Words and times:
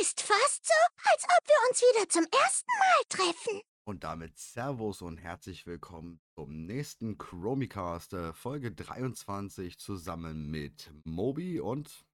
Ist 0.00 0.20
fast 0.20 0.66
so, 0.66 0.72
als 1.10 1.24
ob 1.24 1.48
wir 1.48 1.68
uns 1.68 1.80
wieder 1.80 2.08
zum 2.08 2.24
ersten 2.24 2.70
Mal 2.78 3.04
treffen. 3.08 3.60
Und 3.84 4.04
damit 4.04 4.36
Servus 4.38 5.02
und 5.02 5.16
herzlich 5.18 5.66
willkommen 5.66 6.20
zum 6.36 6.66
nächsten 6.66 7.18
Chromicast, 7.18 8.12
äh, 8.12 8.32
Folge 8.32 8.70
23, 8.72 9.78
zusammen 9.78 10.50
mit 10.50 10.92
Mobi 11.04 11.58
und 11.60 12.06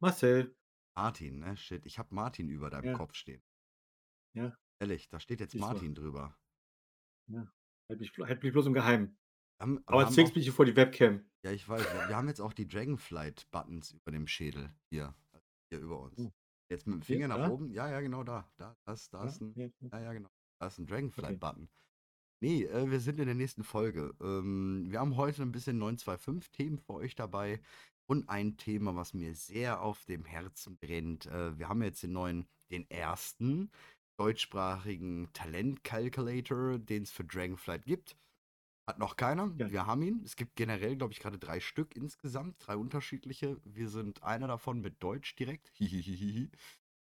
Marcel. 0.00 0.56
Martin, 0.96 1.40
ne? 1.40 1.56
Shit, 1.56 1.84
ich 1.86 1.98
hab 1.98 2.12
Martin 2.12 2.48
über 2.48 2.70
deinem 2.70 2.90
Ja. 2.90 2.96
Kopf 2.96 3.14
stehen. 3.14 3.42
Ja. 4.34 4.56
Ehrlich, 4.80 5.08
da 5.08 5.20
steht 5.20 5.40
jetzt 5.40 5.54
du. 5.54 5.58
Martin 5.58 5.94
drüber. 5.94 6.36
Halt 7.88 8.00
mich, 8.00 8.12
halt 8.18 8.42
mich 8.42 8.52
bloß 8.52 8.66
im 8.66 8.74
Geheimen. 8.74 9.18
Haben, 9.60 9.82
Aber 9.86 10.08
zwingst 10.08 10.32
auch, 10.32 10.36
mich 10.36 10.44
hier 10.44 10.52
vor 10.52 10.64
die 10.64 10.76
Webcam. 10.76 11.28
ja, 11.44 11.50
ich 11.52 11.68
weiß, 11.68 11.82
wir, 12.08 12.16
haben 12.16 12.28
jetzt 12.28 12.40
auch 12.40 12.52
die 12.52 12.66
Dragonflight-Buttons 12.66 13.92
über 13.92 14.10
dem 14.12 14.26
Schädel 14.26 14.74
hier, 14.90 15.14
hier 15.70 15.80
über 15.80 16.00
uns. 16.00 16.18
Oh. 16.18 16.32
Jetzt 16.72 16.86
mit 16.86 16.96
dem 16.96 17.02
Finger 17.02 17.28
nach 17.28 17.36
da? 17.36 17.50
oben, 17.50 17.70
ja, 17.70 17.90
ja, 17.90 18.00
genau 18.00 18.24
da. 18.24 18.50
Da, 18.56 18.74
das, 18.86 19.10
da 19.10 19.24
ist 19.24 19.42
ein 19.42 19.52
Ja, 19.54 19.66
ja. 19.66 19.88
Ja, 19.92 20.00
ja, 20.00 20.12
genau. 20.14 20.30
Da 20.58 20.68
ist 20.68 20.78
ein 20.78 20.86
Dragonflight-Button. 20.86 21.68
Nee, 22.40 22.64
äh, 22.64 22.90
wir 22.90 22.98
sind 22.98 23.20
in 23.20 23.26
der 23.26 23.34
nächsten 23.34 23.62
Folge. 23.62 24.14
Ähm, 24.20 24.86
wir 24.88 24.98
haben 24.98 25.16
heute 25.16 25.42
ein 25.42 25.52
bisschen 25.52 25.78
925-Themen 25.78 26.78
für 26.78 26.94
euch 26.94 27.14
dabei 27.14 27.60
und 28.06 28.28
ein 28.30 28.56
Thema, 28.56 28.96
was 28.96 29.12
mir 29.12 29.34
sehr 29.34 29.82
auf 29.82 30.06
dem 30.06 30.24
Herzen 30.24 30.78
brennt. 30.78 31.26
Äh, 31.26 31.58
wir 31.58 31.68
haben 31.68 31.82
jetzt 31.82 32.02
den 32.02 32.12
neuen, 32.12 32.46
den 32.70 32.90
ersten 32.90 33.70
deutschsprachigen 34.18 35.28
Talent-Calculator, 35.34 36.78
den 36.78 37.02
es 37.02 37.10
für 37.10 37.24
Dragonflight 37.24 37.84
gibt. 37.84 38.16
Hat 38.86 38.98
noch 38.98 39.16
keiner. 39.16 39.52
Ja. 39.58 39.70
Wir 39.70 39.86
haben 39.86 40.02
ihn. 40.02 40.22
Es 40.24 40.36
gibt 40.36 40.56
generell, 40.56 40.96
glaube 40.96 41.12
ich, 41.12 41.20
gerade 41.20 41.38
drei 41.38 41.60
Stück 41.60 41.94
insgesamt, 41.94 42.56
drei 42.58 42.76
unterschiedliche. 42.76 43.60
Wir 43.64 43.88
sind 43.88 44.22
einer 44.22 44.48
davon 44.48 44.80
mit 44.80 45.02
Deutsch 45.02 45.36
direkt. 45.36 45.68
Hihihihi. 45.74 46.50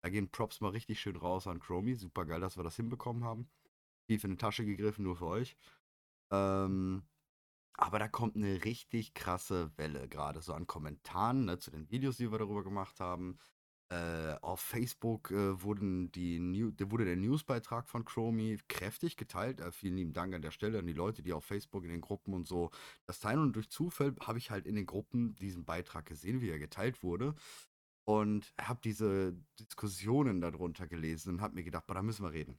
Da 0.01 0.09
gehen 0.09 0.29
Props 0.29 0.61
mal 0.61 0.69
richtig 0.69 0.99
schön 0.99 1.15
raus 1.15 1.47
an 1.47 1.59
Chromie. 1.59 1.95
Super 1.95 2.25
geil, 2.25 2.41
dass 2.41 2.57
wir 2.57 2.63
das 2.63 2.75
hinbekommen 2.75 3.23
haben. 3.23 3.49
Tief 4.07 4.23
in 4.23 4.31
die 4.31 4.37
Tasche 4.37 4.65
gegriffen, 4.65 5.03
nur 5.03 5.15
für 5.15 5.27
euch. 5.27 5.55
Ähm, 6.29 7.03
aber 7.75 7.99
da 7.99 8.07
kommt 8.07 8.35
eine 8.35 8.63
richtig 8.65 9.13
krasse 9.13 9.71
Welle, 9.77 10.07
gerade 10.07 10.41
so 10.41 10.53
an 10.53 10.67
Kommentaren 10.67 11.45
ne, 11.45 11.57
zu 11.57 11.71
den 11.71 11.89
Videos, 11.89 12.17
die 12.17 12.31
wir 12.31 12.37
darüber 12.37 12.63
gemacht 12.63 12.99
haben. 12.99 13.39
Äh, 13.89 14.35
auf 14.41 14.59
Facebook 14.59 15.29
äh, 15.31 15.61
wurden 15.61 16.11
die 16.11 16.39
New 16.39 16.71
wurde 16.89 17.05
der 17.05 17.15
Newsbeitrag 17.15 17.87
von 17.87 18.05
Chromie 18.05 18.57
kräftig 18.67 19.17
geteilt. 19.17 19.61
Äh, 19.61 19.71
vielen 19.71 19.97
lieben 19.97 20.13
Dank 20.13 20.33
an 20.33 20.41
der 20.41 20.51
Stelle 20.51 20.79
an 20.79 20.87
die 20.87 20.93
Leute, 20.93 21.21
die 21.21 21.33
auf 21.33 21.45
Facebook 21.45 21.83
in 21.83 21.89
den 21.89 22.01
Gruppen 22.01 22.33
und 22.33 22.47
so 22.47 22.71
das 23.05 23.19
teilen. 23.19 23.39
Und 23.39 23.55
durch 23.55 23.69
Zufall 23.69 24.15
habe 24.21 24.39
ich 24.39 24.51
halt 24.51 24.65
in 24.65 24.75
den 24.75 24.85
Gruppen 24.85 25.35
diesen 25.35 25.65
Beitrag 25.65 26.05
gesehen, 26.05 26.41
wie 26.41 26.49
er 26.49 26.59
geteilt 26.59 27.03
wurde. 27.03 27.35
Und 28.05 28.53
habe 28.59 28.79
diese 28.83 29.33
Diskussionen 29.59 30.41
darunter 30.41 30.87
gelesen 30.87 31.35
und 31.35 31.41
habe 31.41 31.55
mir 31.55 31.63
gedacht, 31.63 31.87
boah, 31.87 31.93
da 31.93 32.01
müssen 32.01 32.25
wir 32.25 32.33
reden. 32.33 32.57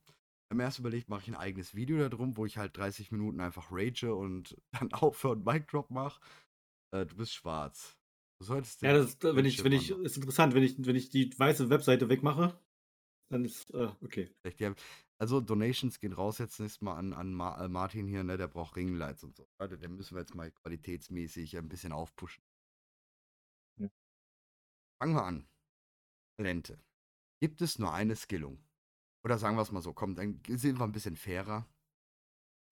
Im 0.50 0.60
ersten 0.60 0.82
überlegt, 0.82 1.08
mache 1.08 1.22
ich 1.22 1.28
ein 1.28 1.34
eigenes 1.34 1.74
Video 1.74 2.08
darum, 2.08 2.36
wo 2.36 2.46
ich 2.46 2.58
halt 2.58 2.76
30 2.76 3.10
Minuten 3.12 3.40
einfach 3.40 3.72
rage 3.72 4.14
und 4.14 4.56
dann 4.72 4.92
aufhöre 4.92 5.34
und 5.34 5.44
Mic 5.44 5.66
Drop 5.66 5.90
mache. 5.90 6.20
Äh, 6.92 7.06
du 7.06 7.16
bist 7.16 7.34
schwarz. 7.34 7.96
Du 8.38 8.44
solltest 8.44 8.82
Ja, 8.82 8.92
das 8.92 9.10
ist, 9.10 9.24
wenn 9.24 9.44
ich, 9.44 9.62
wenn 9.64 9.72
ich, 9.72 9.90
ist 9.90 10.16
interessant, 10.16 10.54
wenn 10.54 10.62
ich, 10.62 10.74
wenn 10.84 10.96
ich 10.96 11.10
die 11.10 11.30
weiße 11.38 11.70
Webseite 11.70 12.08
wegmache, 12.08 12.58
dann 13.30 13.44
ist, 13.44 13.72
äh, 13.72 13.90
okay. 14.02 14.34
Also 15.18 15.40
Donations 15.40 15.98
gehen 15.98 16.12
raus 16.12 16.38
jetzt 16.38 16.58
nächstes 16.60 16.82
Mal 16.82 16.96
an, 16.96 17.12
an 17.12 17.32
Ma 17.32 17.64
äh, 17.64 17.68
Martin 17.68 18.06
hier, 18.06 18.24
ne? 18.24 18.36
Der 18.36 18.48
braucht 18.48 18.76
Ringlights 18.76 19.24
und 19.24 19.36
so. 19.36 19.48
Warte, 19.58 19.78
den 19.78 19.94
müssen 19.94 20.14
wir 20.16 20.20
jetzt 20.20 20.34
mal 20.34 20.50
qualitätsmäßig 20.50 21.56
ein 21.56 21.68
bisschen 21.68 21.92
aufpushen. 21.92 22.42
Ja. 23.78 23.88
Fangen 25.00 25.14
wir 25.14 25.24
an. 25.24 25.48
Talente. 26.36 26.82
Gibt 27.40 27.62
es 27.62 27.78
nur 27.78 27.92
eine 27.92 28.16
Skillung? 28.16 28.62
Oder 29.24 29.38
sagen 29.38 29.56
wir 29.56 29.62
es 29.62 29.72
mal 29.72 29.80
so, 29.82 29.92
komm, 29.92 30.14
dann 30.14 30.42
sind 30.48 30.78
wir 30.78 30.84
ein 30.84 30.92
bisschen 30.92 31.16
fairer. 31.16 31.66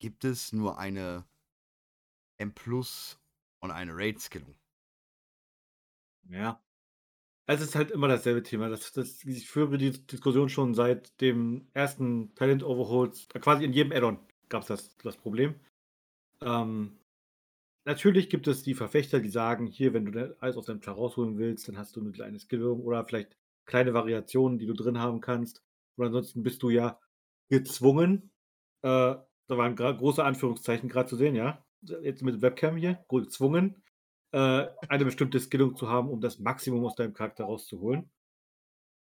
Gibt 0.01 0.25
es 0.25 0.53
nur 0.53 0.79
eine 0.79 1.25
M 2.39 2.53
Plus 2.53 3.21
und 3.61 3.71
eine 3.71 3.97
Raid-Skillung? 3.97 4.55
Ja. 6.29 6.63
Es 7.47 7.61
ist 7.61 7.75
halt 7.75 7.91
immer 7.91 8.09
dasselbe 8.09 8.43
Thema. 8.43 8.69
Das, 8.69 8.93
das, 8.93 9.25
ich 9.25 9.49
führe 9.49 9.79
die 9.79 9.91
Diskussion 10.07 10.49
schon 10.49 10.75
seit 10.75 11.21
dem 11.21 11.69
ersten 11.75 12.35
Talent 12.35 12.63
Overholds. 12.63 13.29
Quasi 13.29 13.65
in 13.65 13.73
jedem 13.73 13.93
Add-on 13.93 14.19
gab 14.49 14.63
es 14.63 14.69
das, 14.69 14.97
das 14.99 15.17
Problem. 15.17 15.57
Ähm, 16.41 16.99
natürlich 17.85 18.31
gibt 18.31 18.47
es 18.47 18.63
die 18.63 18.75
Verfechter, 18.75 19.21
die 19.21 19.29
sagen, 19.29 19.67
hier, 19.67 19.93
wenn 19.93 20.07
du 20.07 20.37
alles 20.41 20.57
aus 20.57 20.67
deinem 20.67 20.83
Char 20.83 20.95
rausholen 20.95 21.37
willst, 21.39 21.69
dann 21.69 21.79
hast 21.79 21.97
du 21.97 22.01
eine 22.01 22.13
kleine 22.13 22.39
Skillung 22.39 22.81
oder 22.83 23.05
vielleicht 23.05 23.37
kleine 23.67 23.95
Variationen, 23.95 24.59
die 24.59 24.67
du 24.67 24.75
drin 24.75 24.99
haben 24.99 25.21
kannst. 25.21 25.63
Oder 25.97 26.09
ansonsten 26.09 26.43
bist 26.43 26.63
du 26.63 26.71
ja 26.71 27.01
gezwungen, 27.49 28.31
äh, 28.83 29.17
da 29.49 29.59
waren 29.59 29.77
große 29.77 30.25
Anführungszeichen 30.25 30.89
gerade 30.89 31.09
zu 31.09 31.17
sehen, 31.17 31.35
ja. 31.35 31.65
Jetzt 31.83 32.23
mit 32.23 32.41
Webcam 32.41 32.77
hier, 32.77 33.05
gezwungen, 33.09 33.83
äh, 34.33 34.67
eine 34.89 35.05
bestimmte 35.05 35.41
Skillung 35.41 35.77
zu 35.77 35.89
haben, 35.89 36.09
um 36.09 36.21
das 36.21 36.39
Maximum 36.39 36.85
aus 36.85 36.95
deinem 36.95 37.15
Charakter 37.15 37.45
rauszuholen. 37.45 38.11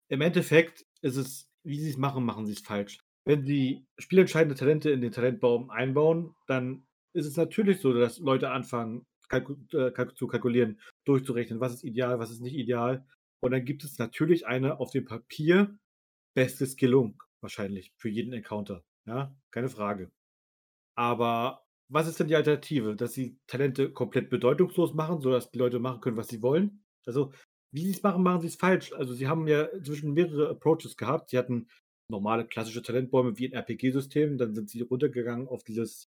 Im 0.09 0.21
Endeffekt 0.21 0.85
ist 1.01 1.17
es, 1.17 1.49
wie 1.63 1.79
sie 1.79 1.89
es 1.89 1.97
machen, 1.97 2.25
machen 2.25 2.45
sie 2.45 2.53
es 2.53 2.59
falsch. 2.59 2.99
Wenn 3.25 3.45
sie 3.45 3.85
spielentscheidende 3.97 4.55
Talente 4.55 4.89
in 4.91 5.01
den 5.01 5.11
Talentbaum 5.11 5.69
einbauen, 5.69 6.35
dann 6.47 6.85
ist 7.13 7.25
es 7.25 7.37
natürlich 7.37 7.79
so, 7.79 7.93
dass 7.93 8.19
Leute 8.19 8.51
anfangen 8.51 9.05
kalku 9.29 9.55
äh, 9.71 9.91
kalk 9.91 10.17
zu 10.17 10.27
kalkulieren, 10.27 10.79
durchzurechnen, 11.05 11.59
was 11.59 11.73
ist 11.73 11.83
ideal, 11.83 12.19
was 12.19 12.31
ist 12.31 12.41
nicht 12.41 12.55
ideal. 12.55 13.05
Und 13.41 13.51
dann 13.51 13.65
gibt 13.65 13.83
es 13.83 13.97
natürlich 13.97 14.45
eine 14.45 14.79
auf 14.79 14.91
dem 14.91 15.05
Papier 15.05 15.77
beste 16.35 16.65
Skillung, 16.65 17.21
wahrscheinlich, 17.41 17.93
für 17.97 18.09
jeden 18.09 18.33
Encounter. 18.33 18.83
Ja, 19.05 19.35
keine 19.51 19.69
Frage. 19.69 20.11
Aber 20.95 21.62
was 21.93 22.07
ist 22.07 22.19
denn 22.19 22.27
die 22.27 22.35
Alternative? 22.35 22.95
Dass 22.95 23.13
sie 23.13 23.37
Talente 23.47 23.91
komplett 23.91 24.29
bedeutungslos 24.29 24.93
machen, 24.93 25.21
sodass 25.21 25.51
die 25.51 25.59
Leute 25.59 25.79
machen 25.79 26.01
können, 26.01 26.17
was 26.17 26.27
sie 26.27 26.41
wollen? 26.41 26.83
Also, 27.05 27.31
wie 27.71 27.85
sie 27.85 27.91
es 27.91 28.03
machen, 28.03 28.23
machen 28.23 28.41
sie 28.41 28.47
es 28.47 28.55
falsch. 28.55 28.93
Also, 28.93 29.13
sie 29.13 29.27
haben 29.27 29.47
ja 29.47 29.63
inzwischen 29.63 30.13
mehrere 30.13 30.49
Approaches 30.49 30.97
gehabt. 30.97 31.29
Sie 31.29 31.37
hatten 31.37 31.67
normale 32.09 32.45
klassische 32.45 32.81
Talentbäume 32.81 33.37
wie 33.37 33.47
ein 33.47 33.53
RPG-System, 33.53 34.37
dann 34.37 34.55
sind 34.55 34.69
sie 34.69 34.81
runtergegangen 34.81 35.47
auf 35.47 35.63
dieses 35.63 36.09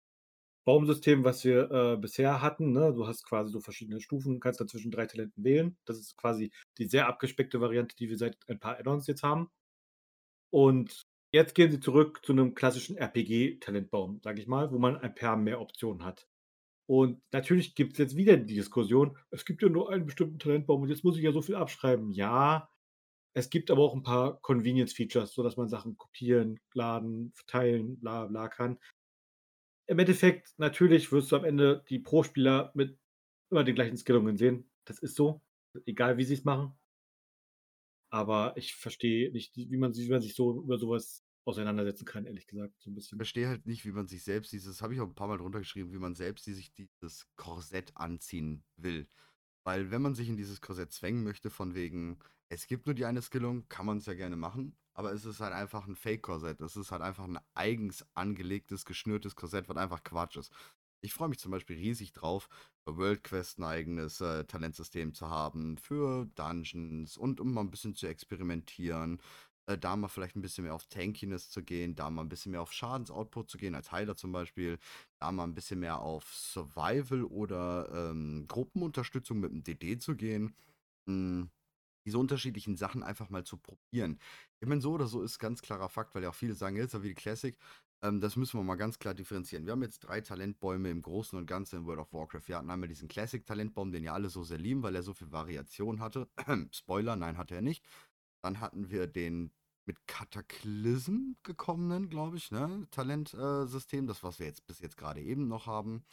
Baumsystem, 0.65 1.25
was 1.25 1.45
wir 1.45 1.71
äh, 1.71 1.97
bisher 1.97 2.41
hatten. 2.43 2.73
Ne? 2.73 2.93
Du 2.95 3.07
hast 3.07 3.25
quasi 3.25 3.51
so 3.51 3.61
verschiedene 3.61 4.01
Stufen, 4.01 4.41
kannst 4.41 4.61
dazwischen 4.61 4.91
drei 4.93 5.07
Talenten 5.07 5.45
wählen. 5.45 5.77
Das 5.85 5.99
ist 5.99 6.17
quasi 6.17 6.53
die 6.79 6.87
sehr 6.87 7.09
abgespeckte 7.09 7.61
Variante, 7.61 7.97
die 7.97 8.09
wir 8.09 8.17
seit 8.19 8.39
ein 8.49 8.61
paar 8.61 8.79
Add-ons 8.79 9.07
jetzt 9.09 9.23
haben. 9.25 9.51
Und 10.51 11.03
jetzt 11.33 11.55
gehen 11.55 11.71
sie 11.71 11.81
zurück 11.81 12.21
zu 12.25 12.33
einem 12.33 12.55
klassischen 12.55 12.97
RPG-Talentbaum, 12.97 14.21
sage 14.23 14.41
ich 14.41 14.47
mal, 14.47 14.71
wo 14.71 14.79
man 14.79 14.97
ein 14.97 15.15
paar 15.15 15.37
mehr 15.37 15.61
Optionen 15.61 16.05
hat. 16.05 16.29
Und 16.87 17.23
natürlich 17.33 17.75
gibt 17.75 17.93
es 17.93 17.99
jetzt 17.99 18.17
wieder 18.17 18.37
die 18.37 18.55
Diskussion, 18.55 19.17
es 19.31 19.45
gibt 19.45 19.63
ja 19.63 19.69
nur 19.69 19.91
einen 19.91 20.05
bestimmten 20.05 20.39
Talentbaum 20.39 20.83
und 20.83 20.89
jetzt 20.89 21.05
muss 21.05 21.17
ich 21.17 21.23
ja 21.23 21.33
so 21.33 21.41
viel 21.41 21.55
abschreiben. 21.55 22.13
Ja, 22.13 22.69
es 23.35 23.49
gibt 23.49 23.71
aber 23.71 23.83
auch 23.83 23.95
ein 23.95 24.03
paar 24.03 24.41
Convenience-Features, 24.43 25.33
sodass 25.33 25.57
man 25.57 25.69
Sachen 25.69 25.97
kopieren, 25.97 26.61
laden, 26.75 27.33
verteilen, 27.33 27.99
bla 27.99 28.27
bla 28.27 28.49
kann. 28.49 28.79
Im 29.87 29.99
Endeffekt, 29.99 30.55
natürlich 30.59 31.13
wirst 31.13 31.33
du 31.33 31.37
am 31.37 31.45
Ende 31.45 31.85
die 31.89 31.99
Pro-Spieler 31.99 32.73
mit 32.75 32.99
immer 33.51 33.65
den 33.65 33.75
gleichen 33.75 33.97
Skillungen 33.97 34.37
sehen. 34.37 34.71
Das 34.85 34.99
ist 34.99 35.17
so, 35.17 35.41
egal 35.87 36.19
wie 36.19 36.25
sie 36.25 36.35
es 36.35 36.45
machen. 36.45 36.79
Aber 38.13 38.57
ich 38.57 38.75
verstehe 38.77 39.33
nicht, 39.33 39.57
wie 39.57 39.77
man, 39.79 39.95
wie 39.97 40.09
man 40.11 40.23
sich 40.23 40.35
so 40.37 40.63
über 40.63 40.79
sowas 40.79 41.25
auseinandersetzen 41.45 42.05
kann, 42.05 42.27
ehrlich 42.27 42.47
gesagt, 42.47 42.75
so 42.81 42.91
ein 42.91 42.95
Ich 43.13 43.17
bisschen. 43.17 43.19
verstehe 43.19 43.49
halt 43.49 43.67
nicht, 43.67 43.85
wie 43.85 43.93
man 43.93 44.07
sich 44.09 44.23
selbst 44.25 44.53
dieses, 44.53 44.83
habe 44.83 44.95
ich 44.95 45.01
auch 45.01 45.09
ein 45.09 45.15
paar 45.15 45.29
Mal 45.29 45.39
drunter 45.39 45.61
geschrieben, 45.61 45.93
wie 45.93 45.99
man 45.99 46.15
selbst 46.15 46.45
sich 46.45 46.73
dieses 46.73 47.29
Korsett 47.37 47.93
anziehen 47.97 48.65
will. 48.77 49.09
Weil 49.65 49.91
wenn 49.91 50.03
man 50.03 50.15
sich 50.15 50.29
in 50.29 50.37
dieses 50.37 50.61
Korsett 50.61 50.93
zwängen 50.93 51.25
möchte, 51.25 51.51
von 51.51 51.75
wegen, 51.75 52.19
es 52.49 52.67
gibt 52.67 52.87
nur 52.87 52.95
die 52.95 53.05
eine 53.07 53.23
Skillung, 53.23 53.69
kann 53.69 53.87
man 53.87 53.99
es 53.99 54.07
ja 54.07 54.15
gerne 54.15 54.37
machen, 54.37 54.77
aber 54.95 55.13
es 55.13 55.25
ist 55.25 55.41
halt 55.41 55.55
einfach 55.55 55.87
ein 55.89 55.97
Fake-Korsett. 55.97 56.61
Es 56.61 56.77
ist 56.77 56.93
halt 56.93 57.03
einfach 57.03 57.25
ein 57.25 57.39
eigens 57.55 58.07
angelegtes, 58.15 58.85
geschnürtes 58.85 59.37
Korsett, 59.37 59.69
was 59.69 59.77
einfach 59.77 60.05
Quatsch 60.05 60.37
ist. 60.37 60.53
Ich 61.05 61.15
freue 61.15 61.29
mich 61.29 61.39
zum 61.41 61.51
Beispiel 61.51 61.77
riesig 61.77 62.13
drauf, 62.13 62.49
bei 62.85 62.97
World 62.97 63.25
Quest 63.25 63.59
ein 63.59 63.65
eigenes 63.65 64.21
äh, 64.21 64.45
Talentsystem 64.45 65.15
zu 65.15 65.29
haben, 65.29 65.77
für 65.77 66.27
Dungeons 66.37 67.17
und 67.17 67.41
um 67.41 67.53
mal 67.53 67.63
ein 67.63 67.71
bisschen 67.71 67.97
zu 67.97 68.07
experimentieren. 68.07 69.21
Äh, 69.67 69.79
da 69.79 69.97
mal 69.97 70.09
vielleicht 70.09 70.37
ein 70.37 70.43
bisschen 70.43 70.65
mehr 70.65 70.75
auf 70.75 70.87
Tankiness 70.87 71.51
zu 71.51 71.63
gehen, 71.65 71.97
da 71.97 72.09
mal 72.11 72.23
ein 72.23 72.29
bisschen 72.29 72.53
mehr 72.53 72.63
auf 72.63 72.73
Schadensoutput 72.73 73.51
zu 73.51 73.59
gehen, 73.59 73.75
als 73.75 73.91
Heiler 73.93 74.17
zum 74.17 74.31
Beispiel, 74.33 74.79
da 75.21 75.33
mal 75.33 75.45
ein 75.45 75.55
bisschen 75.55 75.81
mehr 75.81 75.99
auf 76.01 76.33
Survival 76.35 77.25
oder 77.25 78.11
ähm, 78.11 78.47
Gruppenunterstützung 78.49 79.41
mit 79.41 79.51
dem 79.53 79.65
DD 79.65 79.99
zu 79.99 80.15
gehen. 80.17 80.55
Mm, 81.07 81.45
diese 82.07 82.19
unterschiedlichen 82.19 82.77
Sachen 82.77 83.03
einfach 83.03 83.31
mal 83.31 83.45
zu 83.45 83.57
probieren. 83.59 84.19
Ich 84.61 84.69
meine, 84.69 84.81
so 84.81 84.93
oder 84.93 85.07
so 85.07 85.23
ist 85.23 85.39
ganz 85.39 85.63
klarer 85.63 85.89
Fakt, 85.89 86.15
weil 86.15 86.23
ja 86.25 86.31
auch 86.31 86.35
viele 86.35 86.55
sagen, 86.55 86.77
jetzt 86.77 86.95
ist 86.95 87.03
wie 87.03 87.09
die 87.09 87.15
Classic. 87.15 87.57
Ähm, 88.03 88.21
das 88.21 88.37
müssen 88.37 88.59
wir 88.59 88.65
mal 88.65 88.75
ganz 88.75 88.99
klar 88.99 89.15
differenzieren. 89.15 89.65
Wir 89.65 89.73
haben 89.73 89.83
jetzt 89.83 90.01
drei 90.01 90.21
Talentbäume 90.21 90.91
im 90.91 91.03
Großen 91.03 91.39
und 91.39 91.47
Ganzen 91.47 91.81
in 91.81 91.87
World 91.87 92.01
of 92.01 92.13
Warcraft. 92.13 92.43
Wir 92.47 92.57
hatten 92.57 92.71
einmal 92.71 92.89
diesen 92.89 93.09
Classic-Talentbaum, 93.09 93.93
den 93.93 94.03
ja 94.05 94.13
alle 94.13 94.29
so 94.29 94.43
sehr 94.43 94.59
lieben, 94.59 94.83
weil 94.83 94.97
er 94.97 95.03
so 95.03 95.15
viel 95.15 95.31
Variation 95.31 96.01
hatte. 96.01 96.29
Spoiler, 96.73 97.17
nein, 97.17 97.39
hatte 97.39 97.55
er 97.55 97.63
nicht. 97.63 97.85
Dann 98.43 98.61
hatten 98.61 98.91
wir 98.91 99.07
den 99.07 99.53
mit 99.87 100.07
Cataclysm 100.07 101.35
gekommenen, 101.43 102.09
glaube 102.09 102.37
ich, 102.37 102.51
ne? 102.51 102.87
Talentsystem, 102.91 104.05
äh, 104.05 104.07
das, 104.07 104.23
was 104.23 104.39
wir 104.39 104.47
jetzt 104.47 104.67
bis 104.67 104.81
jetzt 104.81 104.97
gerade 104.97 105.21
eben 105.21 105.49
noch 105.49 105.67
haben. 105.67 106.05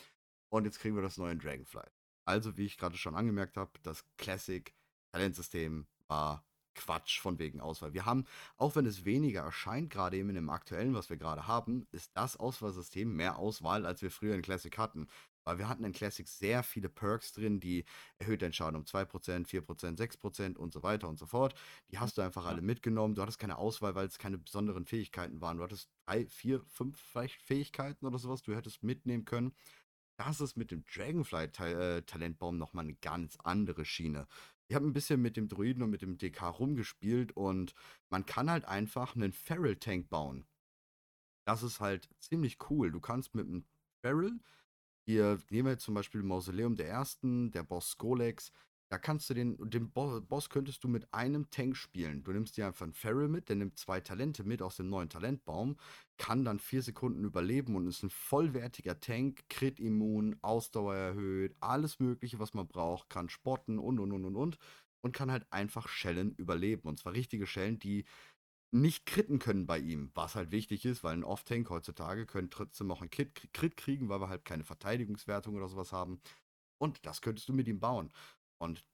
Und 0.50 0.66
jetzt 0.66 0.80
kriegen 0.80 0.96
wir 0.96 1.04
das 1.04 1.18
neue 1.18 1.36
Dragonflight. 1.38 1.92
Also, 2.26 2.58
wie 2.58 2.66
ich 2.66 2.78
gerade 2.78 2.98
schon 2.98 3.16
angemerkt 3.16 3.58
habe, 3.58 3.72
das 3.84 4.06
Classic 4.18 4.74
Talentsystem 5.12 5.88
war 6.08 6.44
Quatsch 6.80 7.20
von 7.20 7.40
wegen 7.40 7.60
Auswahl. 7.60 7.94
Wir 7.94 8.06
haben, 8.06 8.24
auch 8.56 8.76
wenn 8.76 8.86
es 8.86 9.04
weniger 9.04 9.42
erscheint, 9.42 9.90
gerade 9.90 10.16
eben 10.18 10.30
in 10.30 10.36
dem 10.36 10.50
aktuellen, 10.50 10.94
was 10.94 11.10
wir 11.10 11.18
gerade 11.18 11.46
haben, 11.46 11.88
ist 11.92 12.16
das 12.16 12.38
Auswahlsystem 12.38 13.14
mehr 13.14 13.38
Auswahl, 13.38 13.86
als 13.86 14.02
wir 14.02 14.10
früher 14.10 14.34
in 14.34 14.42
Classic 14.42 14.76
hatten. 14.78 15.08
Weil 15.44 15.58
wir 15.58 15.68
hatten 15.68 15.84
in 15.84 15.92
Classic 15.92 16.26
sehr 16.28 16.64
viele 16.64 16.88
Perks 16.88 17.34
drin, 17.34 17.60
die 17.60 17.84
erhöht 18.18 18.42
den 18.42 18.54
Schaden 18.54 18.78
um 18.78 18.84
2%, 18.84 19.46
4%, 19.46 19.98
6% 19.98 20.56
und 20.56 20.72
so 20.72 20.84
weiter 20.84 21.10
und 21.10 21.20
so 21.20 21.26
fort. 21.26 21.54
Die 21.92 22.00
hast 22.00 22.18
du 22.18 22.22
einfach 22.22 22.46
alle 22.46 22.62
mitgenommen. 22.62 23.16
Du 23.16 23.22
hattest 23.22 23.40
keine 23.40 23.58
Auswahl, 23.58 23.96
weil 23.96 24.08
es 24.08 24.20
keine 24.20 24.38
besonderen 24.38 24.86
Fähigkeiten 24.86 25.42
waren. 25.42 25.58
Du 25.58 25.64
hattest 25.64 25.90
drei, 26.06 26.26
vier, 26.28 26.64
fünf 26.68 26.98
vielleicht 27.00 27.42
Fähigkeiten 27.42 28.06
oder 28.06 28.20
sowas, 28.20 28.42
du 28.42 28.56
hättest 28.56 28.84
mitnehmen 28.84 29.26
können. 29.26 29.54
Das 30.18 30.42
ist 30.42 30.58
mit 30.58 30.72
dem 30.72 30.84
Dragonfly-Talentbaum 30.86 32.56
äh, 32.56 32.58
nochmal 32.58 32.84
eine 32.84 32.96
ganz 32.96 33.38
andere 33.44 33.86
Schiene. 33.86 34.28
Ich 34.70 34.76
habe 34.76 34.86
ein 34.86 34.94
bisschen 34.94 35.20
mit 35.20 35.36
dem 35.36 35.48
Druiden 35.48 35.82
und 35.82 35.90
mit 35.90 36.04
dem 36.04 36.20
DK 36.20 36.44
rumgespielt 36.44 37.32
und 37.36 37.74
man 38.12 38.28
kann 38.28 38.52
halt 38.52 38.66
einfach 38.66 39.16
einen 39.16 39.34
Feral 39.34 39.76
Tank 39.76 40.10
bauen. 40.10 40.46
Das 41.44 41.64
ist 41.64 41.80
halt 41.80 42.08
ziemlich 42.20 42.58
cool. 42.70 42.92
Du 42.92 43.00
kannst 43.00 43.34
mit 43.34 43.48
einem 43.48 43.66
Feral, 44.04 44.40
hier 45.08 45.40
nehmen 45.50 45.66
wir 45.66 45.72
jetzt 45.72 45.86
zum 45.86 45.96
Beispiel 45.96 46.22
Mausoleum 46.22 46.76
der 46.76 46.88
Ersten, 46.88 47.50
der 47.50 47.64
Boss 47.64 47.90
Skolex, 47.90 48.52
da 48.90 48.98
kannst 48.98 49.30
du 49.30 49.36
den, 49.36 49.58
den 49.70 49.92
Boss 49.92 50.50
könntest 50.50 50.84
du 50.84 50.88
mit 50.88 51.14
einem 51.14 51.50
Tank 51.52 51.78
spielen. 51.78 52.24
Du 52.24 52.32
nimmst 52.32 52.58
dir 52.58 52.66
einfach 52.66 52.84
einen 52.84 52.94
Feral 52.94 53.28
mit, 53.28 53.48
der 53.48 53.56
nimmt 53.56 53.78
zwei 53.78 54.02
Talente 54.02 54.44
mit 54.44 54.62
aus 54.64 54.78
dem 54.78 54.90
neuen 54.90 55.10
Talentbaum, 55.10 55.78
kann 56.18 56.44
dann 56.44 56.60
vier 56.60 56.82
Sekunden 56.82 57.24
überleben 57.24 57.76
und 57.76 57.88
ist 57.88 58.04
ein 58.04 58.10
vollwertiger 58.10 59.00
Tank, 59.00 59.48
Crit-Immun, 59.50 60.38
Ausdauer 60.42 60.96
erhöht, 60.96 61.56
alles 61.60 62.00
Mögliche, 62.00 62.40
was 62.40 62.56
man 62.56 62.68
braucht, 62.68 63.10
kann 63.10 63.30
spotten 63.30 63.78
und 63.78 64.00
und 64.00 64.12
und 64.12 64.26
und 64.26 64.36
und 64.36 64.58
und 65.02 65.16
kann 65.16 65.32
halt 65.32 65.46
einfach 65.52 65.88
Schellen 65.88 66.34
überleben. 66.36 66.90
Und 66.90 67.00
zwar 67.00 67.14
richtige 67.14 67.48
Schellen, 67.48 67.80
die 67.80 68.06
nicht 68.72 69.06
kritten 69.06 69.40
können 69.40 69.66
bei 69.66 69.80
ihm, 69.80 70.12
was 70.14 70.36
halt 70.36 70.52
wichtig 70.52 70.86
ist, 70.86 71.04
weil 71.04 71.14
ein 71.14 71.24
Off-Tank 71.24 71.70
heutzutage 71.70 72.26
können 72.26 72.50
trotzdem 72.50 72.92
auch 72.92 73.02
einen 73.02 73.10
Crit 73.10 73.78
kriegen, 73.78 74.10
weil 74.10 74.22
wir 74.22 74.30
halt 74.30 74.46
keine 74.46 74.64
Verteidigungswertung 74.64 75.56
oder 75.56 75.68
sowas 75.68 75.92
haben. 75.92 76.22
Und 76.78 77.06
das 77.06 77.22
könntest 77.22 77.50
du 77.50 77.54
mit 77.54 77.68
ihm 77.68 77.80
bauen. 77.80 78.12
Und 78.60 78.86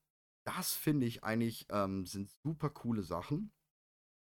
das 0.45 0.73
finde 0.73 1.05
ich 1.07 1.23
eigentlich 1.23 1.65
ähm, 1.69 2.05
sind 2.05 2.29
super 2.43 2.69
coole 2.69 3.03
Sachen. 3.03 3.51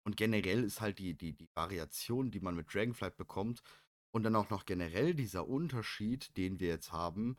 Und 0.04 0.16
generell 0.16 0.64
ist 0.64 0.80
halt 0.80 0.98
die, 0.98 1.14
die, 1.14 1.32
die 1.32 1.48
Variation, 1.54 2.30
die 2.30 2.40
man 2.40 2.56
mit 2.56 2.72
Dragonflight 2.72 3.16
bekommt, 3.16 3.62
und 4.12 4.24
dann 4.24 4.36
auch 4.36 4.50
noch 4.50 4.66
generell 4.66 5.14
dieser 5.14 5.48
Unterschied, 5.48 6.36
den 6.36 6.60
wir 6.60 6.68
jetzt 6.68 6.92
haben. 6.92 7.38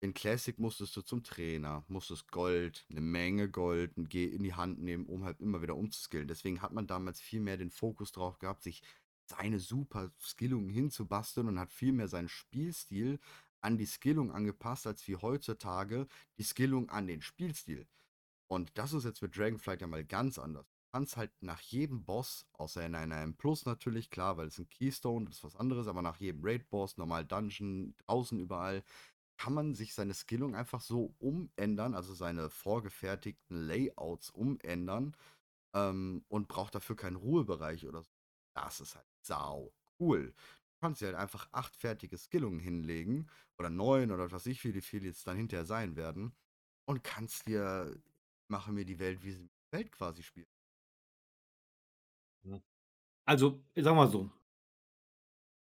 In 0.00 0.14
Classic 0.14 0.58
musstest 0.58 0.96
du 0.96 1.02
zum 1.02 1.22
Trainer, 1.22 1.84
musstest 1.88 2.30
Gold, 2.30 2.86
eine 2.90 3.00
Menge 3.00 3.50
Gold 3.50 3.96
in 3.96 4.08
die 4.42 4.54
Hand 4.54 4.80
nehmen, 4.80 5.06
um 5.06 5.24
halt 5.24 5.40
immer 5.40 5.62
wieder 5.62 5.76
umzuskillen. 5.76 6.28
Deswegen 6.28 6.62
hat 6.62 6.72
man 6.72 6.86
damals 6.86 7.20
viel 7.20 7.40
mehr 7.40 7.56
den 7.56 7.70
Fokus 7.70 8.12
drauf 8.12 8.38
gehabt, 8.38 8.62
sich 8.62 8.82
seine 9.26 9.60
super 9.60 10.10
Skillung 10.18 10.68
hinzubasteln 10.68 11.48
und 11.48 11.58
hat 11.58 11.72
viel 11.72 11.92
mehr 11.92 12.08
seinen 12.08 12.28
Spielstil 12.28 13.18
an 13.64 13.78
die 13.78 13.86
Skillung 13.86 14.30
angepasst, 14.30 14.86
als 14.86 15.06
wie 15.08 15.16
heutzutage 15.16 16.06
die 16.38 16.44
Skillung 16.44 16.90
an 16.90 17.06
den 17.06 17.22
Spielstil. 17.22 17.86
Und 18.46 18.70
das 18.78 18.92
ist 18.92 19.04
jetzt 19.04 19.22
mit 19.22 19.36
Dragonflight 19.36 19.80
ja 19.80 19.86
mal 19.86 20.04
ganz 20.04 20.38
anders. 20.38 20.66
Du 20.66 20.98
kannst 20.98 21.16
halt 21.16 21.32
nach 21.40 21.60
jedem 21.60 22.04
Boss, 22.04 22.46
außer 22.52 22.84
in 22.84 22.94
einer 22.94 23.26
Plus 23.32 23.64
natürlich, 23.64 24.10
klar, 24.10 24.36
weil 24.36 24.46
es 24.48 24.58
ein 24.58 24.68
Keystone, 24.68 25.28
ist 25.28 25.42
was 25.42 25.56
anderes, 25.56 25.88
aber 25.88 26.02
nach 26.02 26.18
jedem 26.18 26.44
Raid-Boss, 26.44 26.98
normal 26.98 27.24
Dungeon, 27.24 27.94
draußen 28.06 28.38
überall, 28.38 28.84
kann 29.38 29.54
man 29.54 29.74
sich 29.74 29.94
seine 29.94 30.14
Skillung 30.14 30.54
einfach 30.54 30.80
so 30.80 31.14
umändern, 31.18 31.94
also 31.94 32.14
seine 32.14 32.50
vorgefertigten 32.50 33.66
Layouts 33.66 34.30
umändern 34.30 35.16
ähm, 35.74 36.24
und 36.28 36.48
braucht 36.48 36.74
dafür 36.74 36.96
keinen 36.96 37.16
Ruhebereich 37.16 37.86
oder 37.86 38.02
so. 38.02 38.12
Das 38.54 38.80
ist 38.80 38.94
halt 38.94 39.08
sau 39.22 39.72
cool 39.98 40.34
kannst 40.84 41.00
dir 41.00 41.06
halt 41.06 41.16
einfach 41.16 41.48
acht 41.52 41.74
fertige 41.76 42.18
Skillungen 42.18 42.60
hinlegen 42.60 43.30
oder 43.58 43.70
neun 43.70 44.10
oder 44.10 44.30
was 44.32 44.44
ich, 44.44 44.62
wie 44.64 44.80
viele 44.82 45.06
jetzt 45.06 45.26
dann 45.26 45.38
hinterher 45.38 45.64
sein 45.64 45.96
werden 45.96 46.36
und 46.84 47.02
kannst 47.02 47.48
dir, 47.48 47.96
mache 48.48 48.70
mir 48.70 48.84
die 48.84 48.98
Welt, 48.98 49.24
wie 49.24 49.32
sie 49.32 49.44
die 49.44 49.72
Welt 49.72 49.90
quasi 49.92 50.22
spielt. 50.22 50.46
Also, 53.24 53.64
ich 53.72 53.82
sag 53.82 53.94
mal 53.94 54.08
so. 54.08 54.30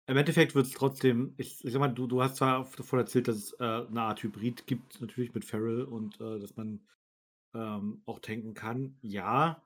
Im 0.06 0.16
Endeffekt 0.16 0.54
wird 0.54 0.64
es 0.64 0.72
trotzdem, 0.72 1.34
ich, 1.36 1.62
ich 1.62 1.72
sag 1.72 1.80
mal, 1.80 1.88
du, 1.88 2.06
du 2.06 2.22
hast 2.22 2.36
zwar 2.36 2.64
davon 2.74 2.98
erzählt, 3.00 3.28
dass 3.28 3.36
es 3.36 3.52
äh, 3.60 3.64
eine 3.64 4.00
Art 4.00 4.22
Hybrid 4.22 4.66
gibt, 4.66 4.98
natürlich 5.02 5.34
mit 5.34 5.44
Feral 5.44 5.82
und 5.82 6.18
äh, 6.22 6.38
dass 6.40 6.56
man 6.56 6.80
ähm, 7.54 8.00
auch 8.06 8.18
tanken 8.20 8.54
kann. 8.54 8.96
Ja, 9.02 9.62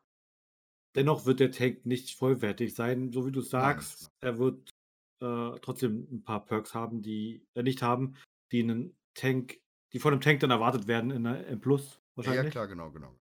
dennoch 0.96 1.24
wird 1.24 1.38
der 1.38 1.52
Tank 1.52 1.86
nicht 1.86 2.16
vollwertig 2.16 2.74
sein, 2.74 3.12
so 3.12 3.26
wie 3.26 3.32
du 3.32 3.42
sagst. 3.42 4.10
Nein. 4.22 4.32
Er 4.32 4.38
wird 4.38 4.75
äh, 5.20 5.58
trotzdem 5.60 6.06
ein 6.10 6.22
paar 6.22 6.44
Perks 6.44 6.74
haben, 6.74 7.02
die 7.02 7.46
äh, 7.54 7.62
nicht 7.62 7.82
haben, 7.82 8.16
die 8.52 8.62
einen 8.62 8.96
Tank, 9.14 9.60
die 9.92 9.98
von 9.98 10.12
einem 10.12 10.20
Tank 10.20 10.40
dann 10.40 10.50
erwartet 10.50 10.86
werden 10.86 11.10
in 11.10 11.24
der 11.24 11.46
M 11.48 11.60
Plus 11.60 12.00
wahrscheinlich. 12.14 12.44
Ja, 12.44 12.50
klar, 12.50 12.68
genau, 12.68 12.90
genau. 12.90 13.14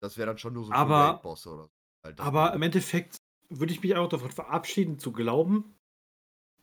Das 0.00 0.16
wäre 0.16 0.26
dann 0.26 0.38
schon 0.38 0.54
nur 0.54 0.64
so 0.64 0.72
aber, 0.72 1.20
Boss 1.22 1.46
oder 1.46 1.64
so. 1.64 1.70
Halt 2.04 2.20
aber 2.20 2.54
im 2.54 2.62
Endeffekt 2.62 3.16
würde 3.50 3.72
ich 3.72 3.82
mich 3.82 3.94
auch 3.96 4.08
davon 4.08 4.30
verabschieden, 4.30 4.98
zu 4.98 5.12
glauben, 5.12 5.74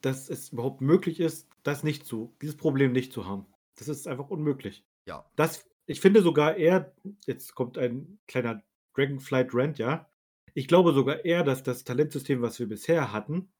dass 0.01 0.29
es 0.29 0.49
überhaupt 0.49 0.81
möglich 0.81 1.19
ist, 1.19 1.47
das 1.63 1.83
nicht 1.83 2.05
zu, 2.05 2.35
dieses 2.41 2.57
Problem 2.57 2.91
nicht 2.91 3.13
zu 3.13 3.25
haben. 3.25 3.45
Das 3.75 3.87
ist 3.87 4.07
einfach 4.07 4.29
unmöglich. 4.29 4.85
Ja. 5.05 5.29
Das, 5.35 5.69
ich 5.85 6.01
finde 6.01 6.21
sogar 6.21 6.55
eher, 6.55 6.95
jetzt 7.25 7.53
kommt 7.55 7.77
ein 7.77 8.19
kleiner 8.27 8.63
Dragonflight 8.95 9.53
Rant, 9.53 9.77
ja. 9.77 10.09
Ich 10.53 10.67
glaube 10.67 10.93
sogar 10.93 11.25
eher, 11.25 11.43
dass 11.43 11.61
das 11.61 11.83
Talentsystem, 11.83 12.41
was 12.41 12.57
wir 12.57 12.67
bisher 12.67 13.11
hatten, 13.11 13.51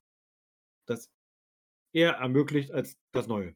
das 0.89 1.12
eher 1.94 2.13
ermöglicht 2.13 2.72
als 2.72 2.98
das 3.12 3.28
Neue. 3.28 3.56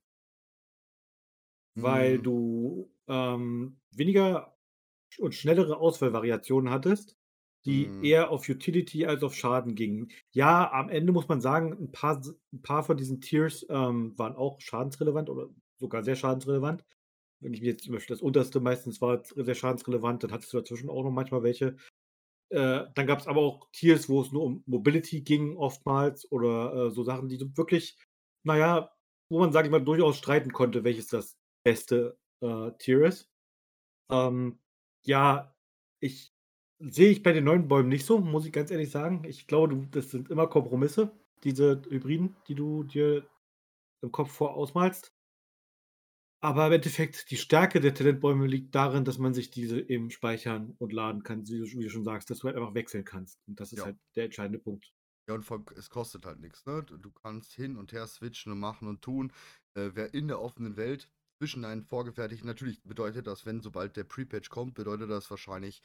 Weil 1.76 2.18
mhm. 2.18 2.24
du 2.24 2.94
ähm, 3.08 3.80
weniger 3.92 4.58
und 5.20 5.36
schnellere 5.36 5.78
Auswahlvariationen 5.78 6.72
hattest, 6.72 7.18
die 7.66 7.88
mhm. 7.88 8.04
eher 8.04 8.32
auf 8.32 8.48
Utility 8.50 9.06
als 9.06 9.24
auf 9.24 9.36
Schaden 9.36 9.76
gingen. 9.76 10.10
Ja, 10.32 10.72
am 10.72 10.90
Ende 10.90 11.12
muss 11.12 11.28
man 11.28 11.42
sagen, 11.42 11.74
ein 11.74 11.92
paar, 11.92 12.22
ein 12.54 12.62
paar 12.62 12.84
von 12.84 12.98
diesen 12.98 13.22
Tiers 13.22 13.66
ähm, 13.70 14.18
waren 14.18 14.36
auch 14.36 14.60
schadensrelevant 14.62 15.30
oder 15.30 15.50
sogar 15.78 16.04
sehr 16.04 16.16
schadensrelevant. 16.16 16.84
Wenn 17.40 17.54
ich 17.54 17.62
mir 17.62 17.70
jetzt 17.70 17.84
zum 17.84 17.94
Beispiel 17.94 18.16
das 18.16 18.22
unterste 18.22 18.60
meistens 18.60 19.02
war 19.02 19.24
sehr 19.24 19.56
schadensrelevant, 19.56 20.24
dann 20.24 20.32
hattest 20.32 20.54
du 20.54 20.58
dazwischen 20.58 20.90
auch 20.90 21.04
noch 21.04 21.12
manchmal 21.12 21.44
welche, 21.44 21.76
äh, 22.52 22.86
dann 22.96 23.08
gab 23.08 23.20
es 23.20 23.28
aber 23.28 23.42
auch 23.42 23.70
Tiers, 23.72 24.10
wo 24.10 24.22
es 24.22 24.32
nur 24.32 24.44
um 24.44 24.64
Mobility 24.66 25.22
ging, 25.22 25.56
oftmals, 25.58 26.30
oder 26.32 26.88
äh, 26.88 26.92
so 26.92 27.04
Sachen, 27.04 27.30
die 27.30 27.40
wirklich, 27.58 27.98
naja, 28.44 28.92
wo 29.30 29.40
man, 29.40 29.54
sage 29.54 29.68
ich 29.68 29.72
mal, 29.72 29.84
durchaus 29.84 30.18
streiten 30.18 30.52
konnte, 30.52 30.84
welches 30.84 31.08
das 31.08 31.38
beste 31.64 32.18
äh, 32.42 32.72
Tier 32.78 33.06
ist. 33.06 33.30
Ähm, 34.12 34.60
ja, 35.06 35.56
ich 36.02 36.34
sehe 36.80 37.12
ich 37.12 37.24
bei 37.24 37.32
den 37.32 37.46
neuen 37.46 37.68
Bäumen 37.68 37.90
nicht 37.90 38.06
so, 38.06 38.20
muss 38.20 38.46
ich 38.46 38.52
ganz 38.52 38.72
ehrlich 38.72 38.92
sagen. 38.92 39.24
Ich 39.26 39.48
glaube, 39.48 39.88
das 39.92 40.12
sind 40.12 40.30
immer 40.30 40.48
Kompromisse, 40.48 41.12
diese 41.44 41.82
Hybriden, 41.90 42.36
die 42.48 42.56
du 42.56 42.84
dir 42.84 43.26
im 44.02 44.12
Kopf 44.12 44.32
vorausmalst. 44.32 45.14
Aber 46.44 46.66
im 46.68 46.74
Endeffekt, 46.74 47.30
die 47.30 47.38
Stärke 47.38 47.80
der 47.80 47.94
Talentbäume 47.94 48.48
liegt 48.48 48.74
darin, 48.74 49.06
dass 49.06 49.20
man 49.20 49.34
sich 49.34 49.52
diese 49.52 49.80
eben 49.80 50.10
speichern 50.10 50.76
und 50.80 50.92
laden 50.92 51.22
kann, 51.22 51.48
wie 51.48 51.60
du, 51.60 51.66
wie 51.66 51.84
du 51.84 51.90
schon 51.90 52.04
sagst, 52.04 52.32
dass 52.32 52.40
du 52.40 52.48
halt 52.48 52.58
einfach 52.58 52.74
wechseln 52.74 53.06
kannst. 53.06 53.40
Und 53.48 53.60
das 53.60 53.72
ist 53.72 53.80
ja. 53.80 53.86
halt 53.86 53.98
der 54.16 54.26
entscheidende 54.26 54.58
Punkt. 54.58 54.92
Ja, 55.30 55.36
und 55.36 55.46
es 55.78 55.90
kostet 55.92 56.26
halt 56.26 56.40
nichts, 56.40 56.66
ne? 56.66 56.84
Du 56.84 57.12
kannst 57.12 57.54
hin 57.54 57.78
und 57.78 57.94
her 57.94 58.08
switchen 58.08 58.52
und 58.52 58.60
machen 58.60 58.88
und 58.88 59.04
tun. 59.04 59.32
Äh, 59.76 59.92
wer 59.94 60.16
in 60.16 60.28
der 60.28 60.42
offenen 60.42 60.78
Welt 60.78 61.10
zwischen 61.38 61.64
einen 61.64 61.84
vorgefertigten, 61.84 62.48
natürlich 62.48 62.82
bedeutet 62.84 63.28
das, 63.28 63.46
wenn 63.46 63.62
sobald 63.62 63.96
der 63.96 64.04
Pre-Patch 64.04 64.50
kommt, 64.50 64.74
bedeutet 64.74 65.12
das 65.12 65.30
wahrscheinlich, 65.30 65.84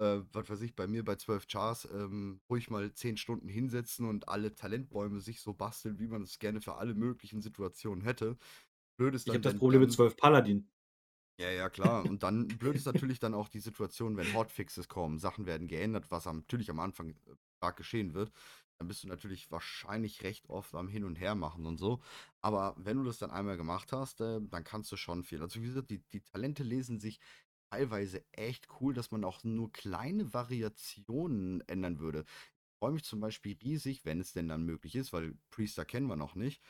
äh, 0.00 0.20
was 0.32 0.50
weiß 0.50 0.62
ich, 0.62 0.74
bei 0.74 0.88
mir 0.88 1.04
bei 1.04 1.14
12 1.14 1.46
Chars, 1.46 1.88
ähm, 1.92 2.40
ruhig 2.50 2.70
mal 2.70 2.92
10 2.92 3.16
Stunden 3.16 3.48
hinsetzen 3.48 4.08
und 4.08 4.28
alle 4.28 4.54
Talentbäume 4.56 5.20
sich 5.20 5.40
so 5.40 5.54
basteln, 5.54 6.00
wie 6.00 6.08
man 6.08 6.22
es 6.22 6.40
gerne 6.40 6.60
für 6.60 6.74
alle 6.74 6.94
möglichen 6.94 7.40
Situationen 7.40 8.02
hätte. 8.02 8.36
Blöd 9.02 9.14
ist 9.14 9.26
Ich 9.26 9.34
habe 9.34 9.40
das 9.40 9.56
Problem 9.56 9.80
mit 9.80 9.92
12 9.92 10.16
Paladin. 10.16 10.68
Ja, 11.40 11.50
ja, 11.50 11.68
klar. 11.68 12.04
Und 12.04 12.22
dann 12.22 12.46
blöd 12.46 12.76
ist 12.76 12.86
natürlich 12.86 13.18
dann 13.18 13.34
auch 13.34 13.48
die 13.48 13.58
Situation, 13.58 14.16
wenn 14.16 14.32
Hotfixes 14.32 14.88
kommen, 14.88 15.18
Sachen 15.18 15.46
werden 15.46 15.66
geändert, 15.66 16.10
was 16.10 16.26
natürlich 16.26 16.70
am 16.70 16.78
Anfang 16.78 17.10
äh, 17.10 17.34
stark 17.58 17.76
geschehen 17.76 18.14
wird. 18.14 18.30
Dann 18.78 18.86
bist 18.86 19.02
du 19.02 19.08
natürlich 19.08 19.50
wahrscheinlich 19.50 20.22
recht 20.22 20.48
oft 20.48 20.74
am 20.74 20.88
Hin 20.88 21.04
und 21.04 21.16
Her 21.16 21.34
machen 21.34 21.66
und 21.66 21.78
so. 21.78 22.00
Aber 22.40 22.74
wenn 22.76 22.96
du 22.96 23.04
das 23.04 23.18
dann 23.18 23.30
einmal 23.30 23.56
gemacht 23.56 23.92
hast, 23.92 24.20
äh, 24.20 24.40
dann 24.40 24.62
kannst 24.62 24.92
du 24.92 24.96
schon 24.96 25.24
viel. 25.24 25.42
Also 25.42 25.60
wie 25.60 25.66
gesagt, 25.66 25.90
die, 25.90 25.98
die 26.12 26.20
Talente 26.20 26.62
lesen 26.62 27.00
sich 27.00 27.18
teilweise 27.72 28.24
echt 28.32 28.68
cool, 28.80 28.94
dass 28.94 29.10
man 29.10 29.24
auch 29.24 29.42
nur 29.42 29.72
kleine 29.72 30.32
Variationen 30.32 31.60
ändern 31.66 31.98
würde. 31.98 32.20
Ich 32.20 32.78
freue 32.78 32.92
mich 32.92 33.04
zum 33.04 33.20
Beispiel 33.20 33.56
riesig, 33.62 34.04
wenn 34.04 34.20
es 34.20 34.32
denn 34.32 34.48
dann 34.48 34.64
möglich 34.64 34.94
ist, 34.94 35.12
weil 35.12 35.34
Priester 35.50 35.84
kennen 35.84 36.06
wir 36.06 36.16
noch 36.16 36.34
nicht. 36.34 36.62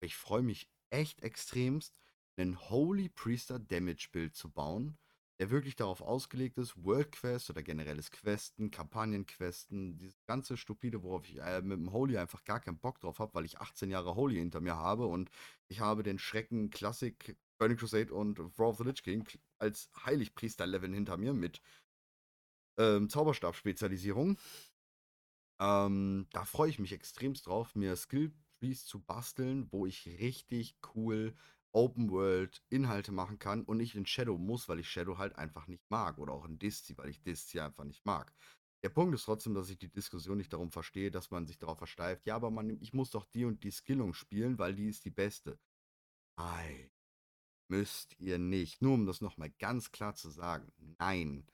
Ich 0.00 0.16
freue 0.16 0.42
mich 0.42 0.68
echt 0.90 1.22
extremst, 1.22 1.94
einen 2.36 2.58
Holy 2.70 3.08
Priester 3.08 3.58
Damage 3.58 4.08
Build 4.12 4.34
zu 4.34 4.50
bauen, 4.50 4.98
der 5.38 5.50
wirklich 5.50 5.76
darauf 5.76 6.02
ausgelegt 6.02 6.58
ist, 6.58 6.84
World 6.84 7.12
Quest 7.12 7.48
oder 7.50 7.62
generelles 7.62 8.10
Questen, 8.10 8.70
Kampagnenquesten, 8.70 9.96
dieses 9.96 10.22
ganze 10.26 10.56
Stupide, 10.56 11.02
worauf 11.02 11.26
ich 11.28 11.40
äh, 11.40 11.62
mit 11.62 11.78
dem 11.78 11.92
Holy 11.92 12.18
einfach 12.18 12.44
gar 12.44 12.60
keinen 12.60 12.78
Bock 12.78 13.00
drauf 13.00 13.18
habe, 13.18 13.34
weil 13.34 13.46
ich 13.46 13.58
18 13.58 13.90
Jahre 13.90 14.14
Holy 14.16 14.36
hinter 14.36 14.60
mir 14.60 14.76
habe 14.76 15.06
und 15.06 15.30
ich 15.68 15.80
habe 15.80 16.02
den 16.02 16.18
Schrecken 16.18 16.70
Classic 16.70 17.36
Burning 17.58 17.78
Crusade 17.78 18.12
und 18.12 18.38
War 18.58 18.68
of 18.68 18.78
the 18.78 18.84
Lich 18.84 19.02
King 19.02 19.26
als 19.58 19.90
Heiligpriester-Level 20.04 20.92
hinter 20.92 21.16
mir 21.16 21.32
mit 21.32 21.60
ähm, 22.78 23.08
Zauberstab-Spezialisierung. 23.08 24.38
Ähm, 25.60 26.26
da 26.32 26.44
freue 26.44 26.70
ich 26.70 26.78
mich 26.78 26.92
extremst 26.92 27.46
drauf, 27.46 27.74
mir 27.74 27.92
Skill-Trees 28.60 28.84
zu 28.84 29.00
basteln, 29.00 29.68
wo 29.70 29.86
ich 29.86 30.06
richtig 30.06 30.76
cool 30.94 31.34
Open 31.72 32.10
World 32.10 32.62
Inhalte 32.68 33.12
machen 33.12 33.38
kann 33.38 33.64
und 33.64 33.78
nicht 33.78 33.94
in 33.94 34.06
Shadow 34.06 34.36
muss, 34.36 34.68
weil 34.68 34.80
ich 34.80 34.88
Shadow 34.88 35.18
halt 35.18 35.36
einfach 35.36 35.66
nicht 35.66 35.88
mag. 35.88 36.18
Oder 36.18 36.32
auch 36.32 36.44
in 36.44 36.58
Disci, 36.58 36.96
weil 36.98 37.10
ich 37.10 37.22
Disci 37.22 37.60
einfach 37.60 37.84
nicht 37.84 38.04
mag. 38.04 38.34
Der 38.82 38.88
Punkt 38.88 39.14
ist 39.14 39.24
trotzdem, 39.24 39.54
dass 39.54 39.70
ich 39.70 39.78
die 39.78 39.90
Diskussion 39.90 40.38
nicht 40.38 40.52
darum 40.52 40.70
verstehe, 40.72 41.10
dass 41.10 41.30
man 41.30 41.46
sich 41.46 41.58
darauf 41.58 41.78
versteift, 41.78 42.26
ja, 42.26 42.34
aber 42.34 42.50
man, 42.50 42.70
ich 42.80 42.92
muss 42.94 43.10
doch 43.10 43.26
die 43.26 43.44
und 43.44 43.62
die 43.62 43.70
Skillung 43.70 44.14
spielen, 44.14 44.58
weil 44.58 44.74
die 44.74 44.88
ist 44.88 45.04
die 45.04 45.10
beste. 45.10 45.58
Nein, 46.38 46.90
müsst 47.68 48.18
ihr 48.18 48.38
nicht. 48.38 48.82
Nur 48.82 48.94
um 48.94 49.06
das 49.06 49.20
nochmal 49.20 49.50
ganz 49.58 49.92
klar 49.92 50.14
zu 50.14 50.30
sagen. 50.30 50.72
Nein. 50.98 51.46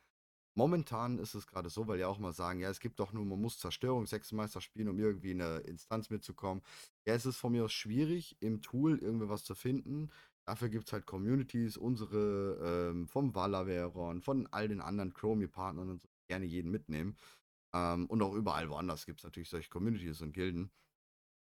Momentan 0.57 1.19
ist 1.19 1.35
es 1.35 1.47
gerade 1.47 1.69
so, 1.69 1.87
weil 1.87 1.99
ja 2.01 2.09
auch 2.09 2.19
mal 2.19 2.33
sagen, 2.33 2.61
ja, 2.61 2.71
es 2.71 2.81
gibt 2.81 2.99
doch 2.99 3.13
nur, 3.13 3.25
man 3.27 3.41
muss 3.41 3.59
Zerstörungshexenmeister 3.59 4.63
spielen, 4.63 4.89
um 4.89 4.99
irgendwie 4.99 5.33
in 5.33 5.43
eine 5.43 5.59
Instanz 5.59 6.09
mitzukommen. 6.09 6.63
Ja, 7.07 7.15
es 7.15 7.27
ist 7.27 7.37
von 7.37 7.53
mir 7.53 7.65
aus 7.65 7.73
schwierig, 7.73 8.37
im 8.41 8.63
Tool 8.63 8.99
irgendwie 8.99 9.29
was 9.29 9.45
zu 9.45 9.55
finden. 9.55 10.11
Dafür 10.47 10.71
gibt 10.71 10.87
es 10.87 10.93
halt 10.95 11.07
Communities, 11.07 11.77
unsere 11.77 12.91
ähm, 12.91 13.07
vom 13.07 13.35
Valaveron, 13.35 14.23
von 14.23 14.47
all 14.51 14.69
den 14.69 14.81
anderen 14.81 15.13
Chromie-Partnern 15.13 15.91
und 15.91 16.03
so, 16.03 16.09
gerne 16.29 16.47
jeden 16.47 16.71
mitnehmen. 16.71 17.17
Ähm, 17.75 18.07
und 18.07 18.23
auch 18.23 18.35
überall 18.35 18.71
woanders 18.71 19.07
gibt 19.07 19.21
es 19.21 19.25
natürlich 19.25 19.51
solche 19.51 19.71
Communities 19.71 20.23
und 20.23 20.33
Gilden. 20.33 20.71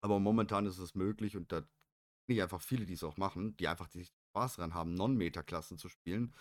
Aber 0.02 0.20
momentan 0.20 0.66
ist 0.66 0.80
es 0.80 0.96
möglich 0.96 1.38
und 1.38 1.52
da 1.52 1.62
kenne 1.62 1.70
ich 2.30 2.42
einfach 2.42 2.62
viele, 2.62 2.86
die 2.86 2.94
es 2.94 3.04
auch 3.04 3.18
machen, 3.18 3.56
die 3.58 3.68
einfach 3.68 3.88
die 3.90 4.06
Spaß 4.06 4.58
daran 4.58 4.74
haben, 4.74 4.96
Non-Meta-Klassen 4.96 5.78
zu 5.78 5.90
spielen. 5.90 6.34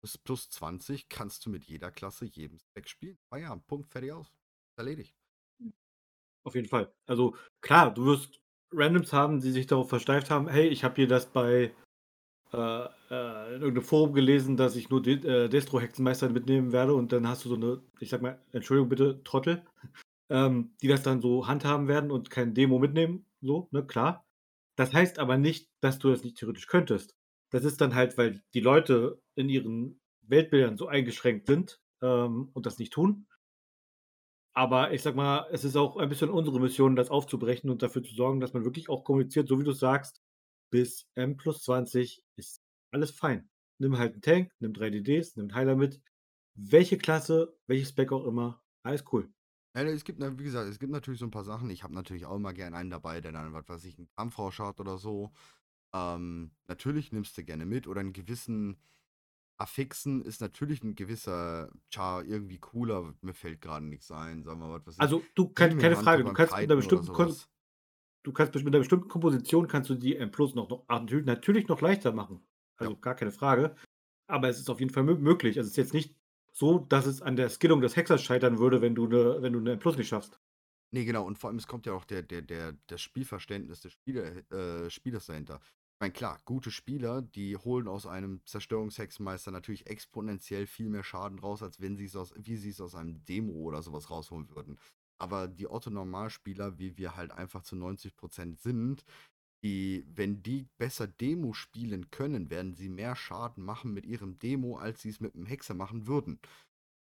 Bis 0.00 0.16
plus 0.16 0.48
20 0.50 1.08
kannst 1.08 1.44
du 1.44 1.50
mit 1.50 1.64
jeder 1.64 1.90
Klasse 1.90 2.24
jedem 2.24 2.58
Spec 2.58 2.88
spielen. 2.88 3.18
Feierabend, 3.28 3.66
Punkt, 3.66 3.90
fertig 3.90 4.12
aus. 4.12 4.32
Erledigt. 4.76 5.16
Auf 6.44 6.54
jeden 6.54 6.68
Fall. 6.68 6.92
Also 7.06 7.36
klar, 7.60 7.92
du 7.92 8.06
wirst 8.06 8.40
Randoms 8.72 9.12
haben, 9.12 9.40
die 9.40 9.50
sich 9.50 9.66
darauf 9.66 9.88
versteift 9.88 10.30
haben, 10.30 10.48
hey, 10.48 10.68
ich 10.68 10.84
habe 10.84 10.94
hier 10.96 11.08
das 11.08 11.26
bei 11.32 11.74
äh, 12.52 12.84
äh, 13.10 13.54
in 13.54 13.62
irgendeinem 13.62 13.82
Forum 13.82 14.14
gelesen, 14.14 14.56
dass 14.56 14.76
ich 14.76 14.88
nur 14.88 15.02
De 15.02 15.16
äh, 15.16 15.48
Destro-Hexenmeister 15.48 16.30
mitnehmen 16.30 16.72
werde 16.72 16.94
und 16.94 17.12
dann 17.12 17.28
hast 17.28 17.44
du 17.44 17.50
so 17.50 17.56
eine, 17.56 17.82
ich 18.00 18.08
sag 18.08 18.22
mal, 18.22 18.40
Entschuldigung 18.52 18.88
bitte, 18.88 19.22
Trottel, 19.22 19.64
ähm, 20.30 20.72
die 20.80 20.88
das 20.88 21.02
dann 21.02 21.20
so 21.20 21.46
handhaben 21.46 21.88
werden 21.88 22.10
und 22.10 22.30
kein 22.30 22.54
Demo 22.54 22.78
mitnehmen, 22.78 23.26
so, 23.42 23.68
ne, 23.70 23.86
klar. 23.86 24.24
Das 24.76 24.94
heißt 24.94 25.18
aber 25.18 25.36
nicht, 25.36 25.68
dass 25.80 25.98
du 25.98 26.08
das 26.08 26.24
nicht 26.24 26.38
theoretisch 26.38 26.68
könntest. 26.68 27.17
Das 27.50 27.64
ist 27.64 27.80
dann 27.80 27.94
halt, 27.94 28.18
weil 28.18 28.42
die 28.54 28.60
Leute 28.60 29.22
in 29.34 29.48
ihren 29.48 30.00
Weltbildern 30.22 30.76
so 30.76 30.86
eingeschränkt 30.86 31.46
sind 31.46 31.80
ähm, 32.02 32.50
und 32.52 32.66
das 32.66 32.78
nicht 32.78 32.92
tun. 32.92 33.26
Aber 34.54 34.92
ich 34.92 35.02
sag 35.02 35.14
mal, 35.14 35.46
es 35.52 35.64
ist 35.64 35.76
auch 35.76 35.96
ein 35.96 36.08
bisschen 36.08 36.30
unsere 36.30 36.60
Mission, 36.60 36.96
das 36.96 37.10
aufzubrechen 37.10 37.70
und 37.70 37.82
dafür 37.82 38.02
zu 38.02 38.14
sorgen, 38.14 38.40
dass 38.40 38.54
man 38.54 38.64
wirklich 38.64 38.88
auch 38.88 39.04
kommuniziert, 39.04 39.48
so 39.48 39.58
wie 39.60 39.64
du 39.64 39.72
sagst, 39.72 40.20
bis 40.70 41.06
M 41.14 41.36
plus 41.36 41.62
20 41.62 42.24
ist 42.36 42.60
alles 42.92 43.12
fein. 43.12 43.48
Nimm 43.78 43.98
halt 43.98 44.14
einen 44.14 44.22
Tank, 44.22 44.52
nimm 44.58 44.72
3 44.74 44.90
DDs, 44.90 45.36
nimm 45.36 45.44
einen 45.44 45.54
Heiler 45.54 45.76
mit. 45.76 46.00
Welche 46.54 46.98
Klasse, 46.98 47.56
welches 47.68 47.90
Spec 47.90 48.10
auch 48.10 48.26
immer, 48.26 48.62
alles 48.82 49.04
cool. 49.12 49.32
Ja, 49.76 49.82
es 49.84 50.04
gibt, 50.04 50.20
wie 50.20 50.42
gesagt, 50.44 50.68
es 50.68 50.78
gibt 50.78 50.90
natürlich 50.90 51.20
so 51.20 51.26
ein 51.26 51.30
paar 51.30 51.44
Sachen. 51.44 51.70
Ich 51.70 51.84
habe 51.84 51.94
natürlich 51.94 52.26
auch 52.26 52.36
immer 52.36 52.52
gerne 52.52 52.76
einen 52.76 52.90
dabei, 52.90 53.20
der 53.20 53.32
dann, 53.32 53.52
was 53.52 53.68
weiß 53.68 53.84
ich, 53.84 53.96
einen 53.98 54.08
Kampfrausch 54.16 54.58
hat 54.58 54.80
oder 54.80 54.98
so. 54.98 55.30
Ähm, 55.94 56.50
natürlich 56.66 57.12
nimmst 57.12 57.36
du 57.38 57.44
gerne 57.44 57.66
mit 57.66 57.86
oder 57.86 58.00
einen 58.00 58.12
gewissen 58.12 58.76
Affixen 59.60 60.22
ist 60.22 60.40
natürlich 60.40 60.84
ein 60.84 60.94
gewisser 60.94 61.70
Char 61.92 62.24
irgendwie 62.24 62.58
cooler. 62.58 63.12
Mir 63.22 63.34
fällt 63.34 63.60
gerade 63.60 63.84
nichts 63.84 64.10
ein, 64.10 64.44
sagen 64.44 64.60
wir 64.60 64.68
mal, 64.68 64.80
was 64.84 65.00
Also, 65.00 65.24
du, 65.34 65.48
kein, 65.48 65.78
keine 65.78 65.96
Frage, 65.96 66.22
du 66.22 66.32
kannst 66.32 66.54
mit 66.54 66.64
einer 66.64 66.76
bestimmten 66.76 67.06
du 68.24 68.32
kannst 68.32 68.54
mit 68.54 68.66
einer 68.66 68.78
bestimmten 68.78 69.08
Komposition 69.08 69.66
kannst 69.66 69.90
du 69.90 69.94
die 69.94 70.16
M 70.16 70.30
Plus 70.30 70.54
noch, 70.54 70.68
noch 70.68 70.86
natürlich, 70.88 71.26
natürlich 71.26 71.68
noch 71.68 71.80
leichter 71.80 72.12
machen. 72.12 72.40
Also 72.76 72.92
ja. 72.92 72.98
gar 73.00 73.16
keine 73.16 73.32
Frage. 73.32 73.74
Aber 74.28 74.48
es 74.48 74.58
ist 74.60 74.70
auf 74.70 74.80
jeden 74.80 74.92
Fall 74.92 75.02
möglich. 75.02 75.58
Also 75.58 75.66
es 75.66 75.72
ist 75.72 75.76
jetzt 75.76 75.94
nicht 75.94 76.14
so, 76.52 76.78
dass 76.78 77.06
es 77.06 77.22
an 77.22 77.36
der 77.36 77.48
Skillung 77.48 77.80
des 77.80 77.96
Hexers 77.96 78.22
scheitern 78.22 78.58
würde, 78.58 78.80
wenn 78.80 78.94
du 78.94 79.06
eine, 79.06 79.42
wenn 79.42 79.52
du 79.52 79.58
eine 79.58 79.72
M 79.72 79.78
Plus 79.78 79.96
nicht 79.96 80.08
schaffst. 80.08 80.38
Nee, 80.90 81.04
genau, 81.04 81.24
und 81.26 81.38
vor 81.38 81.48
allem, 81.48 81.58
es 81.58 81.66
kommt 81.66 81.86
ja 81.86 81.92
auch 81.92 82.04
der, 82.04 82.22
der, 82.22 82.42
der, 82.42 82.74
das 82.86 83.02
Spielverständnis 83.02 83.80
des 83.80 83.92
Spieler, 83.92 84.50
äh, 84.52 84.88
Spielers 84.88 85.26
dahinter. 85.26 85.60
Ich 85.98 86.00
meine, 86.00 86.12
klar, 86.12 86.40
gute 86.44 86.70
Spieler, 86.70 87.22
die 87.22 87.56
holen 87.56 87.88
aus 87.88 88.06
einem 88.06 88.40
Zerstörungshexenmeister 88.44 89.50
natürlich 89.50 89.86
exponentiell 89.88 90.68
viel 90.68 90.88
mehr 90.88 91.02
Schaden 91.02 91.40
raus, 91.40 91.60
als 91.60 91.80
wenn 91.80 91.96
sie 91.96 92.04
es 92.04 92.14
aus, 92.14 92.32
wie 92.36 92.56
sie 92.56 92.68
es 92.68 92.80
aus 92.80 92.94
einem 92.94 93.24
Demo 93.24 93.52
oder 93.54 93.82
sowas 93.82 94.08
rausholen 94.08 94.48
würden. 94.54 94.78
Aber 95.20 95.48
die 95.48 95.68
Otto-Normalspieler, 95.68 96.78
wie 96.78 96.96
wir 96.98 97.16
halt 97.16 97.32
einfach 97.32 97.64
zu 97.64 97.74
90% 97.74 98.60
sind, 98.60 99.04
die, 99.64 100.04
wenn 100.08 100.42
die 100.44 100.68
besser 100.78 101.08
Demo 101.08 101.52
spielen 101.52 102.10
können, 102.10 102.48
werden 102.48 102.74
sie 102.74 102.88
mehr 102.88 103.16
Schaden 103.16 103.64
machen 103.64 103.92
mit 103.92 104.06
ihrem 104.06 104.38
Demo, 104.38 104.76
als 104.78 105.02
sie 105.02 105.08
es 105.08 105.20
mit 105.20 105.34
einem 105.34 105.46
Hexer 105.46 105.74
machen 105.74 106.06
würden. 106.06 106.40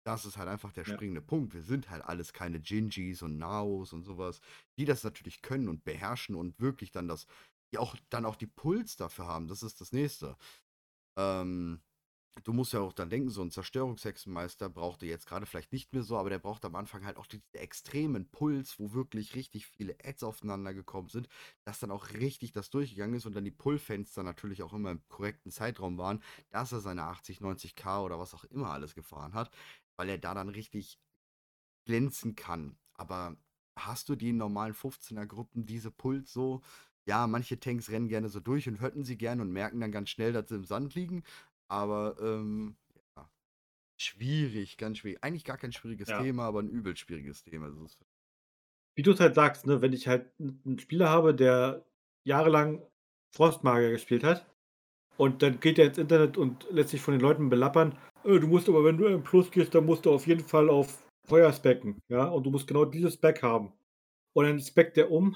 Das 0.06 0.26
ist 0.26 0.38
halt 0.38 0.48
einfach 0.48 0.72
der 0.72 0.86
Ja. 0.86 1.00
springende 1.00 1.22
Punkt. 1.22 1.54
Wir 1.54 1.62
sind 1.64 1.90
halt 1.90 2.04
alles 2.04 2.34
keine 2.34 2.60
Gingis 2.60 3.22
und 3.22 3.38
Naos 3.38 3.94
und 3.94 4.04
sowas, 4.04 4.40
die 4.78 4.86
das 4.86 5.04
natürlich 5.04 5.42
können 5.42 5.68
und 5.70 5.84
beherrschen 5.84 6.36
und 6.36 6.60
wirklich 6.60 6.92
dann 6.92 7.08
das, 7.08 7.28
die 7.72 7.78
auch 7.78 7.96
dann 8.10 8.26
auch 8.26 8.36
die 8.36 8.48
Puls 8.48 8.96
dafür 8.96 9.28
haben. 9.28 9.48
Das 9.48 9.64
ist 9.64 9.82
das 9.82 9.92
Nächste. 9.92 10.38
Ähm, 11.18 11.82
du 12.44 12.54
musst 12.54 12.74
ja 12.74 12.80
auch 12.80 12.94
dann 12.94 13.10
denken, 13.10 13.30
so 13.30 13.42
ein 13.42 13.52
Zerstörungshexenmeister 13.52 14.70
brauchte 14.70 15.06
jetzt 15.06 15.28
gerade 15.28 15.46
vielleicht 15.46 15.72
nicht 15.74 15.94
mehr 15.94 16.04
so, 16.04 16.18
aber 16.18 16.30
der 16.30 16.40
braucht 16.40 16.66
am 16.66 16.76
Anfang 16.76 17.06
halt 17.06 17.18
auch 17.18 17.26
diesen 17.26 17.44
extremen 17.54 18.30
Puls, 18.30 18.80
wo 18.80 18.94
wirklich 18.94 19.36
richtig 19.36 19.68
viele 19.68 19.96
Ads 20.04 20.24
aufeinander 20.24 20.74
gekommen 20.74 21.10
sind, 21.10 21.28
dass 21.66 21.80
dann 21.80 21.92
auch 21.92 22.10
richtig 22.12 22.52
das 22.52 22.70
durchgegangen 22.70 23.16
ist 23.16 23.26
und 23.26 23.36
dann 23.36 23.46
die 23.46 23.52
Pullfenster 23.52 24.24
natürlich 24.24 24.64
auch 24.64 24.74
immer 24.74 24.92
im 24.92 25.08
korrekten 25.10 25.52
Zeitraum 25.52 25.98
waren, 25.98 26.24
dass 26.50 26.72
er 26.72 26.80
seine 26.80 27.04
80, 27.04 27.42
90k 27.42 28.04
oder 28.04 28.20
was 28.20 28.34
auch 28.34 28.46
immer 28.46 28.72
alles 28.72 28.96
gefahren 28.96 29.34
hat, 29.34 29.52
weil 29.98 30.10
er 30.10 30.18
da 30.18 30.34
dann 30.34 30.50
richtig 30.50 31.00
glänzen 31.86 32.36
kann. 32.36 32.78
Aber 32.94 33.38
hast 33.76 34.10
du 34.10 34.16
die 34.16 34.34
normalen 34.34 34.74
15er 34.74 35.26
Gruppen 35.26 35.66
diese 35.66 35.92
Puls 35.92 36.32
so? 36.34 36.62
Ja, 37.10 37.26
manche 37.26 37.60
Tanks 37.60 37.90
rennen 37.90 38.08
gerne 38.08 38.30
so 38.30 38.40
durch 38.40 38.68
und 38.70 38.82
hötten 38.82 39.04
sie 39.04 39.18
gerne 39.18 39.42
und 39.42 39.52
merken 39.52 39.80
dann 39.80 39.92
ganz 39.92 40.12
schnell, 40.12 40.32
dass 40.32 40.48
sie 40.50 40.56
im 40.56 40.64
Sand 40.64 40.94
liegen. 40.94 41.24
Aber 41.68 42.16
ähm, 42.22 42.76
ja, 43.18 43.28
schwierig, 43.98 44.78
ganz 44.78 45.00
schwierig. 45.00 45.24
Eigentlich 45.24 45.44
gar 45.44 45.58
kein 45.58 45.72
schwieriges 45.72 46.10
Ja. 46.10 46.22
Thema, 46.22 46.44
aber 46.44 46.62
ein 46.62 46.70
übel 46.70 46.96
schwieriges 46.96 47.42
Thema. 47.44 47.66
Also, 47.66 47.88
Wie 48.96 49.02
du 49.02 49.12
es 49.12 49.20
halt 49.20 49.34
sagst, 49.34 49.66
ne, 49.66 49.82
wenn 49.82 49.92
ich 49.92 50.08
halt 50.08 50.28
einen 50.40 50.78
Spieler 50.78 51.10
habe, 51.10 51.34
der 51.34 51.84
jahrelang 52.26 52.84
Frostmagier 53.34 53.90
gespielt 53.90 54.24
hat 54.24 54.46
und 55.18 55.42
dann 55.42 55.60
geht 55.60 55.80
er 55.80 55.88
ins 55.88 55.98
Internet 55.98 56.38
und 56.38 56.68
lässt 56.70 56.90
sich 56.90 57.02
von 57.02 57.16
den 57.16 57.22
Leuten 57.22 57.50
belappern, 57.50 57.98
äh, 58.24 58.40
du 58.40 58.46
musst 58.46 58.70
aber, 58.70 58.84
wenn 58.84 58.98
du 58.98 59.08
im 59.08 59.24
Plus 59.24 59.50
gehst, 59.50 59.74
dann 59.74 59.88
musst 59.88 60.06
du 60.06 60.12
auf 60.12 60.28
jeden 60.28 60.46
Fall 60.46 60.70
auf 60.70 61.04
Feuerspecken, 61.28 62.04
ja, 62.08 62.26
und 62.26 62.44
du 62.44 62.52
musst 62.52 62.68
genau 62.68 62.86
dieses 62.86 63.16
Spec 63.16 63.42
haben. 63.42 63.74
Und 64.34 64.46
dann 64.46 64.60
speckt 64.60 64.96
der 64.96 65.10
um, 65.10 65.36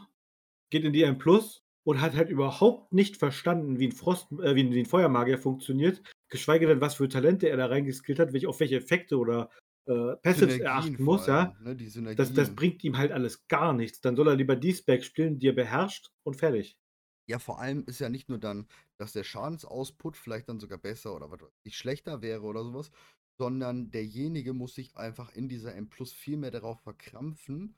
geht 0.70 0.84
in 0.84 0.94
die 0.94 1.02
M 1.02 1.18
Plus 1.18 1.63
und 1.84 2.02
hat 2.02 2.16
halt 2.16 2.30
überhaupt 2.30 2.94
nicht 2.94 3.18
verstanden, 3.18 3.80
wie 3.80 3.88
ein 3.88 3.92
Frost, 3.92 4.32
äh, 4.32 4.56
wie 4.56 4.64
ein, 4.64 4.74
wie 4.74 4.80
ein 4.80 4.86
Feuermagier 4.86 5.38
funktioniert, 5.38 6.02
geschweige 6.30 6.68
denn, 6.68 6.82
was 6.82 6.96
für 6.96 7.10
Talente 7.10 7.50
er 7.50 7.58
da 7.58 7.66
reingeskillt 7.66 8.20
hat, 8.20 8.34
welche, 8.34 8.50
auf 8.50 8.60
welche 8.60 8.78
Effekte 8.78 9.18
oder 9.18 9.50
äh, 9.86 10.16
Passives 10.18 10.60
er 10.60 10.76
achten 10.76 11.04
muss, 11.04 11.28
ja. 11.28 11.56
allem, 11.66 12.04
ne? 12.04 12.16
Das, 12.16 12.34
das 12.34 12.56
bringt 12.56 12.84
ihm 12.84 12.98
halt 12.98 13.12
alles 13.12 13.48
gar 13.48 13.74
nichts. 13.74 14.00
Dann 14.02 14.16
soll 14.16 14.30
er 14.30 14.36
lieber 14.36 14.56
die 14.56 14.74
Spec 14.74 15.04
spielen, 15.04 15.40
die 15.40 15.50
er 15.50 15.54
beherrscht 15.54 16.10
und 16.24 16.36
fertig. 16.36 16.78
Ja, 17.26 17.40
vor 17.40 17.60
allem 17.60 17.84
ist 17.86 18.00
ja 18.00 18.10
nicht 18.10 18.30
nur 18.30 18.38
dann, 18.38 18.68
dass 18.98 19.14
der 19.14 19.24
Schadensoutput 19.24 20.18
vielleicht 20.18 20.50
dann 20.50 20.60
sogar 20.60 20.78
besser 20.78 21.16
oder 21.16 21.32
was 21.32 21.40
ich, 21.64 21.78
schlechter 21.78 22.22
wäre 22.22 22.44
oder 22.44 22.64
sowas, 22.64 22.92
sondern 23.38 23.92
derjenige 23.92 24.54
muss 24.54 24.76
sich 24.76 24.96
einfach 24.96 25.34
in 25.34 25.50
dieser 25.50 25.76
M 25.76 25.90
Plus 25.90 26.14
viel 26.14 26.38
mehr 26.38 26.52
darauf 26.52 26.82
verkrampfen, 26.82 27.76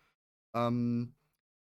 ähm, 0.53 1.15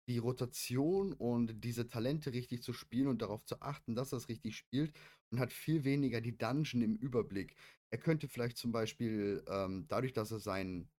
die 0.08 0.18
Rotation 0.18 1.12
und 1.14 1.64
diese 1.64 1.86
Talente 1.88 2.32
richtig 2.32 2.62
zu 2.62 2.72
spielen 2.72 3.08
und 3.08 3.22
darauf 3.22 3.44
zu 3.44 3.60
achten, 3.62 3.94
dass 3.94 4.12
er 4.12 4.18
es 4.18 4.28
richtig 4.28 4.56
spielt 4.56 4.92
und 5.30 5.40
hat 5.40 5.52
viel 5.52 5.84
weniger 5.84 6.20
die 6.20 6.36
Dungeon 6.36 6.82
im 6.82 6.96
Überblick. 6.96 7.54
Er 7.90 7.98
könnte 7.98 8.28
vielleicht 8.28 8.56
zum 8.58 8.72
Beispiel, 8.72 9.42
ähm, 9.48 9.86
dadurch, 9.88 10.12
dass 10.12 10.30
er 10.30 10.40
seinen 10.40 10.90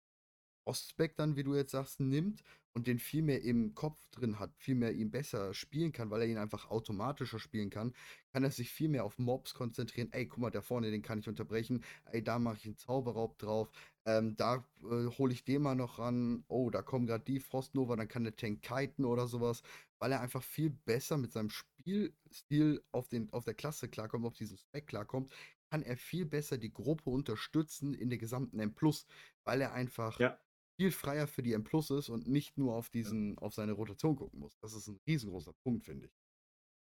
Ostspec 0.66 1.16
dann, 1.16 1.36
wie 1.36 1.44
du 1.44 1.56
jetzt 1.56 1.72
sagst, 1.72 2.00
nimmt 2.00 2.42
und 2.74 2.88
den 2.88 2.98
viel 3.00 3.22
mehr 3.22 3.42
im 3.44 3.76
Kopf 3.76 4.00
drin 4.12 4.40
hat, 4.40 4.52
viel 4.58 4.74
mehr 4.76 4.94
ihn 4.94 5.12
besser 5.12 5.54
spielen 5.54 5.92
kann, 5.92 6.10
weil 6.10 6.22
er 6.22 6.28
ihn 6.28 6.38
einfach 6.40 6.70
automatischer 6.72 7.38
spielen 7.40 7.70
kann, 7.70 7.94
kann 8.34 8.44
er 8.44 8.50
sich 8.52 8.72
viel 8.72 8.90
mehr 8.90 9.04
auf 9.06 9.20
Mobs 9.20 9.54
konzentrieren. 9.54 10.12
Ey, 10.12 10.26
guck 10.28 10.40
mal, 10.40 10.50
da 10.50 10.62
vorne, 10.62 10.90
den 10.92 11.04
kann 11.04 11.20
ich 11.20 11.30
unterbrechen. 11.30 11.84
Ey, 12.06 12.24
da 12.24 12.40
mache 12.40 12.58
ich 12.58 12.66
einen 12.66 12.78
Zauberraub 12.78 13.38
drauf. 13.38 13.70
Ähm, 14.06 14.36
da 14.38 14.68
äh, 14.84 15.08
hole 15.18 15.34
ich 15.34 15.46
den 15.46 15.64
mal 15.64 15.76
noch 15.76 15.98
ran. 16.00 16.44
Oh, 16.48 16.70
da 16.70 16.82
kommen 16.84 17.08
gerade 17.08 17.24
die 17.24 17.40
Frostnova, 17.40 17.96
dann 17.96 18.08
kann 18.08 18.24
der 18.24 18.36
Tank 18.36 18.62
kiten 18.62 19.04
oder 19.06 19.28
sowas, 19.28 19.64
weil 20.00 20.12
er 20.12 20.22
einfach 20.22 20.44
viel 20.44 20.70
besser 20.70 21.18
mit 21.18 21.32
seinem 21.32 21.50
Spielstil 21.50 22.84
auf, 22.92 23.08
den, 23.10 23.32
auf 23.34 23.46
der 23.46 23.56
Klasse 23.56 23.90
klarkommt, 23.90 24.26
auf 24.26 24.36
diesen 24.36 24.58
Spec 24.58 24.88
klarkommt, 24.88 25.34
kann 25.72 25.82
er 25.82 25.98
viel 25.98 26.26
besser 26.26 26.58
die 26.60 26.72
Gruppe 26.74 27.10
unterstützen 27.10 27.94
in 27.96 28.10
der 28.10 28.20
gesamten 28.20 28.60
M+, 28.60 28.76
weil 29.44 29.62
er 29.62 29.74
einfach 29.74 30.20
Ja. 30.20 30.40
viel 30.80 30.92
freier 30.92 31.28
für 31.28 31.42
die 31.44 31.54
M 31.54 31.64
Plus 31.64 31.90
ist 31.90 32.10
und 32.10 32.28
nicht 32.28 32.58
nur 32.58 32.76
auf 32.76 32.90
diesen, 32.90 33.38
auf 33.40 33.54
seine 33.56 33.72
Rotation 33.74 34.16
gucken 34.18 34.40
muss. 34.40 34.58
Das 34.62 34.74
ist 34.74 34.88
ein 34.88 35.00
riesengroßer 35.08 35.54
Punkt, 35.64 35.86
finde 35.86 36.08
ich. 36.08 36.14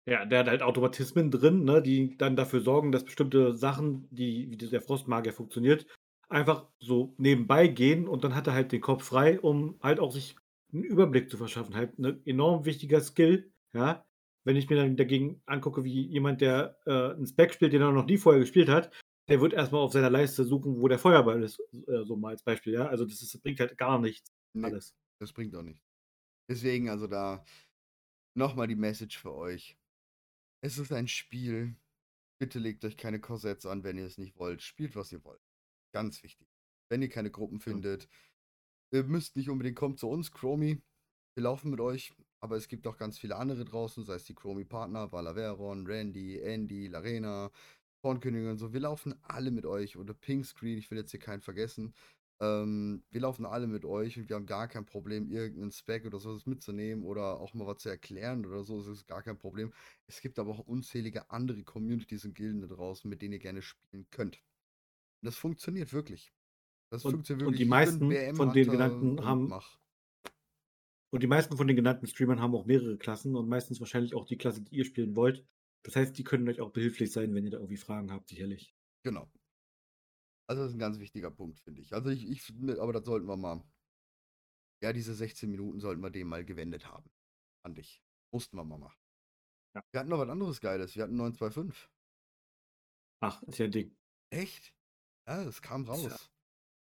Ja, 0.06 0.26
der 0.26 0.40
hat 0.40 0.48
halt 0.48 0.62
Automatismen 0.64 1.32
drin, 1.32 1.66
ne, 1.66 1.82
die 1.82 2.16
dann 2.18 2.38
dafür 2.38 2.62
sorgen, 2.62 2.92
dass 2.94 3.04
bestimmte 3.04 3.54
Sachen, 3.58 4.08
die, 4.10 4.50
wie 4.50 4.56
der 4.58 4.82
Frostmagier 4.82 5.34
funktioniert, 5.34 5.86
einfach 6.30 6.68
so 6.80 7.14
nebenbei 7.18 7.68
gehen 7.68 8.08
und 8.08 8.24
dann 8.24 8.36
hat 8.36 8.48
er 8.48 8.54
halt 8.54 8.72
den 8.72 8.82
Kopf 8.82 9.04
frei, 9.06 9.40
um 9.40 9.80
halt 9.82 10.00
auch 10.00 10.12
sich 10.12 10.36
einen 10.74 10.84
Überblick 10.84 11.30
zu 11.30 11.38
verschaffen. 11.38 11.76
Halt 11.76 11.98
ein 12.00 12.26
enorm 12.26 12.66
wichtiger 12.66 13.02
Skill, 13.02 13.52
ja. 13.74 14.06
Wenn 14.44 14.56
ich 14.56 14.70
mir 14.70 14.78
dann 14.78 14.96
dagegen 14.96 15.42
angucke, 15.46 15.84
wie 15.84 16.08
jemand, 16.08 16.40
der 16.42 16.78
äh, 16.86 17.14
einen 17.16 17.28
Spec 17.28 17.54
spielt, 17.54 17.74
den 17.74 17.82
er 17.82 17.92
noch 17.92 18.06
nie 18.06 18.18
vorher 18.18 18.40
gespielt 18.40 18.70
hat, 18.70 18.92
der 19.28 19.42
wird 19.42 19.54
erstmal 19.54 19.82
auf 19.82 19.92
seiner 19.92 20.10
Leiste 20.10 20.46
suchen, 20.46 20.80
wo 20.82 20.88
der 20.88 21.00
Feuerball 21.00 21.44
ist, 21.44 21.60
äh, 21.88 22.04
so 22.06 22.16
mal 22.16 22.30
als 22.30 22.44
Beispiel, 22.44 22.74
ja. 22.74 22.88
Also 22.88 23.06
das, 23.06 23.22
ist, 23.22 23.34
das 23.34 23.42
bringt 23.42 23.60
halt 23.60 23.78
gar 23.78 24.00
nichts 24.00 24.32
Nee, 24.54 24.66
alles. 24.66 24.96
das 25.20 25.34
bringt 25.34 25.56
auch 25.56 25.64
nichts. 25.64 25.84
Deswegen, 26.50 26.90
also 26.90 27.08
da 27.08 27.44
nochmal 28.36 28.68
die 28.68 28.76
Message 28.76 29.18
für 29.18 29.34
euch. 29.34 29.78
Es 30.62 30.78
ist 30.78 30.92
ein 30.94 31.08
Spiel. 31.08 31.76
Bitte 32.40 32.60
legt 32.60 32.86
euch 32.86 32.98
keine 32.98 33.20
Korsetts 33.20 33.66
an, 33.66 33.84
wenn 33.84 33.98
ihr 33.98 34.06
es 34.06 34.18
nicht 34.18 34.38
wollt. 34.38 34.62
Spielt, 34.62 34.96
was 34.96 35.12
ihr 35.12 35.24
wollt. 35.24 35.42
Ganz 35.94 36.22
wichtig. 36.24 36.48
Wenn 36.90 37.02
ihr 37.02 37.10
keine 37.10 37.32
Gruppen 37.32 37.60
findet, 37.60 38.08
ihr 38.92 39.04
müsst 39.04 39.36
nicht 39.36 39.50
unbedingt 39.50 39.76
kommen 39.78 39.98
zu 39.98 40.10
uns, 40.10 40.32
Chromie. 40.32 40.82
Wir 41.36 41.44
laufen 41.44 41.70
mit 41.72 41.80
euch, 41.80 42.14
aber 42.40 42.56
es 42.56 42.68
gibt 42.68 42.88
auch 42.88 42.98
ganz 42.98 43.18
viele 43.18 43.36
andere 43.36 43.66
draußen, 43.66 44.04
sei 44.06 44.16
es 44.16 44.26
die 44.26 44.36
Chromie-Partner, 44.36 45.12
Valaveron, 45.12 45.86
Randy, 45.86 46.40
Andy, 46.40 46.88
Larena, 46.88 47.52
Kornkönigin 48.02 48.52
und 48.52 48.58
so. 48.58 48.74
Wir 48.74 48.80
laufen 48.80 49.16
alle 49.24 49.52
mit 49.52 49.66
euch 49.66 49.98
oder 49.98 50.14
Pinkscreen, 50.14 50.78
ich 50.78 50.90
will 50.92 50.98
jetzt 50.98 51.12
hier 51.12 51.20
keinen 51.20 51.42
vergessen. 51.42 51.94
Ähm, 52.40 53.04
wir 53.10 53.22
laufen 53.22 53.46
alle 53.46 53.68
mit 53.68 53.84
euch 53.84 54.18
und 54.18 54.30
wir 54.30 54.36
haben 54.36 54.46
gar 54.46 54.68
kein 54.68 54.86
Problem, 54.86 55.30
irgendeinen 55.32 55.72
Spec 55.72 56.06
oder 56.06 56.20
sowas 56.20 56.46
mitzunehmen 56.46 57.04
oder 57.04 57.40
auch 57.40 57.54
mal 57.54 57.66
was 57.66 57.80
zu 57.80 57.90
erklären 57.90 58.46
oder 58.46 58.64
so. 58.64 58.78
Das 58.78 58.88
ist 58.88 59.08
gar 59.08 59.24
kein 59.24 59.38
Problem. 59.38 59.74
Es 60.08 60.22
gibt 60.22 60.38
aber 60.40 60.52
auch 60.52 60.60
unzählige 60.60 61.32
andere 61.32 61.64
Communities 61.64 62.26
und 62.26 62.36
Gilden 62.36 62.62
da 62.62 62.68
draußen, 62.68 63.10
mit 63.10 63.22
denen 63.22 63.34
ihr 63.34 63.40
gerne 63.40 63.62
spielen 63.62 64.08
könnt. 64.12 64.40
Und 65.22 65.26
das 65.28 65.36
funktioniert 65.38 65.94
wirklich. 65.94 66.34
Das 66.92 67.04
Und- 67.06 67.12
funktioniert 67.14 67.48
und 67.48 67.54
wirklich. 67.54 67.58
die 67.60 67.64
Ich 67.64 67.70
bin 67.70 67.70
meisten 67.70 68.10
BM 68.10 68.36
von 68.36 68.54
den 68.54 68.70
genannten 68.70 69.10
und 69.20 69.26
haben- 69.26 69.48
mach. 69.50 69.80
Und 71.14 71.24
die 71.24 71.28
meisten 71.28 71.56
von 71.58 71.68
den 71.68 71.76
genannten 71.76 72.06
Streamern 72.08 72.42
haben 72.42 72.54
auch 72.54 72.66
mehrere 72.66 72.98
Klassen 72.98 73.36
und 73.36 73.48
meistens 73.48 73.80
wahrscheinlich 73.80 74.14
auch 74.14 74.26
die 74.26 74.38
Klasse, 74.38 74.62
die 74.62 74.76
ihr 74.76 74.86
spielen 74.86 75.16
wollt. 75.16 75.46
Das 75.84 75.96
heißt, 75.96 76.18
die 76.18 76.24
können 76.24 76.48
euch 76.50 76.60
auch 76.60 76.72
behilflich 76.72 77.12
sein, 77.12 77.34
wenn 77.34 77.46
ihr 77.46 77.52
da 77.52 77.58
irgendwie 77.58 77.78
Fragen 77.78 78.12
habt, 78.12 78.28
sicherlich. 78.30 78.76
Genau. 79.04 79.32
Also 80.50 80.62
das 80.64 80.72
ist 80.72 80.76
ein 80.76 80.80
ganz 80.80 81.00
wichtiger 81.00 81.32
Punkt, 81.32 81.60
finde 81.60 81.82
ich. 81.82 81.94
Also 81.94 82.10
ich, 82.10 82.28
ich 82.28 82.42
finde, 82.42 82.82
aber 82.82 82.94
das 82.94 83.06
sollten 83.06 83.28
wir 83.28 83.38
mal. 83.38 83.64
Ja, 84.84 84.94
diese 84.94 85.14
16 85.16 85.50
Minuten 85.50 85.80
sollten 85.80 86.02
wir 86.02 86.10
dem 86.12 86.28
mal 86.28 86.46
gewendet 86.46 86.88
haben. 86.88 87.10
An 87.64 87.74
dich. 87.74 88.02
Mussten 88.32 88.58
wir 88.58 88.64
mal 88.64 88.78
machen. 88.78 89.00
Ja. 89.76 89.84
Wir 89.92 90.00
hatten 90.02 90.10
noch 90.10 90.20
was 90.20 90.30
anderes 90.30 90.62
Geiles. 90.62 90.96
Wir 90.96 91.04
hatten 91.04 91.16
925. 91.16 91.90
Ach, 93.22 93.42
ist 93.44 93.58
ja 93.58 93.66
ein 93.66 93.72
Ding. 93.72 93.96
Echt? 94.30 94.74
Ja, 95.28 95.44
das 95.44 95.62
kam 95.62 95.84
raus. 95.86 96.30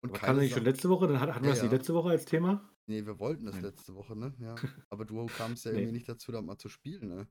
Und 0.02 0.12
Aber 0.12 0.20
kam 0.20 0.36
das 0.36 0.44
nicht 0.44 0.54
schon 0.54 0.64
letzte 0.64 0.90
Woche? 0.90 1.08
Dann 1.08 1.20
hat- 1.20 1.30
hatten 1.34 1.44
wir 1.44 1.50
Ja, 1.50 1.56
das 1.56 1.64
nicht 1.64 1.72
ja. 1.72 1.78
letzte 1.78 1.94
Woche 1.94 2.10
als 2.10 2.26
Thema? 2.26 2.70
Nee, 2.86 3.06
wir 3.06 3.20
wollten 3.20 3.46
das 3.46 3.56
Nein. 3.56 3.66
letzte 3.66 3.96
Woche, 3.96 4.16
ne? 4.16 4.34
Ja. 4.40 4.56
Aber 4.90 5.06
du 5.06 5.26
kamst 5.28 5.66
ja 5.66 5.72
Nee. 5.72 5.80
irgendwie 5.80 5.94
nicht 5.98 6.08
dazu, 6.10 6.32
da 6.32 6.42
mal 6.42 6.58
zu 6.58 6.70
spielen, 6.70 7.08
ne? 7.10 7.28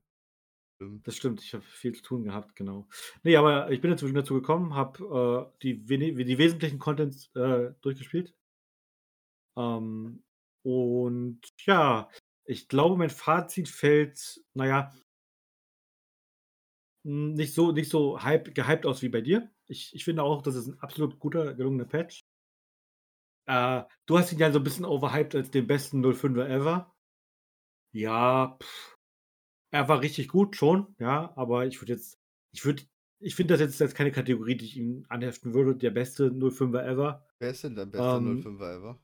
Stimmt. 0.75 1.07
Das 1.07 1.15
stimmt, 1.17 1.41
ich 1.41 1.53
habe 1.53 1.63
viel 1.63 1.93
zu 1.93 2.01
tun 2.03 2.23
gehabt, 2.23 2.55
genau. 2.55 2.87
Nee, 3.23 3.35
aber 3.35 3.69
ich 3.69 3.81
bin 3.81 3.91
inzwischen 3.91 4.15
dazu 4.15 4.33
gekommen, 4.35 4.75
habe 4.75 5.51
äh, 5.53 5.59
die, 5.63 5.83
die 5.83 6.37
wesentlichen 6.37 6.79
Contents 6.79 7.35
äh, 7.35 7.73
durchgespielt. 7.81 8.33
Ähm, 9.57 10.23
und 10.63 11.41
ja, 11.65 12.09
ich 12.45 12.69
glaube, 12.69 12.95
mein 12.97 13.09
Fazit 13.09 13.67
fällt, 13.67 14.41
naja, 14.53 14.93
nicht 17.03 17.53
so, 17.53 17.71
nicht 17.71 17.89
so 17.89 18.21
hype, 18.21 18.53
gehypt 18.53 18.85
aus 18.85 19.01
wie 19.01 19.09
bei 19.09 19.21
dir. 19.21 19.51
Ich, 19.67 19.93
ich 19.93 20.03
finde 20.03 20.23
auch, 20.23 20.41
das 20.41 20.55
ist 20.55 20.67
ein 20.67 20.79
absolut 20.79 21.19
guter, 21.19 21.53
gelungener 21.53 21.85
Patch. 21.85 22.21
Äh, 23.47 23.83
du 24.05 24.17
hast 24.17 24.31
ihn 24.31 24.39
ja 24.39 24.51
so 24.51 24.59
ein 24.59 24.63
bisschen 24.63 24.85
overhyped 24.85 25.35
als 25.35 25.51
den 25.51 25.67
besten 25.67 26.01
05er 26.01 26.47
ever. 26.47 26.93
Ja, 27.93 28.57
pff, 28.61 28.97
er 29.71 29.87
war 29.87 30.01
richtig 30.01 30.29
gut 30.29 30.55
schon, 30.55 30.95
ja, 30.99 31.33
aber 31.35 31.65
ich 31.65 31.81
würde 31.81 31.93
jetzt, 31.93 32.19
ich 32.53 32.65
würde, 32.65 32.83
ich 33.19 33.35
finde 33.35 33.53
das 33.53 33.61
jetzt 33.61 33.81
als 33.81 33.95
keine 33.95 34.11
Kategorie, 34.11 34.55
die 34.57 34.65
ich 34.65 34.77
ihm 34.77 35.05
anheften 35.09 35.53
würde. 35.53 35.75
Der 35.75 35.91
beste 35.91 36.31
05er 36.31 36.83
ever. 36.83 37.27
Wer 37.39 37.51
ist 37.51 37.63
denn 37.63 37.75
dein 37.75 37.91
bester 37.91 38.17
Ähm, 38.17 38.41
05er 38.41 38.77
ever? 38.77 38.99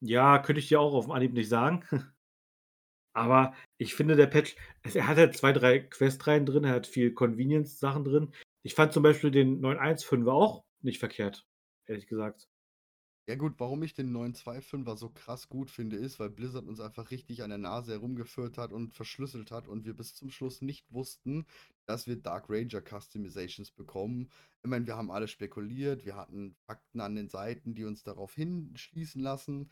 Ja, 0.00 0.38
könnte 0.38 0.60
ich 0.60 0.68
dir 0.68 0.80
auch 0.80 0.94
auf 0.94 1.06
dem 1.06 1.12
Anhieb 1.12 1.32
nicht 1.32 1.48
sagen. 1.48 1.82
Aber 3.14 3.54
ich 3.78 3.94
finde, 3.94 4.16
der 4.16 4.26
Patch, 4.26 4.56
er 4.82 5.06
hat 5.06 5.16
halt 5.16 5.36
zwei, 5.36 5.52
drei 5.52 5.78
Questreihen 5.78 6.44
drin, 6.44 6.64
er 6.64 6.74
hat 6.74 6.86
viel 6.86 7.12
Convenience-Sachen 7.14 8.04
drin. 8.04 8.32
Ich 8.62 8.74
fand 8.74 8.92
zum 8.92 9.02
Beispiel 9.02 9.30
den 9.30 9.60
915er 9.62 10.30
auch 10.30 10.64
nicht 10.82 10.98
verkehrt, 10.98 11.46
ehrlich 11.86 12.06
gesagt. 12.06 12.48
Ja 13.28 13.34
gut, 13.34 13.54
warum 13.58 13.82
ich 13.82 13.92
den 13.92 14.10
925er 14.16 14.96
so 14.96 15.10
krass 15.10 15.50
gut 15.50 15.70
finde, 15.70 15.96
ist, 15.96 16.18
weil 16.18 16.30
Blizzard 16.30 16.66
uns 16.66 16.80
einfach 16.80 17.10
richtig 17.10 17.42
an 17.42 17.50
der 17.50 17.58
Nase 17.58 17.92
herumgeführt 17.92 18.56
hat 18.56 18.72
und 18.72 18.94
verschlüsselt 18.94 19.50
hat 19.50 19.68
und 19.68 19.84
wir 19.84 19.94
bis 19.94 20.14
zum 20.14 20.30
Schluss 20.30 20.62
nicht 20.62 20.90
wussten, 20.90 21.46
dass 21.84 22.06
wir 22.06 22.16
Dark 22.16 22.46
Ranger 22.48 22.80
Customizations 22.80 23.70
bekommen. 23.70 24.30
Ich 24.62 24.70
meine, 24.70 24.86
wir 24.86 24.96
haben 24.96 25.10
alle 25.10 25.28
spekuliert, 25.28 26.06
wir 26.06 26.16
hatten 26.16 26.56
Fakten 26.66 27.00
an 27.00 27.16
den 27.16 27.28
Seiten, 27.28 27.74
die 27.74 27.84
uns 27.84 28.02
darauf 28.02 28.32
hinschließen 28.34 29.20
lassen. 29.20 29.70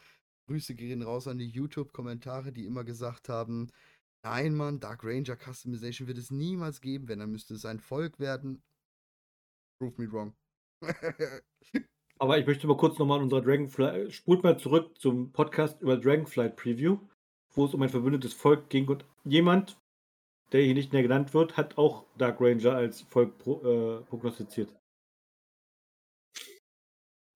Grüße 0.48 0.74
gehen 0.74 1.02
raus 1.02 1.26
an 1.26 1.38
die 1.38 1.48
YouTube-Kommentare, 1.48 2.52
die 2.52 2.66
immer 2.66 2.84
gesagt 2.84 3.30
haben, 3.30 3.72
nein 4.26 4.54
Mann, 4.54 4.80
Dark 4.80 5.04
Ranger 5.04 5.36
Customization 5.36 6.08
wird 6.08 6.18
es 6.18 6.30
niemals 6.32 6.80
geben, 6.80 7.08
wenn, 7.08 7.20
dann 7.20 7.30
müsste 7.30 7.54
es 7.54 7.64
ein 7.64 7.78
Volk 7.78 8.18
werden. 8.18 8.62
Prove 9.78 10.02
me 10.02 10.10
wrong. 10.10 10.34
Aber 12.18 12.38
ich 12.38 12.46
möchte 12.46 12.66
mal 12.66 12.76
kurz 12.76 12.98
nochmal 12.98 13.18
an 13.18 13.24
unserer 13.24 13.42
Dragonflight, 13.42 14.12
spult 14.12 14.42
mal 14.42 14.58
zurück 14.58 14.98
zum 14.98 15.32
Podcast 15.32 15.80
über 15.80 15.96
Dragonflight 15.96 16.56
Preview, 16.56 16.98
wo 17.52 17.66
es 17.66 17.74
um 17.74 17.82
ein 17.82 17.88
verbündetes 17.88 18.34
Volk 18.34 18.68
ging 18.68 18.88
und 18.88 19.04
jemand, 19.24 19.78
der 20.52 20.62
hier 20.62 20.74
nicht 20.74 20.92
näher 20.92 21.02
genannt 21.02 21.32
wird, 21.34 21.56
hat 21.56 21.78
auch 21.78 22.04
Dark 22.16 22.40
Ranger 22.40 22.74
als 22.74 23.02
Volk 23.02 23.38
pro, 23.38 23.60
äh, 23.62 24.02
prognostiziert. 24.06 24.74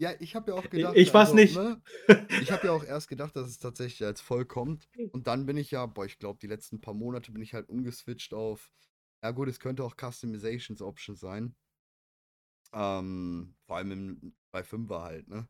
Ja, 0.00 0.12
ich 0.18 0.34
habe 0.34 0.50
ja 0.52 0.56
auch 0.56 0.64
Ich- 0.64 0.70
gedacht. 0.70 0.96
ich 0.96 1.12
war's 1.12 1.28
also, 1.30 1.34
nicht. 1.34 1.54
Ne, 1.56 1.82
ich 2.48 2.50
habe 2.50 2.66
ja 2.66 2.72
auch 2.72 2.84
erst 2.84 3.08
gedacht, 3.08 3.36
dass 3.36 3.46
es 3.48 3.58
tatsächlich 3.58 4.02
als 4.02 4.22
voll 4.22 4.46
kommt. 4.46 4.88
Und 5.12 5.26
dann 5.26 5.44
bin 5.44 5.58
ich 5.58 5.70
ja, 5.72 5.84
boah, 5.84 6.06
ich 6.06 6.18
glaube, 6.18 6.38
die 6.40 6.46
letzten 6.46 6.80
paar 6.80 6.94
Monate 6.94 7.32
bin 7.32 7.42
ich 7.42 7.52
halt 7.52 7.68
umgeswitcht 7.68 8.32
auf. 8.32 8.70
Ja, 9.22 9.32
gut, 9.32 9.48
es 9.48 9.60
könnte 9.60 9.84
auch 9.84 9.94
Customizations 9.96 10.80
Option 10.80 11.16
sein. 11.16 11.54
Ähm, 12.72 13.54
vor 13.66 13.76
allem 13.76 13.90
im, 13.92 14.34
bei 14.52 14.62
5er 14.62 15.02
halt, 15.02 15.28
ne? 15.28 15.48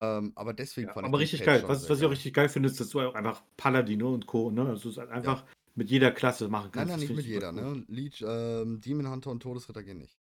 Ähm, 0.00 0.32
aber 0.34 0.54
deswegen 0.54 0.88
Ja, 0.88 0.94
fand 0.94 1.06
aber 1.06 1.18
den 1.18 1.20
richtig 1.22 1.44
geil. 1.44 1.62
Was, 1.68 1.88
was 1.88 1.98
ich 1.98 2.04
auch 2.04 2.08
geil. 2.08 2.14
richtig 2.14 2.34
geil 2.34 2.48
finde, 2.48 2.68
ist, 2.68 2.80
dass 2.80 2.88
du 2.88 3.00
auch 3.00 3.14
einfach 3.14 3.44
Paladino 3.56 4.12
und 4.12 4.26
Co. 4.26 4.50
Ne? 4.50 4.64
Dass 4.64 4.80
du 4.80 4.88
es 4.88 4.96
halt 4.96 5.10
einfach 5.10 5.44
mit 5.76 5.88
jeder 5.90 6.10
Klasse 6.10 6.48
machen 6.48 6.70
Nein, 6.74 6.88
kannst. 6.88 6.90
nein, 6.90 7.00
Das 7.00 7.08
nicht 7.08 7.16
mit 7.16 7.26
ich 7.26 7.30
jeder, 7.30 7.52
cool. 7.52 7.76
ne? 7.76 7.84
Leech, 7.86 8.24
ähm, 8.26 8.80
Demon 8.80 9.08
Hunter 9.08 9.30
und 9.30 9.40
Todesritter 9.40 9.82
gehen 9.84 9.98
nicht. 9.98 10.18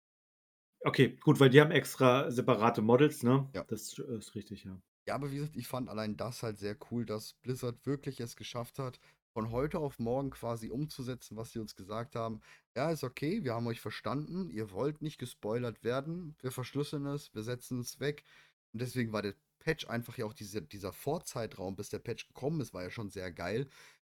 Okay, 0.87 1.17
gut, 1.19 1.41
weil 1.41 1.49
die 1.49 1.59
haben 1.59 1.71
extra 1.71 2.31
separate 2.31 2.81
Models, 2.81 3.21
ne? 3.21 3.45
Ja. 3.53 3.65
Das 3.67 3.99
ist 3.99 4.35
richtig, 4.35 4.63
ja. 4.63 4.79
Ja, 5.05 5.15
aber 5.15 5.31
wie 5.31 5.35
gesagt, 5.35 5.57
ich 5.57 5.67
fand 5.67 5.89
allein 5.89 6.15
das 6.15 6.43
halt 6.43 6.57
sehr 6.57 6.77
cool, 6.89 7.05
dass 7.05 7.33
Blizzard 7.33 7.85
wirklich 7.85 8.21
es 8.21 8.37
geschafft 8.37 8.79
hat, 8.79 8.97
von 9.33 9.51
heute 9.51 9.79
auf 9.79 9.99
morgen 9.99 10.29
quasi 10.29 10.69
umzusetzen, 10.69 11.35
was 11.35 11.51
sie 11.51 11.59
uns 11.59 11.75
gesagt 11.75 12.15
haben. 12.15 12.39
Ja, 12.73 12.89
ist 12.89 13.03
okay, 13.03 13.43
wir 13.43 13.53
haben 13.53 13.67
euch 13.67 13.81
verstanden, 13.81 14.49
ihr 14.49 14.71
wollt 14.71 15.01
nicht 15.01 15.17
gespoilert 15.17 15.83
werden, 15.83 16.37
wir 16.39 16.51
verschlüsseln 16.51 17.05
es, 17.05 17.35
wir 17.35 17.43
setzen 17.43 17.81
es 17.81 17.99
weg. 17.99 18.23
Und 18.71 18.81
deswegen 18.81 19.11
war 19.11 19.21
der 19.21 19.35
Patch 19.59 19.87
einfach 19.89 20.17
ja 20.17 20.25
auch 20.25 20.33
diese, 20.33 20.61
dieser 20.61 20.93
Vorzeitraum, 20.93 21.75
bis 21.75 21.89
der 21.89 21.99
Patch 21.99 22.29
gekommen 22.29 22.61
ist, 22.61 22.73
war 22.73 22.83
ja 22.83 22.89
schon 22.91 23.09
sehr 23.09 23.33
geil. 23.33 23.67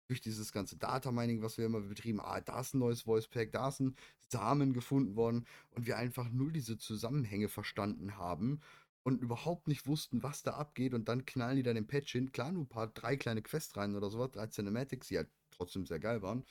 Durch 0.08 0.22
dieses 0.22 0.52
ganze 0.52 0.78
Data 0.78 1.12
Mining, 1.12 1.42
was 1.42 1.58
wir 1.58 1.66
immer 1.66 1.82
betrieben, 1.82 2.20
ah, 2.22 2.42
da 2.42 2.60
ist 2.62 2.74
ein 2.74 2.80
neues 2.80 3.04
Voice 3.04 3.28
Pack, 3.28 3.52
da 3.52 3.68
ist 3.68 3.80
ein 3.80 3.96
Samen 4.30 4.74
gefunden 4.74 5.16
worden 5.16 5.46
und 5.72 5.86
wir 5.86 5.98
einfach 5.98 6.30
null 6.30 6.52
diese 6.52 6.78
Zusammenhänge 6.78 7.50
verstanden 7.50 8.18
haben 8.18 8.60
und 9.04 9.22
überhaupt 9.22 9.68
nicht 9.68 9.88
wussten, 9.88 10.24
was 10.24 10.44
da 10.44 10.56
abgeht 10.56 10.94
und 10.94 11.08
dann 11.08 11.26
knallen 11.26 11.58
die 11.58 11.64
dann 11.64 11.78
im 11.78 11.88
Patch 11.88 12.12
hin. 12.12 12.32
Klar, 12.32 12.52
nur 12.52 12.64
ein 12.64 12.70
paar, 12.70 12.88
drei 12.88 13.16
kleine 13.16 13.42
Quests 13.42 13.76
rein 13.78 13.96
oder 13.96 14.10
sowas, 14.10 14.32
drei 14.32 14.48
Cinematics, 14.48 15.08
die 15.08 15.18
halt 15.18 15.30
trotzdem 15.52 15.86
sehr 15.86 16.00
geil 16.00 16.22
waren. 16.22 16.46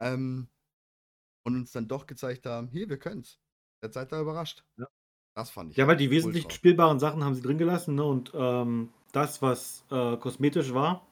Ähm, 0.00 0.48
und 1.44 1.56
uns 1.56 1.72
dann 1.72 1.88
doch 1.88 2.06
gezeigt 2.06 2.46
haben, 2.46 2.68
hier, 2.68 2.88
wir 2.88 2.98
können's. 2.98 3.38
Jetzt 3.82 3.94
seid 3.94 4.12
ihr 4.12 4.20
überrascht. 4.20 4.64
Ja. 4.76 4.88
Das 5.34 5.50
fand 5.50 5.72
ich. 5.72 5.76
Ja, 5.76 5.86
weil 5.86 5.96
die 5.96 6.10
wesentlich 6.10 6.44
ultra. 6.44 6.56
spielbaren 6.56 7.00
Sachen 7.00 7.24
haben 7.24 7.34
sie 7.34 7.42
drin 7.42 7.58
gelassen, 7.58 7.96
ne? 7.96 8.04
Und 8.04 8.32
ähm, 8.34 8.90
das, 9.12 9.42
was 9.42 9.84
äh, 9.90 10.16
kosmetisch 10.16 10.72
war, 10.72 11.06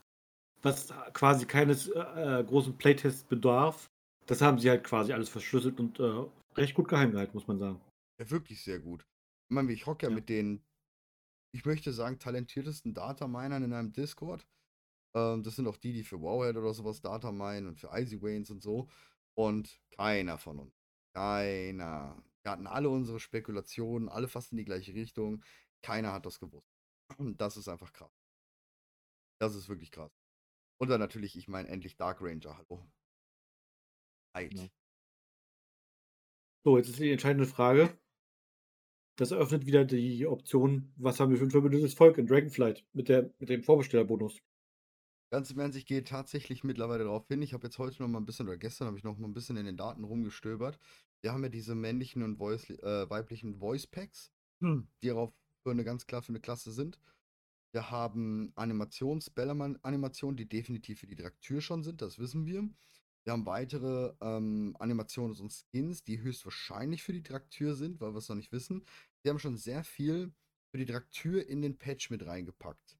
was 0.62 0.88
quasi 1.12 1.46
keines 1.46 1.88
äh, 1.88 2.40
äh, 2.40 2.44
großen 2.44 2.76
Playtests 2.76 3.24
bedarf, 3.24 3.90
das 4.26 4.40
haben 4.40 4.58
sie 4.58 4.70
halt 4.70 4.84
quasi 4.84 5.12
alles 5.12 5.28
verschlüsselt 5.28 5.80
und 5.80 5.98
äh, 5.98 6.24
recht 6.56 6.74
gut 6.74 6.88
geheim 6.88 7.12
gehalten, 7.12 7.34
muss 7.34 7.46
man 7.48 7.58
sagen. 7.58 7.80
Ja, 8.20 8.30
wirklich 8.30 8.62
sehr 8.62 8.78
gut. 8.78 9.02
Ich 9.50 9.54
meine, 9.54 9.72
ich 9.72 9.86
hocke 9.86 10.06
ja, 10.06 10.10
Ja. 10.10 10.14
mit 10.14 10.28
den, 10.28 10.62
ich 11.54 11.64
möchte 11.64 11.92
sagen, 11.92 12.18
talentiertesten 12.18 12.94
Data-Minern 12.94 13.64
in 13.64 13.72
einem 13.72 13.92
Discord. 13.92 14.46
Ähm, 15.14 15.42
das 15.42 15.56
sind 15.56 15.66
auch 15.66 15.76
die, 15.76 15.92
die 15.92 16.04
für 16.04 16.20
Wowhead 16.20 16.56
oder 16.56 16.72
sowas 16.72 17.00
Data 17.00 17.32
minen 17.32 17.66
und 17.68 17.80
für 17.80 17.90
Icy 17.92 18.22
Waynes 18.22 18.50
und 18.50 18.62
so. 18.62 18.88
Und 19.34 19.80
keiner 19.96 20.38
von 20.38 20.60
uns. 20.60 20.74
Keiner. 21.14 22.22
Wir 22.44 22.52
hatten 22.52 22.66
alle 22.66 22.88
unsere 22.88 23.20
Spekulationen, 23.20 24.08
alle 24.08 24.28
fast 24.28 24.52
in 24.52 24.58
die 24.58 24.64
gleiche 24.64 24.94
Richtung. 24.94 25.44
Keiner 25.82 26.12
hat 26.12 26.26
das 26.26 26.38
gewusst. 26.38 26.70
Und 27.18 27.36
das 27.40 27.56
ist 27.56 27.68
einfach 27.68 27.92
krass. 27.92 28.12
Das 29.40 29.54
ist 29.54 29.68
wirklich 29.68 29.90
krass. 29.90 30.12
Und 30.82 30.88
dann 30.88 30.98
natürlich, 30.98 31.36
ich 31.36 31.46
meine, 31.46 31.68
endlich 31.68 31.96
Dark 31.96 32.20
Ranger, 32.20 32.58
hallo. 32.58 32.84
Halt. 34.34 34.52
Ja. 34.52 34.66
So, 36.64 36.76
jetzt 36.76 36.88
ist 36.88 36.98
die 36.98 37.12
entscheidende 37.12 37.46
Frage. 37.46 37.96
Das 39.14 39.30
eröffnet 39.30 39.64
wieder 39.64 39.84
die 39.84 40.26
Option, 40.26 40.92
was 40.96 41.20
haben 41.20 41.30
wir 41.30 41.38
für 41.38 41.44
ein 41.44 41.52
verbündetes 41.52 41.94
Volk 41.94 42.18
in 42.18 42.26
Dragonflight 42.26 42.84
mit, 42.94 43.08
der, 43.08 43.32
mit 43.38 43.48
dem 43.48 43.62
Vorbestellerbonus. 43.62 44.42
Ganz 45.30 45.52
im 45.52 45.60
Ernst, 45.60 45.78
ich 45.78 45.86
gehe 45.86 46.02
tatsächlich 46.02 46.64
mittlerweile 46.64 47.04
darauf 47.04 47.28
hin. 47.28 47.42
Ich 47.42 47.54
habe 47.54 47.68
jetzt 47.68 47.78
heute 47.78 48.02
noch 48.02 48.08
mal 48.08 48.18
ein 48.18 48.26
bisschen, 48.26 48.48
oder 48.48 48.58
gestern 48.58 48.88
habe 48.88 48.98
ich 48.98 49.04
noch 49.04 49.18
mal 49.18 49.28
ein 49.28 49.34
bisschen 49.34 49.56
in 49.56 49.66
den 49.66 49.76
Daten 49.76 50.02
rumgestöbert. 50.02 50.80
Wir 51.20 51.32
haben 51.32 51.44
ja 51.44 51.48
diese 51.48 51.76
männlichen 51.76 52.24
und 52.24 52.38
Voice, 52.38 52.70
äh, 52.70 53.08
weiblichen 53.08 53.60
Voice 53.60 53.86
Packs, 53.86 54.32
die 54.60 55.06
darauf 55.06 55.32
für 55.62 55.70
eine 55.70 55.84
ganz 55.84 56.08
klar 56.08 56.22
für 56.22 56.30
eine 56.30 56.40
Klasse 56.40 56.72
sind. 56.72 56.98
Wir 57.72 57.90
haben 57.90 58.52
Animations 58.54 59.30
Animationen, 59.36 60.36
die 60.36 60.48
definitiv 60.48 61.00
für 61.00 61.06
die 61.06 61.16
Draktür 61.16 61.60
schon 61.60 61.82
sind, 61.82 62.02
das 62.02 62.18
wissen 62.18 62.46
wir. 62.46 62.68
Wir 63.24 63.32
haben 63.32 63.46
weitere 63.46 64.14
ähm, 64.20 64.76
Animationen 64.78 65.36
und 65.38 65.52
Skins, 65.52 66.02
die 66.02 66.20
höchstwahrscheinlich 66.20 67.02
für 67.02 67.12
die 67.12 67.22
Draktür 67.22 67.74
sind, 67.74 68.00
weil 68.00 68.12
wir 68.12 68.18
es 68.18 68.28
noch 68.28 68.36
nicht 68.36 68.52
wissen. 68.52 68.84
Wir 69.22 69.30
haben 69.30 69.38
schon 69.38 69.56
sehr 69.56 69.84
viel 69.84 70.34
für 70.70 70.78
die 70.78 70.86
Draktür 70.86 71.46
in 71.46 71.62
den 71.62 71.78
Patch 71.78 72.10
mit 72.10 72.26
reingepackt. 72.26 72.98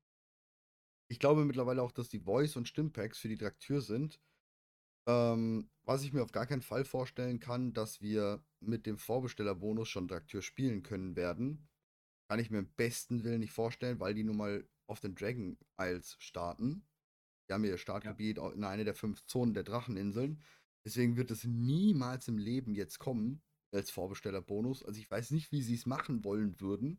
Ich 1.08 1.18
glaube 1.18 1.44
mittlerweile 1.44 1.82
auch, 1.82 1.92
dass 1.92 2.08
die 2.08 2.20
Voice- 2.20 2.56
und 2.56 2.68
Stimmpacks 2.68 3.18
für 3.18 3.28
die 3.28 3.37
Draktür 3.37 3.82
sind. 3.82 4.20
Ähm, 5.06 5.68
was 5.82 6.04
ich 6.04 6.12
mir 6.12 6.22
auf 6.22 6.32
gar 6.32 6.46
keinen 6.46 6.62
Fall 6.62 6.85
vorstellen 6.85 7.40
kann, 7.40 7.74
dass 7.74 8.00
wir 8.00 8.42
mit 8.61 8.87
dem 8.87 8.96
Vorbestellerbonus 8.96 9.88
schon 9.88 10.08
Draktür 10.08 10.42
spielen 10.42 10.82
können 10.82 11.16
werden. 11.16 11.68
Kann 12.33 12.40
ich 12.40 12.51
mir 12.51 12.61
im 12.61 12.73
besten 12.77 13.25
Willen 13.25 13.40
nicht 13.40 13.53
vorstellen, 13.53 14.01
weil 14.01 14.14
die 14.14 14.25
nun 14.25 14.38
mal 14.38 14.66
auf 14.87 15.01
den 15.01 15.14
Dragon 15.14 15.59
Isles 15.79 16.16
starten. 16.18 16.83
Die 17.47 17.53
haben 17.53 17.62
ihr 17.62 17.77
Startgebiet 17.77 18.38
au- 18.38 18.53
in 18.53 18.64
einer 18.64 18.85
der 18.85 18.95
fünf 18.95 19.23
Zonen 19.27 19.53
der 19.53 19.64
Dracheninseln. 19.64 20.40
Deswegen 20.83 21.18
wird 21.18 21.31
es 21.31 21.45
niemals 21.45 22.29
im 22.29 22.38
Leben 22.38 22.75
jetzt 22.75 22.99
kommen 22.99 23.42
als 23.71 23.90
Vorbestellerbonus. 23.90 24.83
Also 24.83 24.99
ich 24.99 25.11
weiß 25.11 25.33
nicht, 25.33 25.53
wie 25.53 25.61
sie 25.61 25.75
es 25.75 25.85
machen 25.85 26.25
wollen 26.25 26.59
würden. 26.59 26.99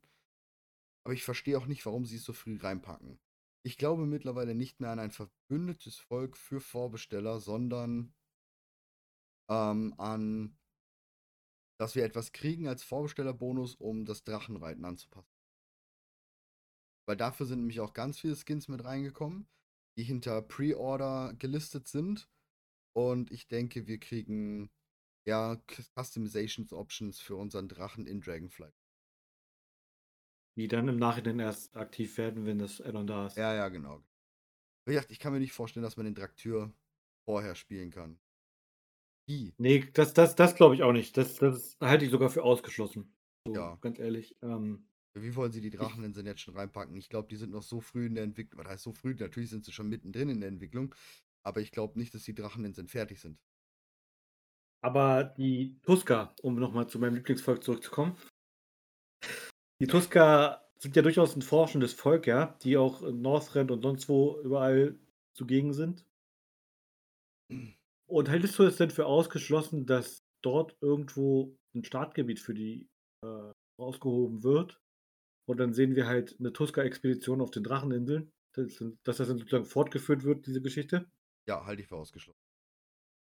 Aber 1.03 1.15
ich 1.15 1.23
verstehe 1.23 1.57
auch 1.57 1.65
nicht, 1.65 1.83
warum 1.87 2.05
sie 2.05 2.17
es 2.17 2.25
so 2.25 2.33
früh 2.33 2.57
reinpacken. 2.57 3.19
Ich 3.65 3.79
glaube 3.79 4.05
mittlerweile 4.05 4.53
nicht 4.53 4.81
mehr 4.81 4.91
an 4.91 4.99
ein 4.99 5.09
verbündetes 5.09 5.97
Volk 5.97 6.37
für 6.37 6.61
Vorbesteller, 6.61 7.39
sondern 7.39 8.13
ähm, 9.49 9.95
an, 9.97 10.55
dass 11.83 11.95
wir 11.95 12.05
etwas 12.05 12.31
kriegen 12.31 12.69
als 12.69 12.81
Vorbestellerbonus, 12.81 13.75
um 13.75 14.05
das 14.05 14.23
Drachenreiten 14.23 14.85
anzupassen. 14.85 15.35
Weil 17.05 17.17
dafür 17.17 17.45
sind 17.45 17.59
nämlich 17.59 17.81
auch 17.81 17.91
ganz 17.91 18.17
viele 18.17 18.37
Skins 18.37 18.69
mit 18.69 18.85
reingekommen, 18.85 19.49
die 19.97 20.03
hinter 20.03 20.41
Pre-Order 20.41 21.33
gelistet 21.37 21.89
sind. 21.89 22.29
Und 22.95 23.31
ich 23.31 23.49
denke, 23.49 23.85
wir 23.85 23.99
kriegen 23.99 24.71
ja 25.27 25.61
Customizations 25.97 26.71
Options 26.71 27.19
für 27.19 27.35
unseren 27.35 27.67
Drachen 27.67 28.07
in 28.07 28.21
Dragonflight. 28.21 28.79
Die 30.55 30.69
dann 30.69 30.87
im 30.87 30.95
Nachhinein 30.95 31.39
erst 31.39 31.75
aktiv 31.75 32.17
werden, 32.17 32.45
wenn 32.45 32.59
das 32.59 32.79
Addon 32.79 33.07
da 33.07 33.27
ist. 33.27 33.35
Ja, 33.35 33.53
ja, 33.53 33.67
genau. 33.67 34.01
Wie 34.85 34.93
gesagt, 34.93 35.11
ich 35.11 35.19
kann 35.19 35.33
mir 35.33 35.39
nicht 35.39 35.51
vorstellen, 35.51 35.83
dass 35.83 35.97
man 35.97 36.05
den 36.05 36.15
Draktür 36.15 36.73
vorher 37.25 37.55
spielen 37.55 37.91
kann. 37.91 38.22
Wie? 39.27 39.53
Nee, 39.57 39.89
das, 39.93 40.13
das, 40.13 40.35
das 40.35 40.55
glaube 40.55 40.75
ich 40.75 40.83
auch 40.83 40.91
nicht. 40.91 41.15
Das, 41.17 41.35
das 41.35 41.77
halte 41.79 42.05
ich 42.05 42.11
sogar 42.11 42.29
für 42.29 42.43
ausgeschlossen. 42.43 43.15
So, 43.47 43.53
Ja. 43.53 43.75
Ganz 43.81 43.99
ehrlich. 43.99 44.35
Ähm, 44.41 44.89
Wie 45.15 45.35
wollen 45.35 45.51
sie 45.51 45.61
die 45.61 45.69
Dracheninseln 45.69 46.25
jetzt 46.25 46.41
schon 46.41 46.55
reinpacken? 46.57 46.95
Ich 46.95 47.09
glaube, 47.09 47.27
die 47.29 47.35
sind 47.35 47.51
noch 47.51 47.63
so 47.63 47.81
früh 47.81 48.05
in 48.07 48.15
der 48.15 48.23
Entwicklung. 48.23 48.63
Was 48.63 48.71
heißt 48.71 48.83
so 48.83 48.93
früh? 48.93 49.15
Natürlich 49.15 49.49
sind 49.49 49.65
sie 49.65 49.71
schon 49.71 49.89
mittendrin 49.89 50.29
in 50.29 50.39
der 50.41 50.49
Entwicklung. 50.49 50.93
Aber 51.43 51.61
ich 51.61 51.71
glaube 51.71 51.99
nicht, 51.99 52.13
dass 52.13 52.23
die 52.23 52.35
Dracheninseln 52.35 52.87
fertig 52.87 53.19
sind. 53.21 53.39
aber 54.81 55.23
die 55.23 55.79
Tusker, 55.83 56.35
um 56.41 56.55
nochmal 56.55 56.87
zu 56.87 56.99
meinem 56.99 57.15
Lieblingsvolk 57.15 57.63
zurückzukommen. 57.63 58.17
Die 59.79 59.87
Tusker 59.87 60.67
sind 60.79 60.95
ja 60.95 61.01
durchaus 61.01 61.35
ein 61.35 61.41
forschendes 61.41 61.93
Volk, 61.93 62.27
ja, 62.27 62.57
die 62.63 62.75
auch 62.77 63.01
in 63.03 63.21
Northrend 63.21 63.71
und 63.71 63.81
sonst 63.81 64.09
wo 64.09 64.39
überall 64.41 64.99
zugegen 65.33 65.73
sind. 65.73 66.05
Und 68.09 68.29
hältst 68.29 68.57
du 68.59 68.63
es 68.63 68.77
denn 68.77 68.89
für 68.91 69.05
ausgeschlossen, 69.05 69.85
dass 69.85 70.23
dort 70.41 70.77
irgendwo 70.81 71.57
ein 71.75 71.83
Startgebiet 71.83 72.39
für 72.39 72.53
die 72.53 72.89
äh, 73.23 73.51
rausgehoben 73.79 74.43
wird? 74.43 74.81
Und 75.47 75.59
dann 75.59 75.73
sehen 75.73 75.95
wir 75.95 76.07
halt 76.07 76.37
eine 76.39 76.53
Tusker-Expedition 76.53 77.41
auf 77.41 77.51
den 77.51 77.63
Dracheninseln, 77.63 78.31
dass, 78.53 78.77
dass 79.03 79.17
das 79.17 79.27
dann 79.29 79.39
sozusagen 79.39 79.65
fortgeführt 79.65 80.23
wird, 80.23 80.47
diese 80.47 80.61
Geschichte? 80.61 81.11
Ja, 81.47 81.65
halte 81.65 81.81
ich 81.81 81.87
für 81.87 81.95
ausgeschlossen. 81.97 82.39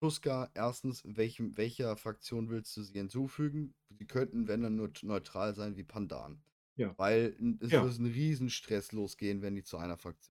Tuska, 0.03 0.51
erstens, 0.55 1.03
welchem, 1.05 1.57
welcher 1.57 1.97
Fraktion 1.97 2.51
willst 2.51 2.77
du 2.77 2.83
sie 2.83 2.95
hinzufügen? 2.95 3.75
Sie 3.91 4.07
könnten, 4.07 4.49
wenn 4.49 4.63
dann, 4.63 4.77
nur 4.77 4.93
neutral 5.03 5.55
sein 5.55 5.77
wie 5.77 5.85
Pandan. 5.85 6.43
Ja. 6.77 6.97
Weil 6.97 7.37
es 7.61 7.79
Ja. 7.79 7.81
würde 7.81 7.97
einen 7.97 8.13
Riesenstress 8.13 8.93
losgehen, 8.93 9.43
wenn 9.43 9.55
die 9.57 9.65
zu 9.65 9.79
einer 9.79 9.99
Fraktion. 9.99 10.35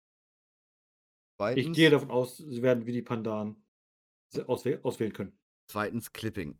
Ich 1.55 1.71
Zweitens, 1.71 1.73
gehe 1.73 1.89
davon 1.89 2.11
aus, 2.11 2.37
sie 2.37 2.61
werden 2.61 2.85
wie 2.85 2.91
die 2.91 3.01
Pandan 3.01 3.63
auswäh 4.39 4.79
auswählen 4.83 5.13
können. 5.13 5.37
Zweitens 5.67 6.11
Clipping. 6.11 6.59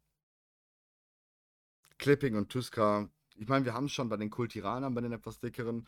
Clipping 1.97 2.35
und 2.35 2.49
Tuska. 2.49 3.09
Ich 3.35 3.47
meine, 3.47 3.65
wir 3.65 3.73
haben 3.73 3.85
es 3.85 3.91
schon 3.91 4.09
bei 4.09 4.17
den 4.17 4.29
Kultiranern, 4.29 4.93
bei 4.93 5.01
den 5.01 5.11
etwas 5.11 5.39
dickeren. 5.39 5.87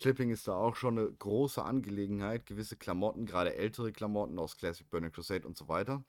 Clipping 0.00 0.30
ist 0.30 0.46
da 0.46 0.54
auch 0.54 0.76
schon 0.76 0.98
eine 0.98 1.10
große 1.10 1.62
Angelegenheit. 1.62 2.46
Gewisse 2.46 2.76
Klamotten, 2.76 3.26
gerade 3.26 3.54
ältere 3.54 3.92
Klamotten 3.92 4.38
aus 4.38 4.56
Classic 4.56 4.88
Burning 4.90 5.12
Crusade 5.12 5.46
und 5.46 5.56
so 5.56 5.68
weiter. 5.68 6.04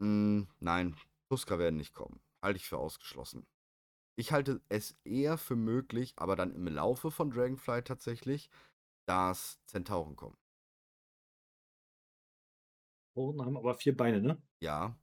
Mm, 0.00 0.42
nein, 0.60 0.96
Tuska 1.30 1.58
werden 1.58 1.76
nicht 1.76 1.94
kommen. 1.94 2.20
Halte 2.42 2.58
ich 2.58 2.68
für 2.68 2.78
ausgeschlossen. 2.78 3.46
Ich 4.16 4.32
halte 4.32 4.60
es 4.68 4.96
eher 5.04 5.38
für 5.38 5.56
möglich, 5.56 6.12
aber 6.16 6.36
dann 6.36 6.54
im 6.54 6.66
Laufe 6.66 7.10
von 7.10 7.30
Dragonflight 7.30 7.86
tatsächlich, 7.86 8.50
dass 9.06 9.58
Zentauren 9.66 10.16
kommen. 10.16 10.36
Ohren 13.14 13.42
haben 13.44 13.56
aber 13.56 13.74
vier 13.74 13.96
Beine, 13.96 14.20
ne? 14.20 14.42
Ja. 14.60 14.98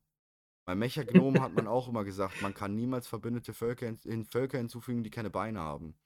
Bei 0.66 0.76
Mechagnomen 1.24 1.42
hat 1.42 1.54
man 1.54 1.68
auch 1.68 1.88
immer 1.88 2.04
gesagt, 2.04 2.42
man 2.42 2.54
kann 2.54 2.76
niemals 2.76 3.08
verbündete 3.08 3.54
Völker, 3.54 3.88
hin- 3.88 4.26
Völker 4.26 4.58
hinzufügen, 4.58 5.04
die 5.04 5.10
keine 5.10 5.30
Beine 5.30 5.60
haben. 5.60 5.98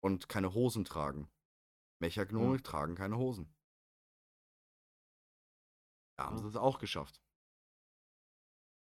Und 0.00 0.28
keine 0.28 0.54
Hosen 0.54 0.84
tragen. 0.84 1.28
Mechagnome 2.00 2.56
Ja. 2.56 2.62
tragen 2.62 2.94
keine 2.94 3.16
Hosen. 3.16 3.52
Da 6.18 6.26
haben 6.26 6.36
Ja. 6.36 6.42
sie 6.42 6.48
es 6.48 6.56
auch 6.56 6.78
geschafft. 6.78 7.20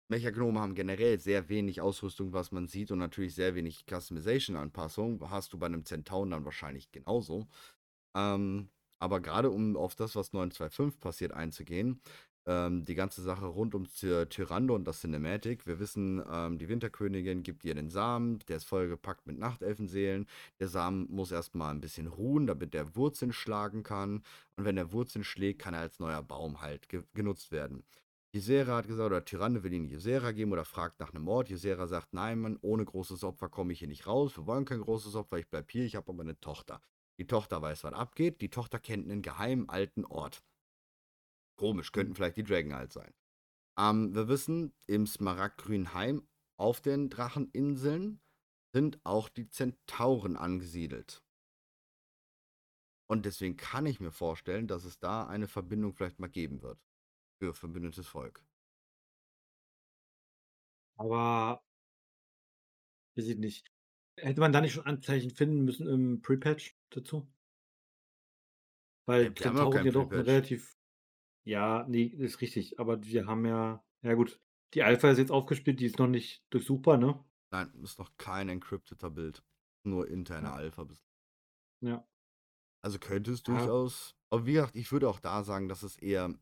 Mechagnome 0.10 0.60
haben 0.60 0.76
generell 0.76 1.20
sehr 1.20 1.48
wenig 1.48 1.80
Ausrüstung, 1.82 2.34
was 2.34 2.52
man 2.52 2.68
sieht, 2.68 2.92
und 2.92 3.00
natürlich 3.00 3.34
sehr 3.34 3.56
wenig 3.56 3.86
Customization-Anpassung. 3.90 5.30
Hast 5.30 5.54
du 5.54 5.58
bei 5.58 5.68
einem 5.68 5.86
Zentauren 5.86 6.32
dann 6.32 6.44
wahrscheinlich 6.46 6.92
genauso. 6.92 7.48
Ähm, 8.14 8.70
aber 9.00 9.22
gerade 9.22 9.50
um 9.50 9.78
auf 9.78 9.96
das, 9.96 10.16
was 10.16 10.34
925 10.34 11.00
passiert, 11.00 11.32
einzugehen, 11.32 12.02
ähm, 12.46 12.86
die 12.86 12.96
ganze 12.96 13.22
Sache 13.22 13.46
rund 13.46 13.76
um 13.76 13.86
Ty 13.86 14.26
Tyrande 14.28 14.74
und 14.74 14.86
das 14.86 15.02
Cinematic. 15.02 15.68
Wir 15.68 15.80
wissen, 15.80 16.24
ähm, 16.32 16.58
die 16.58 16.70
Winterkönigin 16.70 17.44
gibt 17.44 17.64
ihr 17.66 17.76
den 17.76 17.90
Samen, 17.90 18.40
der 18.48 18.58
ist 18.58 18.66
vollgepackt 18.66 19.28
mit 19.28 19.38
Nachtelfenseelen. 19.38 20.28
Der 20.60 20.68
Samen 20.68 21.08
muss 21.10 21.32
erstmal 21.32 21.74
ein 21.74 21.82
bisschen 21.82 22.08
ruhen, 22.08 22.48
damit 22.48 22.74
der 22.74 22.96
Wurzeln 22.96 23.34
schlagen 23.34 23.84
kann. 23.84 24.24
Und 24.58 24.66
wenn 24.66 24.76
der 24.76 24.92
Wurzeln 24.92 25.24
schlägt, 25.24 25.62
kann 25.62 25.74
er 25.74 25.82
als 25.82 26.00
neuer 26.00 26.24
Baum 26.24 26.62
halt 26.62 26.90
ge 26.90 27.04
genutzt 27.14 27.52
werden. 27.52 27.84
Ysera 28.34 28.78
hat 28.78 28.88
gesagt, 28.88 29.08
oder 29.08 29.26
Tyrande 29.26 29.62
will 29.64 29.74
ihn 29.74 29.90
Ysera 29.90 30.32
geben 30.32 30.54
oder 30.54 30.64
fragt 30.64 31.00
nach 31.02 31.14
einem 31.14 31.28
Ort. 31.28 31.50
Ysera 31.52 31.86
sagt, 31.88 32.14
nein, 32.14 32.40
Mann, 32.40 32.58
ohne 32.62 32.86
großes 32.86 33.26
Opfer 33.26 33.50
komme 33.50 33.74
ich 33.74 33.80
hier 33.80 33.90
nicht 33.90 34.08
raus. 34.08 34.38
Wir 34.38 34.48
wollen 34.48 34.64
kein 34.64 34.80
großes 34.80 35.16
Opfer, 35.16 35.38
ich 35.38 35.50
bleib 35.50 35.70
hier, 35.70 35.84
ich 35.84 35.98
habe 35.98 36.10
aber 36.10 36.24
eine 36.24 36.40
Tochter. 36.40 36.82
Die 37.18 37.28
Tochter 37.28 37.62
weiß, 37.62 37.84
was 37.84 37.94
abgeht. 37.94 38.42
Die 38.42 38.50
Tochter 38.50 38.80
kennt 38.80 39.12
einen 39.12 39.22
geheimen 39.22 39.68
alten 39.68 40.06
Ort. 40.06 40.42
Komisch, 41.62 41.92
könnten 41.92 42.16
vielleicht 42.16 42.38
die 42.38 42.44
Dragonite 42.44 42.92
sein. 42.92 43.14
Ähm, 43.80 44.16
wir 44.16 44.28
wissen, 44.30 44.76
im 44.88 45.08
Smaragdgrünen 45.08 45.94
Heim 45.94 46.28
auf 46.58 46.82
den 46.82 47.10
Dracheninseln 47.10 48.22
sind 48.74 49.02
auch 49.06 49.30
die 49.30 49.50
Zentauren 49.50 50.38
angesiedelt. 50.38 51.24
Und 53.08 53.28
deswegen 53.28 53.58
kann 53.58 53.86
ich 53.86 54.00
mir 54.00 54.12
vorstellen, 54.12 54.68
dass 54.68 54.86
es 54.86 54.98
da 54.98 55.28
eine 55.28 55.48
Verbindung 55.48 55.94
vielleicht 55.94 56.18
mal 56.20 56.30
geben 56.30 56.64
wird. 56.64 56.80
Für 57.40 57.54
verbündetes 57.54 58.08
Volk. 58.08 58.46
Aber 60.98 61.62
weiß 63.16 63.28
ich 63.28 63.38
nicht. 63.38 63.72
Hätte 64.18 64.42
man 64.42 64.52
da 64.54 64.60
nicht 64.62 64.74
schon 64.74 64.86
Anzeichen 64.86 65.32
finden 65.32 65.64
müssen 65.64 65.88
im 65.88 66.22
Pre-Patch 66.22 66.78
dazu? 66.90 67.32
Weil 69.06 69.38
Ja, 69.40 69.54
wir 69.56 69.68
Zentauren 69.68 69.84
ja 69.84 69.92
doch 69.92 70.12
'n 70.12 70.22
Pre-Patch. 70.22 70.26
relativ 70.26 70.76
ja, 71.44 71.86
ne, 71.88 72.06
ist 72.06 72.42
richtig, 72.42 72.80
aber 72.80 73.04
wir 73.04 73.28
haben 73.28 73.46
ja 73.46 73.84
ja 74.04 74.14
gut, 74.16 74.42
die 74.74 74.84
Alpha 74.84 75.10
ist 75.12 75.18
jetzt 75.20 75.32
aufgespielt, 75.32 75.80
die 75.80 75.86
ist 75.86 76.00
noch 76.00 76.08
nicht 76.08 76.46
durchsuchbar, 76.50 76.98
ne? 76.98 77.24
Nein, 77.54 77.74
ist 77.84 77.98
noch 78.00 78.16
kein 78.18 78.50
encrypteter 78.50 79.10
Bild. 79.10 79.44
Nur 79.84 80.08
interne 80.10 80.52
Ja. 80.52 80.54
Alpha 80.54 80.86
Ja. 81.82 82.08
Also 82.84 82.98
könnte 83.00 83.32
es 83.32 83.44
Ja. 83.48 83.72
durchaus 83.74 84.16
aber 84.34 84.46
wie 84.46 84.54
gesagt, 84.54 84.78
ich 84.78 84.92
würde 84.94 85.10
auch 85.10 85.20
da 85.20 85.44
sagen, 85.44 85.68
dass 85.68 85.84
es 85.84 85.98
eher, 85.98 86.34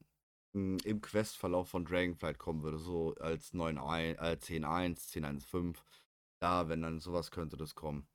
hm, 0.54 0.78
im 0.84 1.02
Questverlauf 1.02 1.70
von 1.70 1.86
Dragonflight 1.86 2.38
kommen 2.38 2.62
würde, 2.64 2.78
so 2.78 3.16
als 3.16 3.52
9.1 3.54 4.20
äh, 4.20 4.38
10.1, 4.40 5.08
10.1.5. 5.08 5.84
Ja, 6.42 6.70
wenn 6.70 6.82
dann 6.84 7.00
sowas 7.00 7.32
könnte 7.32 7.58
das 7.58 7.74
kommen. 7.76 8.08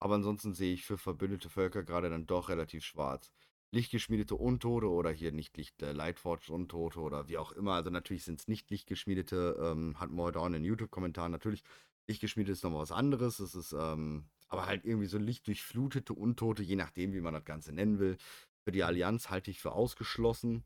Aber 0.00 0.16
ansonsten 0.16 0.54
sehe 0.54 0.74
ich 0.74 0.84
für 0.86 0.98
verbündete 0.98 1.50
Völker 1.50 1.84
gerade 1.84 2.10
dann 2.10 2.26
doch 2.26 2.48
relativ 2.50 2.84
schwarz. 2.84 3.32
Lichtgeschmiedete 3.74 4.34
Untote 4.36 4.88
oder 4.90 5.10
hier 5.10 5.32
nicht 5.32 5.56
Licht 5.56 5.82
äh, 5.82 5.92
Lightforged 5.92 6.50
Untote 6.50 7.00
oder 7.00 7.28
wie 7.28 7.38
auch 7.38 7.52
immer. 7.52 7.72
Also 7.74 7.90
natürlich 7.90 8.24
sind 8.24 8.40
es 8.40 8.48
nicht 8.48 8.70
lichtgeschmiedete, 8.70 9.56
ähm, 9.60 9.98
hatten 9.98 10.14
wir 10.16 10.22
heute 10.24 10.40
auch 10.40 10.46
in 10.46 10.52
den 10.52 10.64
YouTube-Kommentaren. 10.64 11.32
Natürlich, 11.32 11.62
lichtgeschmiedet 12.08 12.52
ist 12.52 12.64
nochmal 12.64 12.82
was 12.82 12.92
anderes. 12.92 13.38
Es 13.40 13.54
ist, 13.54 13.72
ähm, 13.72 14.26
aber 14.48 14.66
halt 14.66 14.84
irgendwie 14.84 15.06
so 15.06 15.18
lichtdurchflutete 15.18 16.12
Untote, 16.12 16.62
je 16.62 16.76
nachdem, 16.76 17.14
wie 17.14 17.20
man 17.22 17.32
das 17.34 17.44
Ganze 17.44 17.72
nennen 17.72 17.98
will. 17.98 18.18
Für 18.64 18.72
die 18.72 18.84
Allianz 18.84 19.30
halte 19.30 19.50
ich 19.50 19.60
für 19.60 19.72
ausgeschlossen. 19.72 20.64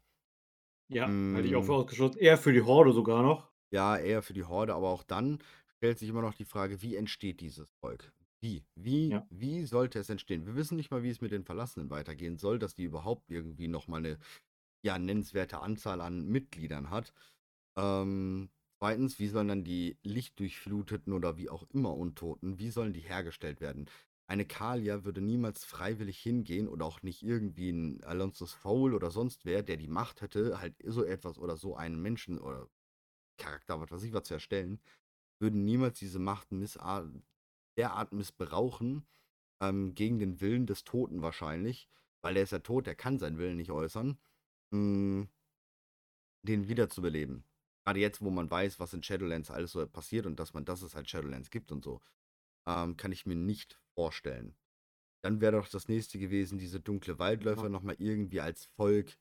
Ja, 0.89 1.21
halte 1.33 1.47
ich 1.49 1.55
auch 1.55 1.63
für 1.65 1.75
Hm. 1.75 1.75
ausgeschlossen. 1.75 2.19
Eher 2.19 2.37
für 2.39 2.53
die 2.53 2.63
Horde 2.63 2.93
sogar 2.93 3.23
noch. 3.23 3.53
Ja, 3.71 3.97
eher 3.97 4.23
für 4.23 4.33
die 4.33 4.43
Horde, 4.45 4.75
aber 4.75 4.89
auch 4.91 5.03
dann 5.05 5.39
stellt 5.77 5.99
sich 6.01 6.09
immer 6.09 6.23
noch 6.23 6.35
die 6.35 6.45
Frage, 6.45 6.83
wie 6.83 6.97
entsteht 6.97 7.41
dieses 7.41 7.71
Volk? 7.71 8.13
Wie? 8.47 8.65
Wie 8.77 9.17
Ja. 9.17 9.27
wie 9.29 9.65
sollte 9.67 9.99
es 9.99 10.09
entstehen? 10.09 10.47
Wir 10.47 10.55
wissen 10.55 10.77
nicht 10.77 10.91
mal, 10.91 11.03
wie 11.03 11.11
es 11.11 11.21
mit 11.21 11.33
den 11.33 11.45
Verlassenen 11.45 11.91
weitergehen 11.91 12.37
soll, 12.39 12.59
dass 12.59 12.75
die 12.75 12.85
überhaupt 12.85 13.31
irgendwie 13.31 13.67
noch 13.69 13.89
mal 13.89 14.01
'ne, 14.01 14.19
ja, 14.85 14.99
nennenswerte 14.99 15.61
Anzahl 15.61 16.01
an 16.01 16.27
Mitgliedern 16.27 16.91
hat. 16.91 17.13
Ähm, 17.77 18.51
2., 18.81 19.19
wie 19.19 19.29
sollen 19.29 19.49
dann 19.49 19.65
die 19.65 19.99
lichtdurchfluteten 20.05 21.13
oder 21.15 21.39
wie 21.39 21.51
auch 21.51 21.65
immer 21.71 21.97
Untoten 21.97 22.59
wie 22.61 22.71
sollen 22.71 22.93
die 22.95 23.01
hergestellt 23.01 23.61
werden? 23.61 23.91
Eine 24.29 24.47
Kalia 24.47 25.05
würde 25.05 25.21
niemals 25.23 25.65
freiwillig 25.65 26.19
hingehen 26.21 26.69
oder 26.69 26.85
auch 26.87 27.03
nicht 27.03 27.23
irgendwie 27.25 27.71
'n 27.71 28.03
Alonso's 28.05 28.53
Foul 28.55 28.95
oder 28.95 29.11
sonst 29.11 29.45
wer, 29.47 29.63
der 29.65 29.77
die 29.79 29.89
Macht 29.89 30.23
hätte, 30.23 30.61
halt 30.61 30.77
so 30.85 31.05
etwas 31.05 31.39
oder 31.39 31.57
so 31.57 31.77
einen 31.77 32.01
Menschen 32.03 32.39
oder 32.41 32.69
Charakter, 33.39 33.81
was 33.81 33.91
weiß 33.93 34.03
ich 34.05 34.13
was, 34.15 34.25
zu 34.25 34.35
erstellen, 34.35 34.81
würden 35.41 35.65
niemals 35.65 35.99
diese 36.01 36.19
Macht 36.21 36.53
missar 36.53 37.11
derart 37.77 38.13
missbrauchen, 38.13 39.07
ähm, 39.63 39.95
gegen 39.95 40.19
den 40.19 40.41
Willen 40.41 40.67
des 40.67 40.85
Toten 40.85 41.23
wahrscheinlich, 41.23 41.89
weil 42.23 42.35
der 42.35 42.45
ist 42.45 42.53
ja 42.53 42.61
tot, 42.61 42.87
der 42.87 42.95
kann 42.97 43.19
seinen 43.19 43.39
Willen 43.39 43.57
nicht 43.57 43.71
äußern, 43.73 44.21
hm 44.73 45.29
den 46.43 46.69
wiederzubeleben. 46.69 47.45
Grade 47.85 48.01
jetzt, 48.01 48.21
wo 48.23 48.31
man 48.31 48.51
weiß, 48.51 48.81
was 48.81 48.93
in 48.95 49.03
Shadowlands 49.03 49.51
alles 49.51 49.73
so 49.73 49.87
passiert 49.87 50.27
und 50.27 50.41
dass 50.41 50.55
man 50.55 50.65
dass 50.65 50.83
es 50.83 50.95
halt 50.95 51.09
Shadowlands 51.09 51.51
gibt 51.51 51.71
und 51.73 51.85
so, 51.85 52.01
ähm, 52.69 52.97
kann 52.97 53.13
ich 53.13 53.27
mir 53.27 53.37
nicht 53.37 53.81
vorstellen. 53.95 54.57
Dann 55.23 55.41
wäre 55.41 55.53
doch 55.59 55.69
das 55.69 55.89
Nächste 55.89 56.19
gewesen, 56.19 56.59
diese 56.59 56.81
dunkle 56.81 57.19
Waldläufer 57.19 57.69
Ja. 57.69 57.71
noch 57.71 57.83
mal 57.83 57.97
irgendwie 57.99 58.41
als 58.41 58.67
Volk, 58.67 59.19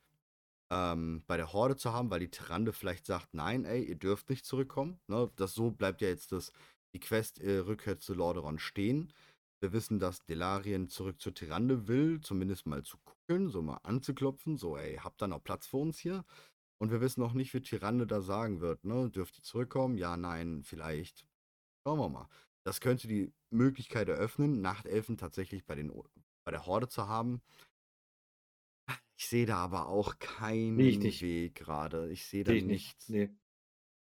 ähm, 0.72 1.24
bei 1.28 1.38
der 1.38 1.54
Horde 1.54 1.78
zu 1.78 1.94
haben, 1.94 2.12
weil 2.12 2.22
die 2.22 2.32
Tyrande 2.32 2.74
vielleicht 2.74 3.06
sagt: 3.08 3.34
„Nein, 3.34 3.66
ey, 3.66 3.84
ihr 3.86 3.98
dürft 3.98 4.30
nicht 4.30 4.46
zurückkommen“, 4.46 5.00
ne? 5.08 5.32
Das 5.38 5.54
so 5.56 5.72
bleibt 5.72 6.02
ja 6.02 6.10
jetzt 6.10 6.32
das 6.34 6.54
die 6.96 7.02
Quest, 7.02 7.40
äh, 7.42 7.60
Rückkehr 7.60 8.00
zu 8.00 8.16
Lordaeron 8.16 8.60
stehen. 8.60 9.14
Wir 9.62 9.74
wissen, 9.74 10.00
dass 10.00 10.26
Delarien 10.26 10.90
zurück 10.90 11.22
zur 11.22 11.36
Tyrande 11.36 11.88
will, 11.90 12.22
zumindest 12.22 12.68
mal 12.68 12.84
zu 12.84 12.98
gucken, 13.00 13.50
so 13.50 13.62
mal 13.64 13.80
anzuklopfen, 13.84 14.58
so: 14.58 14.78
„Ey, 14.78 14.98
habt 14.98 15.24
ihr 15.24 15.28
noch 15.30 15.44
Platz 15.44 15.68
für 15.68 15.78
uns 15.78 16.00
hier?“ 16.00 16.26
Und 16.80 16.92
wir 16.92 17.02
wissen 17.02 17.22
noch 17.22 17.34
nicht, 17.34 17.54
wie 17.54 17.62
Tyrande 17.62 18.08
da 18.08 18.22
sagen 18.22 18.62
wird, 18.62 18.86
ne? 18.86 19.10
Dürft 19.12 19.40
ihr 19.40 19.44
zurückkommen? 19.44 19.98
Ja, 19.98 20.18
nein, 20.18 20.64
vielleicht. 20.64 21.28
Schauen 21.88 22.00
wir 22.00 22.10
mal. 22.10 22.30
Das 22.66 22.82
könnte 22.82 23.08
die 23.08 23.34
Möglichkeit 23.52 24.10
eröffnen, 24.10 24.62
Nachtelfen 24.62 25.18
tatsächlich 25.18 25.66
bei 25.66 25.76
den 25.76 25.92
bei 26.46 26.52
der 26.52 26.66
Horde 26.68 26.88
zu 26.90 27.08
haben. 27.08 27.42
Ich 29.18 29.28
sehe 29.28 29.46
da 29.46 29.58
aber 29.58 29.88
auch 29.90 30.20
keinen. 30.20 31.20
Weg 31.22 31.56
grade. 31.56 32.12
Ich 32.12 32.26
sehe 32.26 32.44
da 32.44 32.54
ich 32.54 32.66
nicht, 32.66 32.98
nichts. 33.08 33.16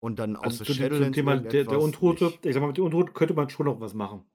Und 0.03 0.19
dann 0.19 0.35
Also, 0.41 0.59
außer 0.59 0.67
zu 0.67 0.73
dem 0.75 1.11
Thema 1.13 1.37
der 1.37 1.63
der 1.65 1.79
Untote 1.79 2.25
nicht. 2.25 2.41
ich 2.43 2.53
sage 2.53 2.59
mal, 2.61 2.67
mit 2.67 2.77
den 2.77 2.83
Untoten 2.85 3.13
könnte 3.13 3.33
man 3.33 3.49
schon 3.49 3.65
noch 3.65 3.79
was 3.79 3.93
machen. 3.93 4.25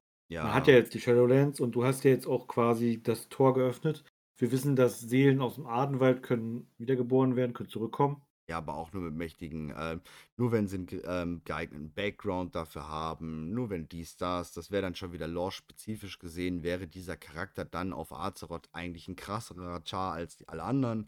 Man 0.41 0.53
hat 0.53 0.67
ja 0.67 0.73
Ja. 0.73 0.75
jetzt 0.75 0.93
die 0.93 0.99
Shadowlands 0.99 1.59
und 1.59 1.73
du 1.75 1.83
hast 1.83 2.03
ja 2.03 2.11
jetzt 2.11 2.25
auch 2.27 2.47
quasi 2.47 3.01
das 3.03 3.29
Tor 3.29 3.53
geöffnet. 3.53 4.03
Wir 4.37 4.51
wissen, 4.51 4.75
dass 4.75 4.99
Seelen 5.01 5.39
aus'm 5.41 5.67
Ardenwald 5.67 6.23
können 6.23 6.71
wiedergeboren 6.77 7.35
werden, 7.35 7.53
können 7.53 7.69
zurückkommen. 7.69 8.23
Ja, 8.49 8.57
aber 8.57 8.73
auch 8.77 8.91
nur 8.93 9.03
mit 9.03 9.13
mächtigen 9.13 9.71
ähm, 9.77 10.01
nur 10.35 10.51
wenn 10.51 10.67
sie 10.67 10.77
'n 10.77 10.85
ge 10.87 11.01
ähm, 11.05 11.43
geeigneten 11.45 11.93
Background 11.93 12.55
dafür 12.55 12.87
haben, 12.87 13.51
nur 13.53 13.69
wenn 13.69 13.87
dies, 13.87 14.17
das. 14.17 14.53
Das 14.53 14.71
wäre 14.71 14.81
dann 14.81 14.95
schon 14.95 15.11
wieder 15.11 15.27
lore-spezifisch 15.27 16.17
gesehen, 16.17 16.63
wäre 16.63 16.87
dieser 16.87 17.15
Charakter 17.15 17.63
dann 17.63 17.93
auf 17.93 18.11
Azeroth 18.11 18.67
eigentlich 18.71 19.07
'n 19.07 19.15
krasserer 19.15 19.83
Char 19.85 20.13
als 20.13 20.35
die 20.35 20.47
alle 20.47 20.63
anderen. 20.63 21.07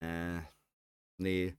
Äh, 0.00 0.42
ne. 1.18 1.56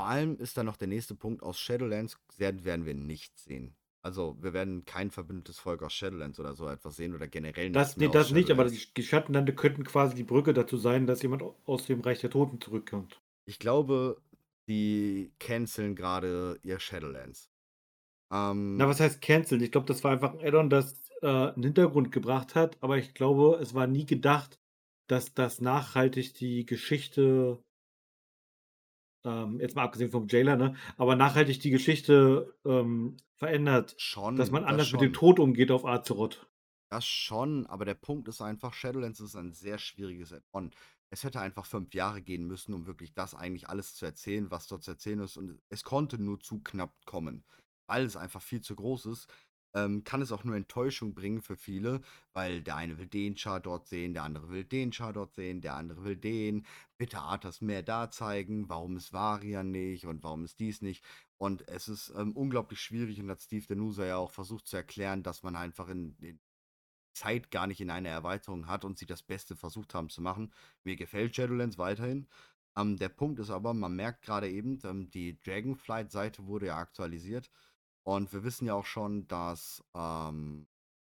Vor 0.00 0.06
allem 0.06 0.36
ist 0.38 0.56
da 0.56 0.62
noch 0.64 0.76
der 0.76 0.88
nächste 0.88 1.14
Punkt, 1.14 1.42
aus 1.42 1.58
Shadowlands 1.58 2.18
werden 2.38 2.86
wir 2.86 2.94
nichts 2.94 3.44
sehen. 3.44 3.76
Also, 4.02 4.36
wir 4.42 4.52
werden 4.54 4.84
kein 4.86 5.10
verbündetes 5.10 5.58
Volk 5.58 5.82
aus 5.82 5.92
Shadowlands 5.92 6.40
oder 6.40 6.54
so 6.54 6.68
etwas 6.68 6.96
sehen 6.96 7.14
oder 7.14 7.28
generell 7.28 7.70
Das 7.72 7.96
ne, 7.96 8.08
aus 8.08 8.08
das 8.08 8.30
nicht, 8.30 8.52
aber 8.52 8.70
die 8.70 9.02
Schattenlande 9.02 9.52
könnten 9.56 9.82
quasi 9.82 10.14
die 10.14 10.22
Brücke 10.22 10.52
dazu 10.54 10.76
sein, 10.76 11.08
dass 11.08 11.22
jemand 11.22 11.42
au 11.42 11.56
aus 11.64 11.84
dem 11.86 12.00
Reich 12.00 12.20
der 12.20 12.30
Toten 12.30 12.60
zurückkommt. 12.60 13.20
Ich 13.46 13.58
glaube, 13.58 14.22
die 14.68 15.34
canceln 15.38 15.96
grade 15.96 16.58
ihr 16.62 16.78
Shadowlands. 16.80 17.50
Na, 18.76 18.86
Ähm 18.86 18.88
was 18.88 19.00
heißt 19.00 19.20
canceln? 19.20 19.62
Ich 19.62 19.72
glaube, 19.72 19.86
das 19.86 20.04
war 20.04 20.12
einfach 20.12 20.34
'n 20.34 20.40
Add-on, 20.40 20.70
das, 20.70 21.10
äh, 21.22 21.26
'n 21.26 21.62
Hintergrund 21.62 22.12
gebracht 22.12 22.54
hat, 22.54 22.76
aber 22.82 22.98
ich 22.98 23.14
glaube, 23.14 23.58
es 23.60 23.74
war 23.74 23.86
nie 23.86 24.06
gedacht, 24.06 24.58
dass 25.08 25.34
das 25.34 25.60
nachhaltig 25.60 26.34
die 26.34 26.64
Geschichte 26.66 27.62
ähm, 29.24 29.60
jetzt 29.60 29.76
mal 29.76 29.84
abgesehen 29.84 30.10
vom 30.10 30.26
Jailer, 30.28 30.56
ne, 30.56 30.74
aber 30.96 31.16
nachhaltig 31.16 31.60
die 31.60 31.70
Geschichte, 31.70 32.54
ähm, 32.64 33.16
verändert, 33.34 33.94
dass 33.94 34.02
Schon, 34.02 34.34
man 34.34 34.38
das 34.38 34.52
anders 34.52 34.92
mit 34.92 35.00
dem. 35.00 35.12
Tod 35.12 35.38
umgeht 35.38 35.70
auf 35.70 35.84
Azeroth. 35.84 36.46
Das 36.90 37.06
schon, 37.06 37.66
aber 37.66 37.84
der 37.84 37.94
Punkt 37.94 38.28
ist 38.28 38.40
einfach, 38.40 38.74
Shadowlands 38.74 39.20
ist 39.20 39.36
ein 39.36 39.52
sehr 39.52 39.78
schwieriges 39.78 40.32
Add-on. 40.32 40.72
Es 41.10 41.24
hätte 41.24 41.40
einfach 41.40 41.64
5 41.64 41.94
Jahre 41.94 42.20
gehen 42.20 42.46
müssen, 42.46 42.74
um 42.74 42.86
wirklich 42.86 43.14
das 43.14 43.34
eigentlich 43.34 43.68
alles 43.68 43.94
zu 43.94 44.04
erzählen, 44.04 44.50
was 44.50 44.66
dort 44.66 44.82
zu 44.82 44.92
erzählen 44.92 45.20
ist 45.20 45.36
und 45.36 45.60
es 45.68 45.84
konnte 45.84 46.18
nur 46.18 46.40
zu 46.40 46.60
knapp 46.62 46.94
kommen. 47.06 47.44
Weil 47.86 48.04
es 48.04 48.16
einfach 48.16 48.42
viel 48.42 48.60
zu 48.60 48.76
groß 48.76 49.06
ist, 49.06 49.28
ähm, 49.74 50.04
kann 50.04 50.22
es 50.22 50.32
auch 50.32 50.44
nur 50.44 50.56
Enttäuschung 50.56 51.14
bringen 51.14 51.42
für 51.42 51.56
viele, 51.56 52.00
weil 52.32 52.62
der 52.62 52.76
eine 52.76 52.98
will 52.98 53.06
den 53.06 53.36
Char 53.36 53.60
dort 53.60 53.86
sehen, 53.88 54.14
der 54.14 54.24
andere 54.24 54.50
will 54.50 54.64
den 54.64 54.92
Char 54.92 55.12
dort 55.12 55.34
sehen, 55.34 55.60
der 55.60 55.74
andere 55.74 56.04
will 56.04 56.16
den. 56.16 56.66
Bitte 56.98 57.18
Arthas 57.20 57.60
mehr 57.60 57.82
da 57.82 58.10
zeigen, 58.10 58.68
warum 58.68 58.96
ist 58.96 59.12
Varian 59.12 59.70
nicht 59.70 60.06
und 60.06 60.22
warum 60.22 60.44
ist 60.44 60.60
dies 60.60 60.82
nicht? 60.82 61.04
Und 61.38 61.66
es 61.68 61.88
ist, 61.88 62.12
ähm, 62.16 62.32
unglaublich 62.36 62.80
schwierig 62.80 63.20
und 63.20 63.30
hat 63.30 63.42
Steve 63.42 63.66
Denusa 63.66 64.04
ja 64.04 64.16
auch 64.16 64.30
versucht 64.30 64.66
zu 64.66 64.76
erklären, 64.76 65.22
dass 65.22 65.42
man 65.42 65.56
einfach 65.56 65.88
in 65.88 66.16
in 66.20 66.38
Zeit 67.14 67.50
gar 67.50 67.66
nicht 67.66 67.80
in 67.80 67.90
eine 67.90 68.08
Erweiterung 68.08 68.66
hat 68.66 68.84
und 68.84 68.98
sie 68.98 69.06
das 69.06 69.22
Beste 69.22 69.56
versucht 69.56 69.94
haben 69.94 70.08
zu 70.10 70.22
machen. 70.22 70.52
Mir 70.84 70.96
gefällt 70.96 71.36
Shadowlands 71.36 71.78
weiterhin, 71.78 72.28
Ähm, 72.76 72.96
der 72.98 73.08
Punkt 73.10 73.40
ist 73.40 73.50
aber, 73.50 73.74
man 73.74 73.96
merkt 73.96 74.22
gerade 74.24 74.48
eben, 74.50 74.78
ähm, 74.84 75.10
die 75.10 75.38
Dragonflight-Seite 75.40 76.46
wurde 76.46 76.66
ja 76.68 76.78
aktualisiert. 76.78 77.50
Und 78.02 78.32
wir 78.32 78.44
wissen 78.44 78.66
ja 78.66 78.74
auch 78.74 78.86
schon, 78.86 79.28
dass 79.28 79.84
ähm, 79.94 80.66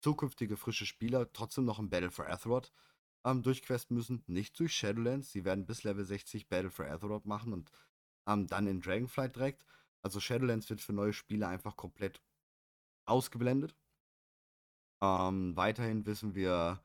zukünftige 0.01 0.57
frische 0.57 0.85
Spieler 0.85 1.31
trotzdem 1.31 1.65
noch 1.65 1.79
im 1.79 1.89
Battle 1.89 2.11
for 2.11 2.29
Azeroth 2.29 2.71
ähm, 3.25 3.43
durchquesten 3.43 3.95
müssen. 3.95 4.23
Nicht 4.27 4.59
durch 4.59 4.73
Shadowlands. 4.73 5.31
Sie 5.31 5.45
werden 5.45 5.65
bis 5.65 5.83
Level 5.83 6.05
60 6.05 6.49
Battle 6.49 6.71
for 6.71 6.85
Azeroth 6.87 7.25
machen 7.25 7.53
und 7.53 7.71
ähm, 8.27 8.47
dann 8.47 8.67
in 8.67 8.81
Dragonflight 8.81 9.35
direkt. 9.35 9.65
Also 10.01 10.19
Shadowlands 10.19 10.69
wird 10.69 10.81
für 10.81 10.93
neue 10.93 11.13
Spieler 11.13 11.47
einfach 11.49 11.75
komplett 11.77 12.21
ausgeblendet. 13.05 13.75
Ähm, 15.01 15.55
weiterhin 15.55 16.05
wissen 16.05 16.35
wir, 16.35 16.81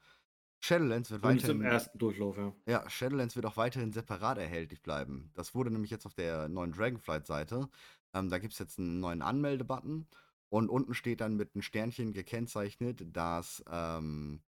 Shadowlands 0.60 1.10
wird 1.10 1.22
Zumindest 1.22 1.48
im 1.48 1.60
weiterhin. 1.60 1.72
ersten 1.72 1.98
Durchlauf, 1.98 2.36
ja. 2.36 2.52
Ja, 2.66 2.88
Shadowlands 2.90 3.36
wird 3.36 3.46
auch 3.46 3.56
weiterhin 3.56 3.92
separat 3.92 4.38
erhältlich 4.38 4.82
bleiben. 4.82 5.30
Das 5.34 5.54
wurde 5.54 5.70
nämlich 5.70 5.90
jetzt 5.90 6.06
auf 6.06 6.14
der 6.14 6.48
neuen 6.48 6.72
Dragonflight-Seite. 6.72 7.68
Ähm, 8.16 8.30
da 8.30 8.38
gibt 8.38 8.54
es 8.54 8.58
jetzt 8.58 8.78
einen 8.78 9.00
neuen 9.00 9.20
Anmeldebutton 9.20 10.06
und 10.48 10.70
unten 10.70 10.94
steht 10.94 11.20
dann 11.20 11.36
mit 11.36 11.54
einem 11.54 11.62
Sternchen 11.62 12.12
gekennzeichnet, 12.14 13.04
dass 13.14 13.62
ähm, 13.70 14.42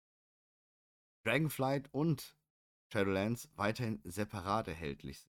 Dragonflight 1.23 1.91
und 1.91 2.37
Shadowlands 2.91 3.49
weiterhin 3.55 3.99
separat 4.03 4.67
erhältlich 4.67 5.19
sind. 5.19 5.31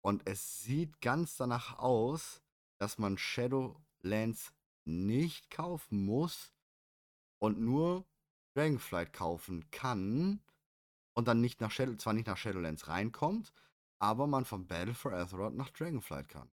Und 0.00 0.26
es 0.26 0.62
sieht 0.62 1.00
ganz 1.02 1.36
danach 1.36 1.78
aus, 1.78 2.42
dass 2.78 2.98
man 2.98 3.18
Shadowlands 3.18 4.52
nicht 4.84 5.50
kaufen 5.50 6.04
muss 6.04 6.52
und 7.38 7.60
nur 7.60 8.06
Dragonflight 8.54 9.12
kaufen 9.12 9.70
kann 9.70 10.40
und 11.12 11.28
dann 11.28 11.40
nicht 11.40 11.60
nach 11.60 11.70
Shadow, 11.70 11.96
zwar 11.96 12.14
nicht 12.14 12.26
nach 12.26 12.36
Shadowlands 12.38 12.88
reinkommt, 12.88 13.52
aber 13.98 14.26
man 14.26 14.44
von 14.44 14.66
Battle 14.66 14.94
for 14.94 15.12
Azeroth 15.12 15.54
nach 15.54 15.70
Dragonflight 15.70 16.28
kann. 16.28 16.50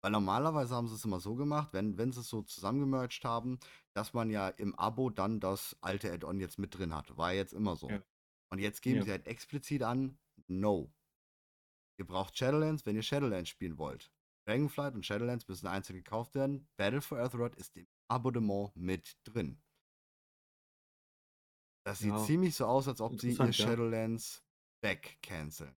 Weil 0.00 0.12
normalerweise 0.12 0.74
haben 0.76 0.86
sie 0.86 0.94
es 0.94 1.04
immer 1.04 1.18
so 1.20 1.34
gemacht, 1.34 1.72
wenn, 1.72 1.98
wenn 1.98 2.12
sie 2.12 2.20
es 2.20 2.28
so 2.28 2.42
zusammengemerged 2.42 3.24
haben, 3.24 3.58
dass 3.94 4.12
man 4.14 4.30
ja 4.30 4.48
im 4.48 4.74
Abo 4.76 5.10
dann 5.10 5.40
das 5.40 5.76
alte 5.80 6.12
Add-on 6.12 6.38
jetzt 6.38 6.58
mit 6.58 6.76
drin 6.76 6.94
hat. 6.94 7.16
War 7.16 7.32
jetzt 7.32 7.52
immer 7.52 7.74
so. 7.74 7.90
Ja. 7.90 8.00
Und 8.50 8.60
jetzt 8.60 8.80
geben 8.82 8.98
Ja. 8.98 9.04
sie 9.04 9.10
halt 9.10 9.26
explizit 9.26 9.82
an, 9.82 10.18
no. 10.46 10.92
Ihr 11.98 12.06
braucht 12.06 12.38
Shadowlands, 12.38 12.86
wenn 12.86 12.94
ihr 12.94 13.02
Shadowlands 13.02 13.50
spielen 13.50 13.76
wollt. 13.76 14.12
Dragonflight 14.46 14.94
und 14.94 15.04
Shadowlands 15.04 15.48
müssen 15.48 15.66
einzeln 15.66 15.96
gekauft 15.96 16.34
werden. 16.36 16.68
Battle 16.76 17.00
for 17.02 17.18
Azeroth 17.18 17.56
ist 17.56 17.76
im 17.76 17.88
Abonnement 18.08 18.74
mit 18.76 19.18
drin. 19.24 19.60
Das 21.84 21.98
sieht 21.98 22.10
Ja. 22.10 22.24
ziemlich 22.24 22.54
so 22.54 22.66
aus, 22.66 22.86
als 22.86 23.00
ob 23.00 23.20
sie 23.20 23.32
ihr. 23.32 23.52
Shadowlands 23.52 24.44
wegcanceln. 24.82 25.74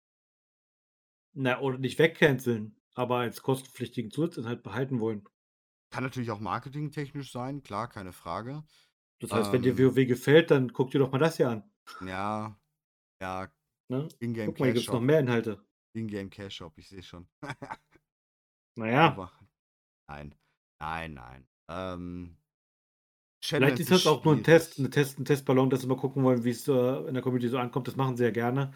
Na, 1.35 1.61
oder 1.61 1.78
nicht 1.78 1.98
wegcanceln, 1.98 2.74
aber 2.98 3.18
als 3.18 3.42
kostenpflichtigen 3.42 4.11
Zusatzinhalt 4.11 4.62
behalten 4.62 5.00
wollen. 5.00 5.24
Kann 5.90 6.04
natürlich 6.04 6.30
auch 6.30 6.40
marketingtechnisch 6.40 7.32
sein, 7.32 7.62
klar, 7.62 7.88
keine 7.88 8.12
Frage. 8.12 8.64
Das 9.20 9.32
heißt, 9.32 9.52
wenn 9.52 9.62
dir 9.62 9.78
Ähm. 9.78 9.78
WoW 9.78 10.06
gefällt, 10.06 10.50
dann 10.50 10.72
guck 10.72 10.90
dir 10.90 10.98
doch 10.98 11.12
mal 11.12 11.18
das 11.18 11.37
hier 11.38 11.48
an. 11.48 11.70
Ja, 12.04 12.61
ja, 13.22 13.48
Ne? 13.90 14.06
Ingame 14.20 14.48
Guck 14.48 14.61
mal, 14.61 14.66
hier 14.66 14.74
Cash 14.74 14.82
gibt 14.82 14.88
es 14.88 14.92
noch 14.92 15.00
Shop. 15.00 15.04
mehr 15.04 15.20
Inhalte. 15.20 15.64
Ingame 15.94 16.28
Cash 16.28 16.56
Shop, 16.56 16.76
ich 16.76 16.88
sehe 16.88 17.02
schon. 17.02 17.26
Naja, 18.76 19.06
Aber 19.08 19.32
nein, 20.08 20.34
nein, 20.80 21.14
nein. 21.14 21.48
Ähm, 21.68 22.37
vielleicht 23.42 23.80
ist 23.80 23.90
das 23.90 24.06
auch 24.06 24.24
nur 24.24 24.34
ein 24.37 24.44
Test, 24.44 24.78
eine 24.78 24.88
Test, 24.90 25.18
ein 25.18 25.24
Testballon, 25.24 25.68
dass 25.70 25.80
sie 25.80 25.88
mal 25.88 25.96
gucken 25.96 26.22
wollen, 26.22 26.44
wie 26.44 26.50
es 26.50 26.68
äh, 26.68 27.08
in 27.08 27.14
der 27.14 27.22
Community 27.22 27.48
so 27.48 27.58
ankommt. 27.58 27.88
Das 27.88 27.96
machen 27.96 28.16
sie 28.16 28.24
ja 28.24 28.30
gerne. 28.30 28.72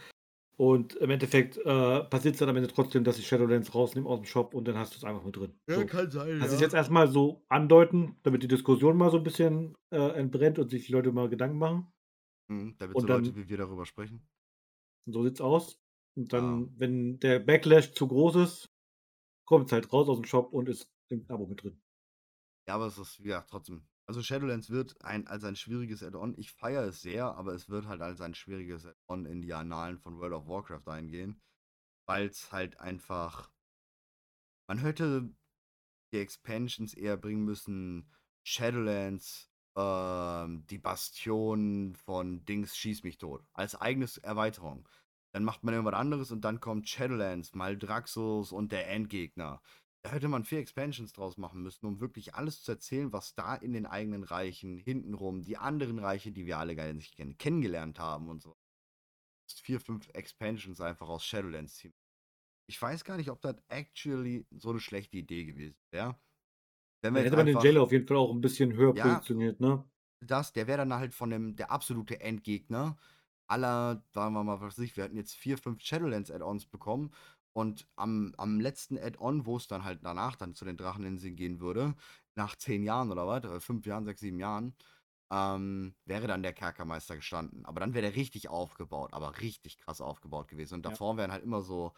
Und 0.56 0.94
im 0.96 1.10
Endeffekt 1.10 1.56
äh, 1.56 2.04
passiert 2.04 2.34
es 2.34 2.38
dann 2.38 2.48
am 2.50 2.56
Ende 2.56 2.68
trotzdem, 2.68 3.04
dass 3.04 3.16
sie 3.16 3.22
Shadowlands 3.22 3.74
rausnehmen 3.74 4.06
aus 4.08 4.20
dem 4.20 4.26
Shop 4.26 4.54
und 4.54 4.68
dann 4.68 4.76
hast 4.76 4.92
du 4.92 4.98
es 4.98 5.04
einfach 5.04 5.24
mit 5.24 5.34
drin. 5.34 5.58
So. 5.66 5.84
kann 5.86 6.10
sein, 6.10 6.38
Lass 6.38 6.52
ich 6.52 6.60
jetzt 6.60 6.74
erstmal 6.74 7.08
so 7.08 7.44
andeuten, 7.48 8.16
damit 8.22 8.42
die 8.42 8.48
Diskussion 8.48 8.96
mal 8.96 9.10
so 9.10 9.16
ein 9.16 9.24
bisschen 9.24 9.74
äh, 9.90 9.96
entbrennt 10.18 10.58
und 10.58 10.68
sich 10.70 10.86
die 10.86 10.92
Leute 10.92 11.10
mal 11.10 11.28
Gedanken 11.28 11.58
machen. 11.58 11.92
Mhm, 12.48 12.76
damit 12.78 12.94
und 12.96 13.02
so 13.02 13.08
Leute 13.08 13.32
dann- 13.32 13.36
wie 13.36 13.48
wir 13.48 13.56
darüber 13.56 13.86
sprechen. 13.86 14.28
Und 15.06 15.14
so 15.14 15.22
sieht's 15.24 15.40
aus. 15.40 15.80
Und 16.16 16.32
dann, 16.34 16.60
Ja. 16.60 16.68
wenn 16.76 17.18
der 17.20 17.38
Backlash 17.40 17.92
zu 17.94 18.06
groß 18.06 18.36
ist, 18.36 18.70
kommt 19.46 19.66
es 19.66 19.72
halt 19.72 19.90
raus 19.92 20.08
aus 20.08 20.18
dem 20.18 20.26
Shop 20.26 20.52
und 20.52 20.68
ist 20.68 20.86
im 21.08 21.24
Abo 21.28 21.46
mit 21.46 21.62
drin. 21.62 21.80
Ja, 22.68 22.74
aber 22.74 22.86
es 22.86 22.98
ist, 22.98 23.18
ja, 23.20 23.40
trotzdem. 23.40 23.86
Also 24.06 24.22
Shadowlands 24.22 24.70
wird 24.70 25.00
ein, 25.04 25.26
als 25.26 25.44
ein 25.44 25.56
schwieriges 25.56 26.02
Add-on. 26.02 26.34
Ich 26.36 26.52
feiere 26.52 26.84
es 26.84 27.02
sehr, 27.02 27.34
aber 27.36 27.54
es 27.54 27.68
wird 27.68 27.86
halt 27.86 28.02
als 28.02 28.20
ein 28.20 28.34
schwieriges 28.34 28.84
Add-on 28.86 29.26
in 29.26 29.42
die 29.42 29.54
Annalen 29.54 29.98
von 29.98 30.18
World 30.18 30.34
of 30.34 30.48
Warcraft 30.48 30.88
eingehen. 30.88 31.40
Weil 32.06 32.26
es 32.26 32.50
halt 32.52 32.80
einfach. 32.80 33.50
Man 34.66 34.78
hätte 34.78 35.30
die 36.12 36.18
Expansions 36.18 36.94
eher 36.94 37.16
bringen 37.16 37.44
müssen. 37.44 38.10
Shadowlands, 38.42 39.50
ähm, 39.76 40.66
die 40.66 40.78
Bastion 40.78 41.94
von 41.94 42.44
Dings 42.44 42.76
Schieß 42.76 43.04
mich 43.04 43.18
tot. 43.18 43.44
Als 43.52 43.74
eigenes 43.76 44.18
Erweiterung. 44.18 44.88
Dann 45.32 45.44
macht 45.44 45.64
man 45.64 45.74
irgendwas 45.74 45.98
anderes 45.98 46.30
und 46.30 46.42
dann 46.42 46.60
kommt 46.60 46.88
Shadowlands, 46.88 47.54
Maldraxxus 47.54 48.52
und 48.52 48.72
der 48.72 48.90
Endgegner. 48.90 49.62
Da 50.04 50.10
hätte 50.10 50.26
man 50.28 50.44
vier 50.44 50.58
Expansions 50.58 51.12
draus 51.12 51.36
machen 51.36 51.62
müssen, 51.62 51.86
um 51.86 52.00
wirklich 52.00 52.34
alles 52.34 52.62
zu 52.62 52.72
erzählen, 52.72 53.12
was 53.12 53.34
da 53.34 53.54
in 53.54 53.72
den 53.72 53.86
eigenen 53.86 54.24
Reichen, 54.24 54.76
hintenrum, 54.76 55.42
die 55.42 55.56
anderen 55.56 56.00
Reiche, 56.00 56.32
die 56.32 56.44
wir 56.44 56.58
alle 56.58 56.74
gar 56.74 56.92
nicht 56.92 57.16
kennen, 57.16 57.38
kennengelernt 57.38 58.00
haben 58.00 58.28
und 58.28 58.42
so. 58.42 58.56
Vier, 59.62 59.80
fünf 59.80 60.08
Expansions 60.14 60.80
einfach 60.80 61.08
aus 61.08 61.24
Shadowlands 61.24 61.76
ziehen. 61.76 61.94
Ich 62.66 62.80
weiß 62.80 63.04
gar 63.04 63.16
nicht, 63.16 63.30
ob 63.30 63.40
das 63.42 63.56
actually 63.68 64.46
so 64.50 64.70
eine 64.70 64.80
schlechte 64.80 65.18
Idee 65.18 65.44
gewesen 65.44 65.78
wäre. 65.92 66.18
Wenn 67.02 67.14
wir 67.14 67.22
hätte 67.22 67.36
man 67.36 67.46
den 67.46 67.58
Jailer 67.58 67.82
auf 67.82 67.92
jeden 67.92 68.06
Fall 68.06 68.16
auch 68.16 68.32
ein 68.32 68.40
bisschen 68.40 68.74
höher 68.74 68.94
Ja. 68.94 69.02
positioniert, 69.02 69.60
ne? 69.60 69.84
das, 70.20 70.52
der 70.52 70.66
wäre 70.66 70.78
dann 70.78 70.94
halt 70.94 71.14
von 71.14 71.30
dem, 71.30 71.56
der 71.56 71.70
absolute 71.70 72.20
Endgegner 72.20 72.96
aller, 73.48 74.04
sagen 74.14 74.34
wir 74.34 74.44
mal, 74.44 74.60
was 74.60 74.78
weiß 74.78 74.84
ich, 74.84 74.96
wir 74.96 75.04
hatten 75.04 75.16
jetzt 75.16 75.34
vier, 75.34 75.58
fünf 75.58 75.80
Shadowlands-Add-ons 75.82 76.66
bekommen 76.66 77.12
und 77.54 77.86
am, 77.96 78.34
am 78.38 78.60
letzten 78.60 78.98
Add-on, 78.98 79.46
wo 79.46 79.56
es 79.56 79.66
dann 79.68 79.84
halt 79.84 80.00
danach 80.04 80.36
dann 80.36 80.54
zu 80.54 80.64
den 80.64 80.76
Dracheninseln 80.76 81.36
gehen 81.36 81.60
würde, 81.60 81.94
nach 82.34 82.56
zehn 82.56 82.82
Jahren 82.82 83.10
oder 83.12 83.26
was, 83.26 83.44
oder 83.44 83.60
fünf 83.60 83.86
Jahren, 83.86 84.04
sechs, 84.04 84.20
sieben 84.20 84.38
Jahren, 84.40 84.74
ähm, 85.32 85.94
wäre 86.06 86.26
dann 86.26 86.42
der 86.42 86.52
Kerkermeister 86.52 87.16
gestanden. 87.16 87.64
Aber 87.66 87.80
dann 87.80 87.94
wäre 87.94 88.02
der 88.02 88.16
richtig 88.16 88.48
aufgebaut, 88.48 89.12
aber 89.14 89.40
richtig 89.40 89.78
krass 89.78 90.00
aufgebaut 90.00 90.48
gewesen. 90.48 90.74
Und 90.74 90.84
Ja. 90.84 90.90
davor 90.90 91.16
wären 91.16 91.32
halt 91.32 91.44
immer 91.44 91.62
so, 91.62 91.92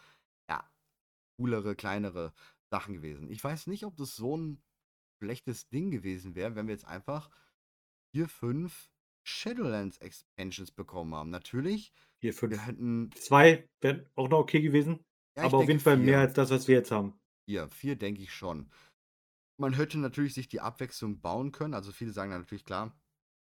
ja, 0.50 0.68
coolere, 1.38 1.76
kleinere 1.76 2.32
Sachen 2.72 2.94
gewesen. 2.94 3.30
Ich 3.30 3.42
weiß 3.42 3.66
nicht, 3.68 3.84
ob 3.84 3.96
das 3.96 4.16
so 4.16 4.36
ein 4.36 4.62
schlechtes 5.22 5.68
Ding 5.68 5.90
gewesen 5.90 6.34
wäre, 6.34 6.54
wenn 6.54 6.66
wir 6.66 6.74
jetzt 6.74 6.86
einfach 6.86 7.30
vier, 8.14 8.28
fünf 8.28 8.90
Shadowlands 9.26 9.98
Expansions 9.98 10.70
bekommen 10.70 11.14
haben. 11.14 11.30
Natürlich, 11.30 11.92
Hier 12.20 12.34
fünf. 12.34 12.52
wir 12.52 12.66
hätten. 12.66 13.10
Zwei 13.14 13.68
wären 13.80 14.08
auch 14.14 14.28
noch 14.28 14.40
okay 14.40 14.60
gewesen, 14.60 15.04
Ja, 15.36 15.44
aber 15.44 15.58
auf 15.58 15.68
jeden 15.68 15.80
Fall 15.80 15.96
vier. 15.96 16.06
mehr 16.06 16.20
als 16.20 16.34
das, 16.34 16.50
was 16.50 16.68
wir 16.68 16.76
jetzt 16.76 16.90
haben. 16.90 17.18
Vier, 17.48 17.68
vier 17.68 17.96
denke 17.96 18.22
ich 18.22 18.32
schon. 18.32 18.70
Man 19.60 19.74
hätte 19.74 19.98
natürlich 19.98 20.34
sich 20.34 20.48
die 20.48 20.60
Abwechslung 20.60 21.20
bauen 21.20 21.52
können. 21.52 21.74
Also 21.74 21.92
viele 21.92 22.12
sagen 22.12 22.30
natürlich 22.30 22.64
klar, 22.64 22.92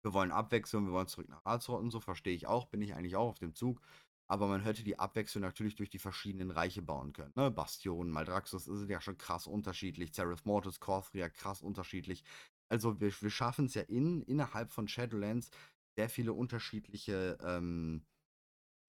wir 0.04 0.14
wollen 0.14 0.32
Abwechslung, 0.32 0.86
wir 0.86 0.94
wollen 0.94 1.08
zurück 1.08 1.30
nach 1.30 1.44
Azeroth 1.46 1.82
und 1.82 1.92
so, 1.92 2.00
verstehe 2.00 2.36
ich 2.36 2.48
auch, 2.48 2.68
bin 2.68 2.82
ich 2.82 2.94
eigentlich 2.94 3.16
auch 3.16 3.30
auf 3.30 3.40
dem 3.40 3.56
Zug. 3.56 3.82
Aber 4.28 4.48
man 4.48 4.62
hätte 4.62 4.84
die 4.84 4.98
Abwechslung 4.98 5.42
natürlich 5.42 5.76
durch 5.76 5.90
die 5.90 6.00
verschiedenen 6.00 6.52
Reiche 6.52 6.82
bauen 6.82 7.14
können. 7.14 7.34
Ne? 7.36 7.52
Bastion, 7.52 8.10
Maldraxxus 8.10 8.66
sind 8.66 8.90
ja 8.90 9.00
schon 9.00 9.18
krass 9.18 9.46
unterschiedlich. 9.46 10.14
Zereth 10.14 10.46
Mortis, 10.46 10.80
Korthria 10.80 11.30
krass 11.30 11.62
unterschiedlich. 11.62 12.24
Also 12.70 13.00
wir, 13.00 13.12
wir 13.22 13.30
schaffen 13.30 13.66
es 13.66 13.76
ja 13.76 13.84
in, 13.84 14.24
innerhalb 14.24 14.72
von 14.72 14.88
Shadowlands 14.88 15.52
sehr 15.96 16.10
viele 16.10 16.34
unterschiedliche 16.34 17.38
ähm, 17.44 18.04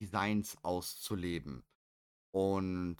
Designs 0.02 0.56
auszuleben. 0.62 1.62
Und 2.36 2.98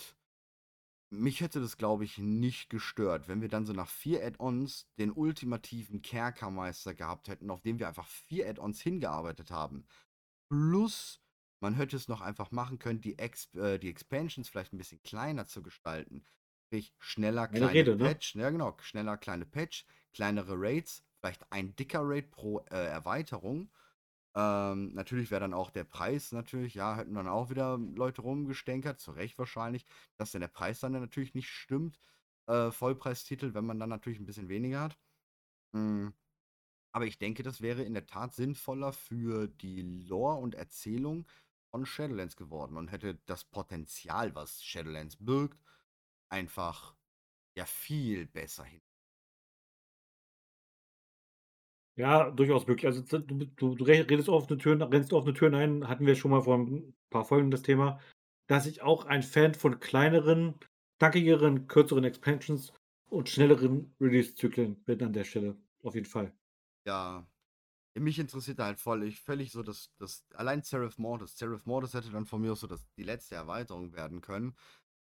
mich 1.10 1.42
hätte 1.42 1.60
das, 1.60 1.76
glaube 1.76 2.04
ich, 2.04 2.16
nicht 2.16 2.70
gestört, 2.70 3.28
wenn 3.28 3.42
wir 3.42 3.50
dann 3.50 3.66
so 3.66 3.74
nach 3.74 3.90
vier 3.90 4.24
Add-ons 4.24 4.88
den 4.98 5.12
ultimativen 5.12 6.00
Kerkermeister 6.00 6.94
gehabt 6.94 7.28
hätten, 7.28 7.50
auf 7.50 7.60
dem 7.60 7.78
wir 7.78 7.86
einfach 7.86 8.06
vier 8.06 8.48
Add-ons 8.48 8.80
hingearbeitet 8.80 9.50
haben. 9.50 9.84
Plus, 10.48 11.20
man 11.60 11.74
hätte 11.74 11.96
es 11.96 12.08
noch 12.08 12.22
einfach 12.22 12.50
machen 12.50 12.78
können, 12.78 13.02
die, 13.02 13.18
Ex 13.18 13.52
äh, 13.56 13.78
die 13.78 13.90
Expansions 13.90 14.48
vielleicht 14.48 14.72
ein 14.72 14.78
bisschen 14.78 15.02
kleiner 15.02 15.46
zu 15.46 15.62
gestalten. 15.62 16.24
Sprich, 16.64 16.94
schneller, 16.98 17.48
kleine 17.48 17.72
Rede, 17.74 17.94
ne? 17.94 18.04
Patch. 18.04 18.36
Ja, 18.36 18.48
genau, 18.48 18.74
schneller, 18.80 19.18
kleine 19.18 19.44
Patch, 19.44 19.84
kleinere 20.14 20.54
Raids, 20.56 21.04
vielleicht 21.20 21.52
ein 21.52 21.76
dicker 21.76 22.00
Raid 22.02 22.30
pro 22.30 22.60
äh, 22.70 22.86
Erweiterung. 22.86 23.70
Ähm, 24.36 24.92
natürlich 24.92 25.30
wäre 25.30 25.40
dann 25.40 25.54
auch 25.54 25.70
der 25.70 25.84
Preis 25.84 26.30
natürlich, 26.32 26.74
ja, 26.74 26.96
hätten 26.96 27.14
dann 27.14 27.26
auch 27.26 27.48
wieder 27.48 27.78
Leute 27.78 28.20
rumgestänkert, 28.20 29.00
zu 29.00 29.12
Recht 29.12 29.38
wahrscheinlich, 29.38 29.86
dass 30.18 30.32
dann 30.32 30.42
der 30.42 30.48
Preis 30.48 30.80
dann 30.80 30.92
natürlich 30.92 31.34
nicht 31.34 31.48
stimmt. 31.48 31.98
Äh, 32.46 32.70
Vollpreistitel, 32.70 33.54
wenn 33.54 33.64
man 33.64 33.80
dann 33.80 33.88
natürlich 33.88 34.20
ein 34.20 34.26
bisschen 34.26 34.48
weniger 34.48 34.82
hat. 34.82 34.98
Mm. 35.72 36.08
Aber 36.92 37.06
ich 37.06 37.18
denke, 37.18 37.42
das 37.42 37.60
wäre 37.60 37.82
in 37.82 37.94
der 37.94 38.06
Tat 38.06 38.34
sinnvoller 38.34 38.92
für 38.92 39.48
die 39.48 39.82
Lore 39.82 40.38
und 40.38 40.54
Erzählung 40.54 41.26
von 41.70 41.86
Shadowlands 41.86 42.36
geworden 42.36 42.76
und 42.76 42.88
hätte 42.92 43.18
das 43.26 43.44
Potenzial, 43.44 44.34
was 44.34 44.64
Shadowlands 44.64 45.16
birgt, 45.18 45.58
einfach 46.30 46.96
ja 47.56 47.66
viel 47.66 48.26
besser 48.26 48.64
hin. 48.64 48.82
Ja, 51.98 52.30
durchaus 52.30 52.66
möglich. 52.66 52.86
Also, 52.86 53.02
du 53.02 53.20
du 53.46 53.74
du 53.74 53.84
redest 53.84 54.28
offene 54.28 54.58
Türen 54.58 54.82
rennst 54.82 55.12
offene 55.14 55.32
Türen 55.32 55.54
ein, 55.54 55.88
hatten 55.88 56.04
wir 56.06 56.14
schon 56.14 56.30
mal 56.30 56.42
vor 56.42 56.58
ein 56.58 56.94
paar 57.10 57.24
Folgen 57.24 57.50
das 57.50 57.62
Thema, 57.62 58.00
dass 58.48 58.66
ich 58.66 58.82
auch 58.82 59.06
ein 59.06 59.22
Fan 59.22 59.54
von 59.54 59.80
kleineren, 59.80 60.56
knackigeren, 60.98 61.68
kürzeren 61.68 62.04
Expansions 62.04 62.72
und 63.08 63.30
schnelleren 63.30 63.94
Release-Zyklen 63.98 64.84
bin 64.84 65.02
an 65.02 65.14
der 65.14 65.24
Stelle, 65.24 65.56
auf 65.82 65.94
jeden 65.94 66.06
Fall. 66.06 66.32
Ja, 66.86 67.26
mich 67.98 68.18
interessiert 68.18 68.58
halt 68.60 68.80
voll, 68.80 69.04
ich 69.04 69.20
völlig 69.20 69.52
so, 69.52 69.62
dass 69.62 69.92
dass 69.98 70.26
allein 70.34 70.62
Seraph 70.62 70.98
Mortis 70.98 71.38
Seraph 71.38 71.66
Mortis 71.66 71.94
hätte 71.94 72.10
dann 72.10 72.26
von 72.26 72.42
mir 72.42 72.52
aus 72.52 72.60
so 72.60 72.66
das 72.68 72.86
die 72.96 73.04
letzte 73.04 73.34
Erweiterung 73.36 73.94
werden 73.94 74.20
können, 74.22 74.56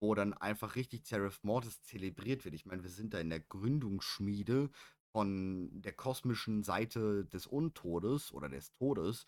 wo 0.01 0.15
dann 0.15 0.33
einfach 0.33 0.75
richtig 0.75 1.05
Seraph 1.07 1.39
Mortis 1.43 1.83
zelebriert 1.83 2.45
wird. 2.45 2.55
Ich 2.55 2.65
meine, 2.65 2.83
wir 2.83 2.89
sind 2.91 3.13
da 3.13 3.19
in 3.19 3.29
der 3.29 3.41
Gründungsschmiede 3.41 4.71
von 5.11 5.81
der 5.81 5.93
kosmischen 5.93 6.63
Seite 6.63 7.25
des 7.25 7.47
Untodes 7.47 8.31
oder 8.33 8.49
des 8.49 8.73
Todes. 8.73 9.25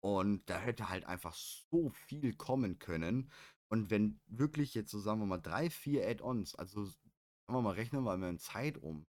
Und 0.00 0.48
da 0.48 0.58
hätte 0.58 0.88
halt 0.88 1.06
einfach 1.06 1.34
so 1.34 1.90
viel 1.90 2.34
kommen 2.34 2.78
können. 2.78 3.30
Und 3.68 3.90
wenn 3.90 4.20
wirklich 4.26 4.74
jetzt 4.74 4.90
so, 4.90 5.00
sagen 5.00 5.20
wir 5.20 5.26
mal, 5.26 5.38
drei, 5.38 5.70
vier 5.70 6.08
Add-ons, 6.08 6.54
also 6.54 6.84
sagen 6.84 6.98
wir 7.48 7.62
mal, 7.62 7.74
rechnen 7.74 8.04
wir 8.04 8.16
mal 8.16 8.28
in 8.28 8.38
Zeit 8.38 8.78
um. 8.78 9.06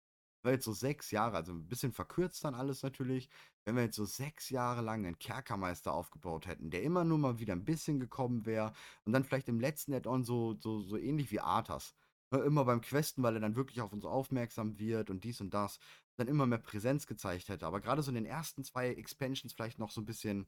Wenn 0.44 0.52
wir 0.52 0.56
jetzt 0.56 0.66
so 0.66 0.74
sechs 0.74 1.12
Jahre, 1.12 1.38
also 1.38 1.54
ein 1.54 1.68
bisschen 1.68 1.94
verkürzt 1.94 2.44
dann 2.44 2.54
alles 2.54 2.84
natürlich, 2.84 3.30
wenn 3.66 3.76
wir 3.76 3.84
jetzt 3.84 3.96
so 3.96 4.06
sechs 4.06 4.50
Jahre 4.50 4.82
lang 4.82 5.06
einen 5.06 5.18
Kerkermeister 5.18 5.94
aufgebaut 5.94 6.48
hätten, 6.48 6.70
der 6.70 6.84
immer 6.84 7.06
nur 7.06 7.18
mal 7.18 7.40
wieder 7.40 7.54
ein 7.54 7.66
bisschen 7.66 8.00
gekommen 8.00 8.46
wäre 8.46 8.74
und 9.06 9.14
dann 9.14 9.24
vielleicht 9.24 9.48
im 9.48 9.60
letzten 9.60 9.94
Add-on 9.94 10.24
so, 10.24 10.56
so, 10.60 10.82
so 10.82 10.98
ähnlich 10.98 11.32
wie 11.32 11.40
Arthas. 11.40 11.96
Ne, 12.34 12.40
immer 12.40 12.66
beim 12.66 12.82
Questen, 12.82 13.22
weil 13.24 13.36
er 13.36 13.42
dann 13.42 13.56
wirklich 13.56 13.80
auf 13.82 13.94
uns 13.94 14.06
aufmerksam 14.06 14.80
wird 14.80 15.10
und 15.12 15.24
dies 15.24 15.40
und 15.40 15.54
das 15.54 15.80
dann 16.18 16.28
immer 16.28 16.46
mehr 16.46 16.60
Präsenz 16.60 17.08
gezeigt 17.08 17.50
hätte. 17.50 17.66
Aber 17.66 17.82
gerade 17.82 18.02
so 18.02 18.12
in 18.12 18.16
den 18.16 18.26
ersten 18.26 18.64
zwei 18.64 18.90
Expansions 18.90 19.54
vielleicht 19.54 19.80
noch 19.80 19.92
so 19.92 20.02
ein 20.02 20.06
bisschen, 20.06 20.48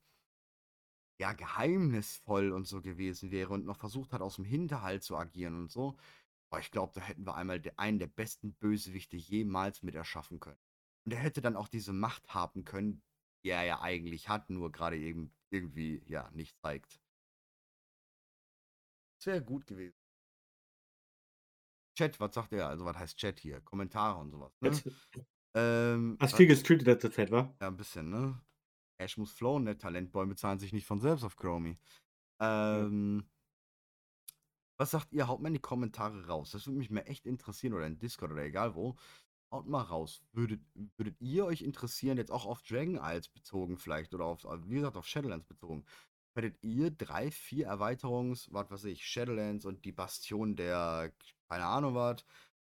ja, 1.19 1.33
geheimnisvoll 1.33 2.51
und 2.51 2.67
so 2.67 2.81
gewesen 2.81 3.31
wäre 3.31 3.53
und 3.53 3.65
noch 3.65 3.77
versucht 3.77 4.13
hat, 4.13 4.21
aus 4.21 4.35
dem 4.35 4.45
Hinterhalt 4.45 5.03
zu 5.03 5.17
agieren 5.17 5.55
und 5.55 5.71
so. 5.71 5.97
Boah, 6.49 6.59
ich 6.59 6.71
glaube, 6.71 6.93
da 6.93 7.01
hätten 7.01 7.25
wir 7.25 7.35
einmal 7.35 7.61
einen 7.77 7.99
der 7.99 8.07
besten 8.07 8.53
Bösewichte 8.53 9.17
jemals 9.17 9.81
mit 9.81 9.95
erschaffen 9.95 10.39
können. 10.39 10.59
Und 11.05 11.13
er 11.13 11.19
hätte 11.19 11.41
dann 11.41 11.55
auch 11.55 11.67
diese 11.67 11.93
Macht 11.93 12.33
haben 12.33 12.65
können, 12.65 13.01
die 13.43 13.49
er 13.49 13.63
ja 13.63 13.81
eigentlich 13.81 14.29
hat, 14.29 14.49
nur 14.49 14.71
gerade 14.71 14.97
eben 14.97 15.33
irgendwie, 15.49 16.03
ja, 16.07 16.29
nicht 16.31 16.57
zeigt. 16.59 16.99
Das 19.17 19.27
wäre 19.27 19.43
gut 19.43 19.65
gewesen. 19.65 19.97
Chat, 21.97 22.19
was 22.19 22.33
sagt 22.35 22.53
er? 22.53 22.67
Also, 22.67 22.85
was 22.85 22.97
heißt 22.97 23.17
Chat 23.17 23.39
hier? 23.39 23.61
Kommentare 23.61 24.19
und 24.19 24.31
sowas. 24.31 24.51
Ne? 24.61 24.71
Ähm, 25.55 26.17
Hast 26.19 26.35
viel 26.35 26.47
gestreamt 26.47 26.81
in 26.81 26.87
letzter 26.87 27.11
Zeit, 27.11 27.31
wa? 27.31 27.55
Ja, 27.61 27.67
ein 27.67 27.77
bisschen, 27.77 28.09
ne? 28.09 28.39
Ash 28.97 29.17
muss 29.17 29.31
flowen, 29.31 29.63
ne? 29.63 29.77
Talentbäume 29.77 30.35
zahlen 30.35 30.59
sich 30.59 30.73
nicht 30.73 30.85
von 30.85 30.99
selbst 30.99 31.23
auf 31.23 31.37
Chromie. 31.37 31.77
Ähm, 32.39 33.23
ja. 33.23 33.31
Was 34.77 34.91
sagt 34.91 35.13
ihr? 35.13 35.27
Haut 35.27 35.41
mal 35.41 35.47
in 35.47 35.53
die 35.53 35.59
Kommentare 35.59 36.27
raus. 36.27 36.51
Das 36.51 36.67
würde 36.67 36.77
mich 36.77 36.91
mal 36.91 37.01
echt 37.01 37.25
interessieren 37.25 37.73
oder 37.73 37.87
in 37.87 37.97
Discord 37.97 38.31
oder 38.31 38.43
egal 38.43 38.75
wo. 38.75 38.97
Haut 39.51 39.67
mal 39.67 39.81
raus. 39.81 40.21
Würdet, 40.33 40.61
würdet 40.97 41.19
ihr 41.21 41.45
euch 41.45 41.61
interessieren, 41.61 42.17
jetzt 42.17 42.31
auch 42.31 42.45
auf 42.45 42.61
Dragon 42.61 42.99
Isles 43.01 43.29
bezogen 43.29 43.77
vielleicht 43.77 44.13
oder 44.13 44.25
auf, 44.25 44.43
wie 44.65 44.75
gesagt, 44.75 44.97
auf 44.97 45.07
Shadowlands 45.07 45.45
bezogen? 45.45 45.85
Hättet 46.37 46.61
ihr 46.61 46.91
drei, 46.91 47.31
vier 47.31 47.67
Erweiterungs, 47.67 48.51
was 48.51 48.69
weiß 48.69 48.83
ich, 48.85 49.05
Shadowlands 49.07 49.65
und 49.65 49.85
die 49.85 49.93
Bastion 49.93 50.57
der, 50.57 51.13
keine 51.47 51.65
Ahnung 51.65 51.95
was, 51.95 52.25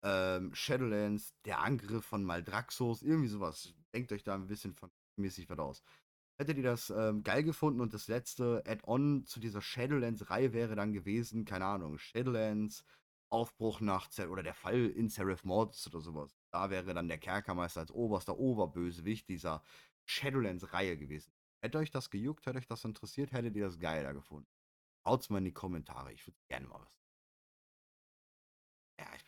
ähm, 0.05 0.53
Shadowlands, 0.53 1.33
der 1.45 1.61
Angriff 1.61 2.05
von 2.05 2.23
Maldraxos, 2.23 3.01
irgendwie 3.01 3.27
sowas. 3.27 3.73
Denkt 3.93 4.11
euch 4.11 4.23
da 4.23 4.35
ein 4.35 4.47
bisschen 4.47 4.73
von 4.75 4.91
mäßig 5.17 5.49
was 5.49 5.59
aus. 5.59 5.83
Hättet 6.37 6.57
ihr 6.57 6.63
das 6.63 6.89
ähm, 6.91 7.23
geil 7.23 7.43
gefunden 7.43 7.81
und 7.81 7.93
das 7.93 8.07
letzte 8.07 8.61
Add-on 8.67 9.25
zu 9.25 9.39
dieser 9.39 9.61
Shadowlands-Reihe 9.61 10.53
wäre 10.53 10.75
dann 10.75 10.93
gewesen, 10.93 11.45
keine 11.45 11.65
Ahnung, 11.65 11.97
Shadowlands, 11.97 12.85
Aufbruch 13.29 13.79
nach 13.81 14.09
Zer 14.09 14.29
oder 14.29 14.43
der 14.43 14.53
Fall 14.53 14.85
in 14.87 15.09
Seraph 15.09 15.43
Mortis 15.43 15.87
oder 15.87 16.01
sowas. 16.01 16.37
Da 16.51 16.69
wäre 16.69 16.93
dann 16.93 17.07
der 17.07 17.17
Kerkermeister 17.17 17.81
als 17.81 17.91
oberster 17.91 18.37
Oberbösewicht 18.37 19.27
dieser 19.27 19.63
Shadowlands-Reihe 20.05 20.97
gewesen. 20.97 21.31
Hätte 21.61 21.79
euch 21.79 21.89
das 21.89 22.09
gejuckt, 22.11 22.45
hätte 22.45 22.59
euch 22.59 22.67
das 22.67 22.85
interessiert, 22.85 23.31
hättet 23.31 23.55
ihr 23.55 23.65
das 23.65 23.79
geiler 23.79 24.13
gefunden? 24.13 24.47
Haut's 25.05 25.29
mal 25.29 25.39
in 25.39 25.45
die 25.45 25.53
Kommentare, 25.53 26.13
ich 26.13 26.27
würde 26.27 26.37
gerne 26.47 26.67
mal 26.67 26.79
was. 26.79 26.95
Ja, 28.99 29.07
ich 29.15 29.24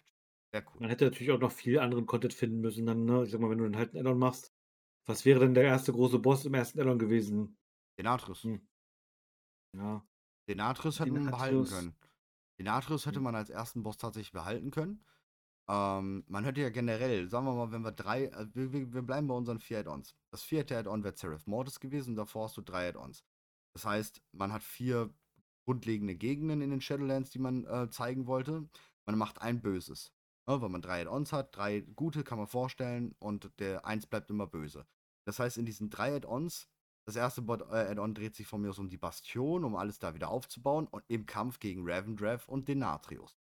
sehr 0.51 0.63
cool. 0.67 0.81
Man 0.81 0.89
hätte 0.89 1.05
natürlich 1.05 1.31
auch 1.31 1.39
noch 1.39 1.51
viel 1.51 1.79
anderen 1.79 2.05
Content 2.05 2.33
finden 2.33 2.61
müssen 2.61 2.85
dann, 2.85 3.05
ne? 3.05 3.23
Ich 3.23 3.31
sag 3.31 3.41
mal, 3.41 3.49
wenn 3.49 3.57
du 3.57 3.65
dann 3.65 3.77
halt 3.77 3.93
'n 3.93 3.99
Addon 3.99 4.17
machst. 4.17 4.53
Was 5.05 5.25
wäre 5.25 5.39
denn 5.39 5.53
der 5.53 5.63
erste 5.63 5.93
große 5.93 6.19
Boss 6.19 6.45
im 6.45 6.53
ersten 6.53 6.79
Addon 6.79 6.99
gewesen? 6.99 7.57
Denatrius. 7.97 8.43
Hm. 8.43 8.61
Ja. 9.73 10.05
Denatrius 10.47 10.99
hätte 10.99 11.11
man 11.11 11.25
behalten 11.25 11.65
können. 11.65 11.95
Denatrius 12.59 13.05
hätte 13.05 13.17
hm. 13.17 13.23
man 13.23 13.35
als 13.35 13.49
ersten 13.49 13.83
Boss 13.83 13.97
tatsächlich 13.97 14.31
behalten 14.31 14.71
können. 14.71 15.03
Ähm, 15.69 16.23
man 16.27 16.45
hätte 16.45 16.61
ja 16.61 16.69
generell, 16.69 17.27
sagen 17.27 17.45
wir 17.45 17.53
mal, 17.53 17.71
wenn 17.71 17.81
wir 17.81 17.91
drei, 17.91 18.25
äh, 18.25 18.47
wir, 18.53 18.71
wir, 18.71 18.93
wir 18.93 19.01
bleiben 19.01 19.27
bei 19.27 19.35
unseren 19.35 19.59
vier 19.59 19.79
Add-ons. 19.79 20.15
Das 20.31 20.43
vierte 20.43 20.77
Add-on 20.77 21.03
wäre 21.03 21.15
Seraph 21.15 21.45
Mortis 21.45 21.79
gewesen, 21.79 22.15
davor 22.15 22.45
hast 22.45 22.57
du 22.57 22.61
drei 22.61 22.87
Add-ons. 22.89 23.25
Das 23.73 23.85
heißt, 23.85 24.21
man 24.31 24.53
hat 24.53 24.63
vier 24.63 25.13
grundlegende 25.65 26.15
Gegenden 26.15 26.61
in 26.61 26.69
den 26.69 26.79
Shadowlands, 26.79 27.31
die 27.31 27.39
man 27.39 27.65
äh, 27.65 27.89
zeigen 27.89 28.25
wollte. 28.27 28.69
Man 29.05 29.17
macht 29.17 29.41
ein 29.41 29.61
Böses. 29.61 30.13
Ne, 30.47 30.61
weil 30.61 30.69
man 30.69 30.81
drei 30.81 31.01
Add-ons 31.01 31.33
hat, 31.33 31.55
drei 31.55 31.81
gute 31.81 32.23
kann 32.23 32.37
man 32.37 32.47
vorstellen 32.47 33.15
und 33.19 33.51
der 33.59 33.85
eins 33.85 34.07
bleibt 34.07 34.29
immer 34.29 34.47
böse. 34.47 34.87
Das 35.25 35.39
heißt, 35.39 35.57
in 35.57 35.65
diesen 35.65 35.89
drei 35.89 36.15
Add-ons, 36.15 36.69
das 37.05 37.17
erste 37.17 37.41
äh, 37.41 37.91
Add-on 37.91 38.13
dreht 38.13 38.35
sich 38.35 38.47
von 38.47 38.61
mir 38.61 38.69
aus 38.69 38.79
um 38.79 38.89
die 38.89 38.97
Bastion, 38.97 39.65
um 39.65 39.75
alles 39.75 39.99
da 39.99 40.13
wieder 40.15 40.29
aufzubauen 40.29 40.87
und 40.87 41.03
im 41.09 41.25
Kampf 41.25 41.59
gegen 41.59 41.89
Ravendrev 41.89 42.47
und 42.47 42.69
Denatrius. 42.69 43.37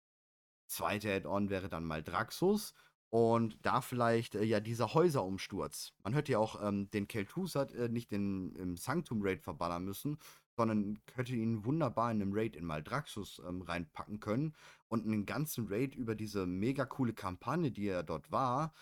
Zweite 0.66 1.12
Add-on 1.12 1.50
wäre 1.50 1.68
dann 1.68 1.84
mal 1.84 2.02
Draxus 2.02 2.72
und 3.10 3.58
da 3.66 3.82
vielleicht 3.82 4.34
äh, 4.34 4.42
ja 4.42 4.60
dieser 4.60 4.94
Häuserumsturz. 4.94 5.92
Man 6.02 6.14
hätte 6.14 6.32
ja 6.32 6.38
auch 6.38 6.62
ähm, 6.66 6.90
den 6.90 7.06
Kel'Thuzad 7.06 7.74
äh, 7.74 7.88
nicht 7.90 8.12
in, 8.12 8.56
im 8.56 8.76
Sanctum 8.78 9.20
Raid 9.22 9.42
verballern 9.42 9.84
müssen, 9.84 10.18
sondern 10.56 10.98
könnte 11.06 11.34
ihn 11.34 11.64
wunderbar 11.64 12.10
in 12.10 12.22
einem 12.22 12.32
Raid 12.32 12.56
in 12.56 12.64
Maldraxxus 12.64 13.42
ähm, 13.46 13.62
reinpacken 13.62 14.20
können 14.20 14.54
und 14.88 15.04
einen 15.04 15.26
ganzen 15.26 15.66
Raid 15.68 15.94
über 15.94 16.14
diese 16.14 16.46
mega 16.46 16.84
coole 16.84 17.12
Kampagne, 17.12 17.70
die 17.70 17.88
er 17.88 18.02
dort 18.02 18.30
war, 18.30 18.72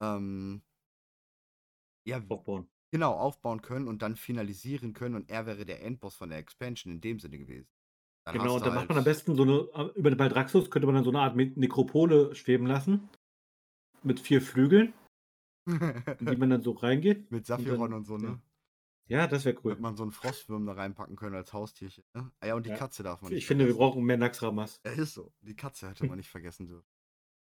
ähm, 0.00 0.62
ja, 2.04 2.22
aufbauen. 2.28 2.68
Genau, 2.90 3.12
aufbauen 3.12 3.60
können 3.60 3.86
und 3.86 4.00
dann 4.00 4.16
finalisieren 4.16 4.94
können 4.94 5.14
und 5.14 5.30
er 5.30 5.44
wäre 5.44 5.66
der 5.66 5.82
Endboss 5.82 6.14
von 6.14 6.30
der 6.30 6.38
Expansion 6.38 6.94
in 6.94 7.00
dem 7.02 7.20
Sinne 7.20 7.38
gewesen. 7.38 7.68
Dann 8.24 8.38
genau, 8.38 8.54
und 8.54 8.60
da 8.60 8.66
halt 8.66 8.74
macht 8.74 8.88
man 8.88 8.98
am 8.98 9.04
besten 9.04 9.36
so 9.36 9.42
eine, 9.42 9.68
äh, 9.74 9.98
über 9.98 10.10
den 10.10 10.16
Baldraxus 10.16 10.70
könnte 10.70 10.86
man 10.86 10.94
dann 10.94 11.04
so 11.04 11.10
eine 11.10 11.20
Art 11.20 11.36
Nekropole 11.36 12.34
schweben 12.34 12.66
lassen. 12.66 13.08
Mit 14.02 14.20
vier 14.20 14.40
Flügeln. 14.40 14.94
in 15.66 16.04
die 16.20 16.36
man 16.36 16.50
dann 16.50 16.62
so 16.62 16.72
reingeht. 16.72 17.30
Mit 17.30 17.46
Saphiron 17.46 17.92
und, 17.92 17.92
und 17.92 18.04
so, 18.06 18.16
ne? 18.16 18.40
Ja, 19.08 19.26
das 19.26 19.44
wäre 19.44 19.56
cool. 19.64 19.72
Hätte 19.72 19.82
man 19.82 19.96
so 19.96 20.02
einen 20.02 20.12
Frostwurm 20.12 20.66
da 20.66 20.74
reinpacken 20.74 21.16
können 21.16 21.34
als 21.34 21.52
Haustierchen. 21.52 22.04
Ne? 22.14 22.30
Ah 22.40 22.46
ja, 22.46 22.54
und 22.54 22.66
die 22.66 22.70
ja. 22.70 22.76
Katze 22.76 23.02
darf 23.02 23.22
man 23.22 23.30
nicht 23.30 23.38
Ich 23.38 23.46
finde, 23.46 23.66
wir 23.66 23.74
brauchen 23.74 24.04
mehr 24.04 24.18
Naxramas. 24.18 24.80
Ja, 24.84 24.92
ist 24.92 25.14
so. 25.14 25.32
Die 25.40 25.56
Katze 25.56 25.88
hätte 25.88 26.06
man 26.06 26.16
nicht 26.18 26.28
vergessen 26.28 26.66
dürfen. 26.66 26.88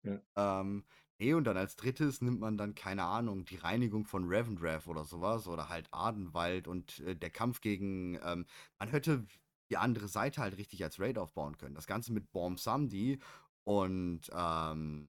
Ja. 0.03 0.21
Ähm, 0.37 0.85
nee, 1.19 1.33
und 1.33 1.45
dann 1.45 1.57
als 1.57 1.77
drittes 1.77 2.21
nimmt 2.21 2.41
man 2.41 2.59
dann, 2.59 2.75
keine 2.75 3.05
Ahnung, 3.05 3.45
die 3.45 3.57
Reinigung 3.57 4.05
von 4.05 4.27
Revendrath 4.27 4.89
oder 4.89 5.05
sowas 5.05 5.47
oder 5.47 5.69
halt 5.69 5.89
Adenwald 5.93 6.67
und 6.69 6.99
äh, 7.01 7.15
der 7.15 7.31
Kampf 7.31 7.61
gegen, 7.61 8.19
ähm, 8.25 8.47
man 8.79 8.89
hätte 8.89 9.25
die 9.71 9.77
andere 9.77 10.09
Seite 10.09 10.41
halt 10.41 10.59
richtig 10.59 10.83
als 10.83 11.01
Raid 11.01 11.19
aufbauen 11.19 11.57
können. 11.57 11.75
Das 11.75 11.87
Ganze 11.87 12.13
mit 12.13 12.33
Bomb 12.33 12.59
Samdi 12.59 13.19
und 13.63 14.23
ähm, 14.33 15.09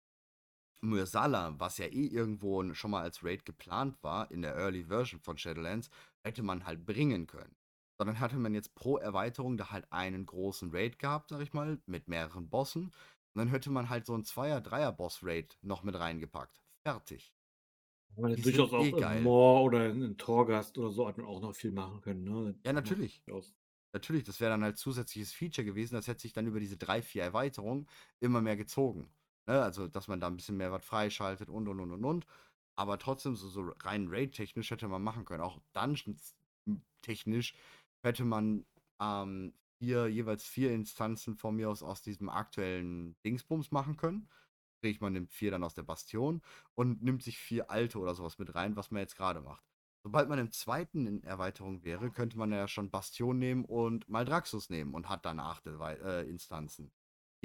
Mursala, 0.81 1.55
was 1.59 1.77
ja 1.77 1.87
eh 1.87 2.05
irgendwo 2.05 2.73
schon 2.73 2.91
mal 2.91 3.01
als 3.01 3.23
Raid 3.23 3.45
geplant 3.45 4.01
war 4.01 4.29
in 4.31 4.41
der 4.41 4.55
Early 4.55 4.85
Version 4.85 5.19
von 5.19 5.37
Shadowlands, 5.37 5.89
hätte 6.25 6.43
man 6.43 6.65
halt 6.65 6.85
bringen 6.85 7.27
können. 7.27 7.55
Sondern 7.97 8.19
hatte 8.19 8.35
man 8.37 8.53
jetzt 8.53 8.75
pro 8.75 8.97
Erweiterung 8.97 9.55
da 9.55 9.71
halt 9.71 9.91
einen 9.91 10.25
großen 10.25 10.71
Raid 10.71 10.99
gehabt, 10.99 11.29
sag 11.29 11.39
ich 11.41 11.53
mal, 11.53 11.79
mit 11.85 12.09
mehreren 12.09 12.49
Bossen. 12.49 12.85
Und 12.85 12.93
dann 13.35 13.47
hätte 13.47 13.69
man 13.69 13.89
halt 13.89 14.05
so 14.05 14.15
ein 14.15 14.25
Zweier-, 14.25 14.61
Dreier-Boss-Raid 14.61 15.57
noch 15.61 15.83
mit 15.83 15.97
reingepackt. 15.97 16.61
Fertig. 16.85 17.33
Aber 18.17 18.35
durchaus 18.35 18.73
auch 18.73 18.83
eh 18.83 18.89
in 18.89 19.23
Moor 19.23 19.63
oder 19.63 19.89
in 19.89 20.17
Torgast 20.17 20.77
oder 20.77 20.89
so 20.91 21.07
hat 21.07 21.17
man 21.17 21.25
auch 21.25 21.41
noch 21.41 21.53
viel 21.55 21.71
machen 21.71 22.01
können. 22.01 22.23
Ne? 22.23 22.55
Ja, 22.65 22.73
natürlich. 22.73 23.21
Natürlich, 23.93 24.25
das 24.25 24.41
wäre 24.41 24.51
dann 24.51 24.63
halt 24.63 24.77
zusätzliches 24.77 25.31
Feature 25.31 25.63
gewesen. 25.63 25.95
Das 25.95 26.07
hätte 26.07 26.21
sich 26.21 26.33
dann 26.33 26.47
über 26.47 26.59
diese 26.59 26.75
drei, 26.75 27.01
vier 27.01 27.23
Erweiterungen 27.23 27.87
immer 28.19 28.41
mehr 28.41 28.57
gezogen. 28.57 29.09
Ne? 29.47 29.61
Also, 29.61 29.87
dass 29.87 30.07
man 30.09 30.19
da 30.19 30.27
ein 30.27 30.35
bisschen 30.35 30.57
mehr 30.57 30.71
was 30.71 30.83
freischaltet 30.83 31.49
und 31.49 31.67
und 31.67 31.79
und 31.79 31.91
und 31.91 32.03
und. 32.03 32.25
Aber 32.75 32.99
trotzdem, 32.99 33.35
so, 33.35 33.47
so 33.49 33.73
rein 33.83 34.07
Raid-technisch 34.09 34.71
hätte 34.71 34.87
man 34.87 35.01
machen 35.01 35.25
können. 35.25 35.41
Auch 35.41 35.59
Dungeons-technisch 35.73 37.55
hätte 38.03 38.25
man 38.25 38.65
ähm, 38.99 39.53
vier, 39.79 40.07
jeweils 40.07 40.43
vier 40.43 40.71
Instanzen 40.71 41.35
von 41.35 41.55
mir 41.55 41.69
aus 41.69 41.83
aus 41.83 42.01
diesem 42.01 42.29
aktuellen 42.29 43.15
Dingsbums 43.23 43.71
machen 43.71 43.97
können. 43.97 44.29
Sprich, 44.77 45.01
man 45.01 45.13
nimmt 45.13 45.31
vier 45.31 45.51
dann 45.51 45.63
aus 45.63 45.73
der 45.73 45.83
Bastion 45.83 46.41
und 46.75 47.01
nimmt 47.01 47.23
sich 47.23 47.37
vier 47.37 47.71
alte 47.71 47.97
oder 47.99 48.13
sowas 48.13 48.37
mit 48.37 48.53
rein, 48.55 48.75
was 48.75 48.91
man 48.91 49.01
jetzt 49.01 49.15
gerade 49.15 49.41
macht. 49.41 49.63
Sobald 50.03 50.29
man 50.29 50.37
im 50.37 50.51
zweiten 50.51 51.07
in 51.07 51.23
Erweiterung 51.23 51.83
wäre, 51.83 52.11
könnte 52.11 52.37
man 52.37 52.51
ja 52.51 52.67
schon 52.67 52.91
Bastion 52.91 53.39
nehmen 53.39 53.65
und 53.65 54.07
Maldraxus 54.07 54.69
nehmen 54.69 54.93
und 54.93 55.09
hat 55.09 55.25
dann 55.25 55.39
acht 55.39 55.65
äh, 55.65 56.29
Instanzen. 56.29 56.91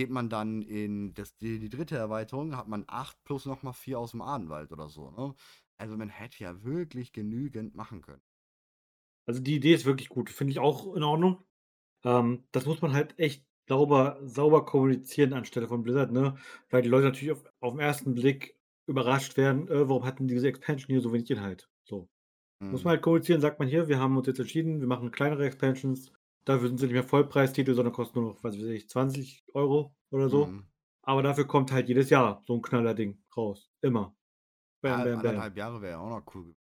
Geht 0.01 0.09
man 0.09 0.31
dann 0.31 0.63
in 0.63 1.13
das, 1.13 1.37
die, 1.37 1.59
die 1.59 1.69
dritte 1.69 1.95
Erweiterung, 1.95 2.57
hat 2.57 2.69
man 2.69 2.85
acht 2.87 3.23
plus 3.23 3.45
nochmal 3.45 3.75
vier 3.75 3.99
aus 3.99 4.13
dem 4.13 4.23
Ahnenwald 4.23 4.73
oder 4.73 4.89
so. 4.89 5.11
Ne? 5.11 5.35
Also 5.77 5.99
man 5.99 6.09
hätte 6.09 6.43
ja 6.43 6.65
wirklich 6.65 7.13
genügend 7.13 7.75
machen 7.75 8.01
können. 8.01 8.23
Also 9.29 9.43
die 9.43 9.57
Idee 9.57 9.75
ist 9.75 9.85
wirklich 9.85 10.09
gut, 10.09 10.31
finde 10.31 10.53
ich 10.53 10.59
auch 10.59 10.95
in 10.95 11.03
Ordnung. 11.03 11.45
Ähm, 12.03 12.45
das 12.51 12.65
muss 12.65 12.81
man 12.81 12.95
halt 12.95 13.19
echt 13.19 13.45
sauber, 13.69 14.19
sauber 14.23 14.65
kommunizieren 14.65 15.35
anstelle 15.35 15.69
von 15.69 15.83
Blizzard, 15.83 16.13
ne? 16.13 16.39
Weil 16.71 16.81
die 16.81 16.89
Leute 16.89 17.05
natürlich 17.05 17.33
auf, 17.33 17.45
auf 17.61 17.75
den 17.75 17.81
ersten 17.81 18.15
Blick 18.15 18.57
überrascht 18.87 19.37
werden, 19.37 19.69
äh, 19.69 19.87
warum 19.87 20.07
hatten 20.07 20.29
diese 20.29 20.49
Expansion 20.49 20.95
hier 20.95 21.03
so 21.03 21.13
wenig 21.13 21.31
Inhalt? 21.31 21.69
So. 21.85 22.09
Muss 22.63 22.85
man 22.85 22.93
halt 22.93 23.03
kommunizieren, 23.03 23.43
sagt 23.43 23.59
man 23.59 23.69
hier, 23.69 23.89
wir 23.89 23.99
haben 23.99 24.17
uns 24.17 24.29
jetzt 24.29 24.41
entschieden, 24.41 24.81
wir 24.81 24.89
machen 24.89 25.11
kleinere 25.11 25.45
Expansions. 25.45 26.11
Dafür 26.51 26.67
sind 26.67 26.79
sie 26.79 26.87
nicht 26.87 26.95
mehr 26.95 27.05
Vollpreistitel, 27.05 27.75
sondern 27.75 27.95
kosten 27.95 28.19
nur 28.19 28.33
noch, 28.33 28.43
was 28.43 28.57
weiß 28.57 28.65
ich, 28.65 28.89
20 28.89 29.45
Euro 29.55 29.95
oder 30.11 30.29
so. 30.29 30.47
Mhm. 30.47 30.67
Aber 31.03 31.23
dafür 31.23 31.47
kommt 31.47 31.71
halt 31.71 31.87
jedes 31.87 32.11
Jahr 32.11 32.43
so 32.45 32.55
ein 32.55 32.63
Knallerding 32.63 33.23
raus. 33.37 33.71
Immer. 33.83 34.17
Bam, 34.83 34.99
bam, 34.99 35.05
bam. 35.05 35.19
anderthalb 35.19 35.57
Jahre 35.57 35.81
wäre 35.81 35.93
ja 35.93 35.99
auch 36.01 36.09
noch 36.09 36.35
cool. 36.35 36.43
gewesen. 36.43 36.59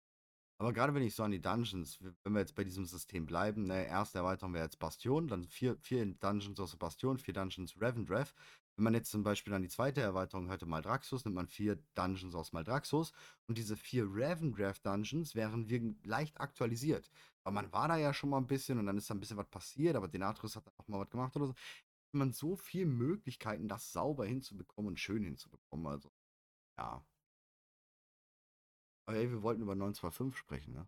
Aber 0.57 0.73
gerade 0.73 0.95
wenn 0.95 1.03
ich 1.03 1.13
so 1.13 1.21
an 1.21 1.29
die 1.29 1.41
Dungeons, 1.41 1.99
wenn 2.23 2.33
wir 2.33 2.39
jetzt 2.39 2.55
bei 2.55 2.63
diesem 2.63 2.85
System 2.85 3.27
bleiben, 3.27 3.65
ne, 3.65 3.85
erste 3.85 4.17
Erweiterung 4.17 4.55
wäre 4.55 4.63
jetzt 4.63 4.79
Bastion, 4.79 5.27
dann 5.27 5.43
vier, 5.43 5.77
vier 5.77 6.03
Dungeons 6.15 6.59
aus 6.59 6.71
der 6.71 6.77
Bastion, 6.77 7.19
vier 7.19 7.35
Dungeons 7.35 7.79
Revendreth. 7.79 8.33
Wenn 8.75 8.83
man 8.83 8.93
jetzt 8.93 9.09
zum 9.11 9.23
Beispiel 9.23 9.53
an 9.53 9.61
die 9.61 9.69
zweite 9.69 10.01
Erweiterung 10.01 10.49
hörte, 10.49 10.65
Maldraxus, 10.65 11.23
nimmt 11.23 11.35
man 11.35 11.47
vier 11.47 11.77
Dungeons 11.93 12.35
aus 12.35 12.51
Maldraxus 12.51 13.13
und 13.47 13.57
diese 13.57 13.77
vier 13.77 14.03
Revendreth 14.03 14.85
Dungeons 14.85 15.33
wären 15.33 15.69
wir 15.69 15.95
leicht 16.03 16.39
aktualisiert. 16.41 17.09
Weil 17.43 17.53
man 17.53 17.71
war 17.71 17.87
da 17.87 17.95
ja 17.97 18.13
schon 18.13 18.29
mal 18.29 18.37
ein 18.37 18.47
bisschen 18.47 18.77
und 18.79 18.85
dann 18.85 18.97
ist 18.97 19.09
da 19.09 19.13
ein 19.13 19.19
bisschen 19.19 19.37
was 19.37 19.49
passiert, 19.49 19.95
aber 19.95 20.07
Denatrus 20.09 20.55
hat 20.55 20.67
dann 20.67 20.73
auch 20.77 20.87
mal 20.87 20.99
was 20.99 21.09
gemacht 21.09 21.35
oder 21.37 21.47
so. 21.47 21.53
Hat 21.53 22.13
man 22.13 22.33
so 22.33 22.55
viele 22.57 22.87
Möglichkeiten, 22.87 23.67
das 23.67 23.93
sauber 23.93 24.25
hinzubekommen 24.25 24.89
und 24.89 24.99
schön 24.99 25.23
hinzubekommen. 25.23 25.87
Also, 25.87 26.11
ja. 26.77 27.05
Aber 29.07 29.17
ey, 29.17 29.29
wir 29.31 29.41
wollten 29.41 29.61
über 29.61 29.75
925 29.75 30.37
sprechen, 30.37 30.73
ne? 30.73 30.87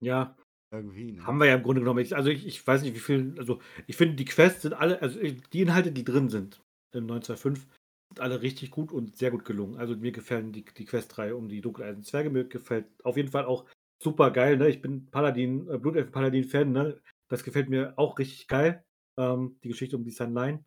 Ja, 0.00 0.36
Irgendwie, 0.72 1.12
ne? 1.12 1.26
haben 1.26 1.38
wir 1.38 1.46
ja 1.46 1.54
im 1.54 1.62
Grunde 1.62 1.82
genommen. 1.82 2.04
Also 2.12 2.30
ich, 2.30 2.46
ich 2.46 2.66
weiß 2.66 2.82
nicht, 2.82 2.94
wie 2.94 3.00
viel. 3.00 3.34
Also 3.38 3.60
ich 3.86 3.96
finde, 3.96 4.16
die 4.16 4.24
Quests 4.24 4.62
sind 4.62 4.72
alle, 4.72 5.02
also 5.02 5.20
die 5.20 5.60
Inhalte, 5.60 5.92
die 5.92 6.04
drin 6.04 6.30
sind 6.30 6.62
im 6.92 7.04
925, 7.06 7.68
sind 8.08 8.20
alle 8.20 8.40
richtig 8.40 8.70
gut 8.70 8.90
und 8.90 9.16
sehr 9.16 9.30
gut 9.30 9.44
gelungen. 9.44 9.76
Also 9.76 9.94
mir 9.96 10.12
gefallen 10.12 10.50
die, 10.50 10.64
die 10.64 10.86
Questreihe 10.86 11.36
um 11.36 11.48
die 11.48 11.60
Dunkeleisen 11.60 12.04
Zwerge. 12.04 12.30
Mir 12.30 12.44
gefällt 12.44 12.86
auf 13.04 13.18
jeden 13.18 13.30
Fall 13.30 13.44
auch 13.44 13.66
super 14.02 14.30
geil. 14.30 14.56
Ne? 14.56 14.70
Ich 14.70 14.80
bin 14.80 15.10
Paladin, 15.10 15.68
äh, 15.68 15.76
Blutelfen-Paladin-Fan. 15.76 16.72
Ne? 16.72 17.00
Das 17.28 17.44
gefällt 17.44 17.68
mir 17.68 17.92
auch 17.98 18.18
richtig 18.18 18.48
geil. 18.48 18.82
Ähm, 19.18 19.58
die 19.62 19.68
Geschichte 19.68 19.96
um 19.96 20.04
die 20.04 20.10
Sunline. 20.10 20.64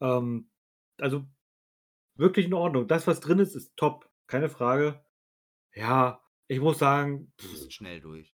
Ähm, 0.00 0.48
also 0.98 1.26
wirklich 2.16 2.46
in 2.46 2.54
Ordnung. 2.54 2.88
Das, 2.88 3.06
was 3.06 3.20
drin 3.20 3.40
ist, 3.40 3.54
ist 3.54 3.76
top. 3.76 4.10
Keine 4.26 4.48
Frage. 4.48 5.04
Ja, 5.74 6.22
ich 6.48 6.60
muss 6.60 6.78
sagen, 6.78 7.30
Du 7.36 7.50
bist 7.50 7.72
schnell 7.72 8.00
durch. 8.00 8.33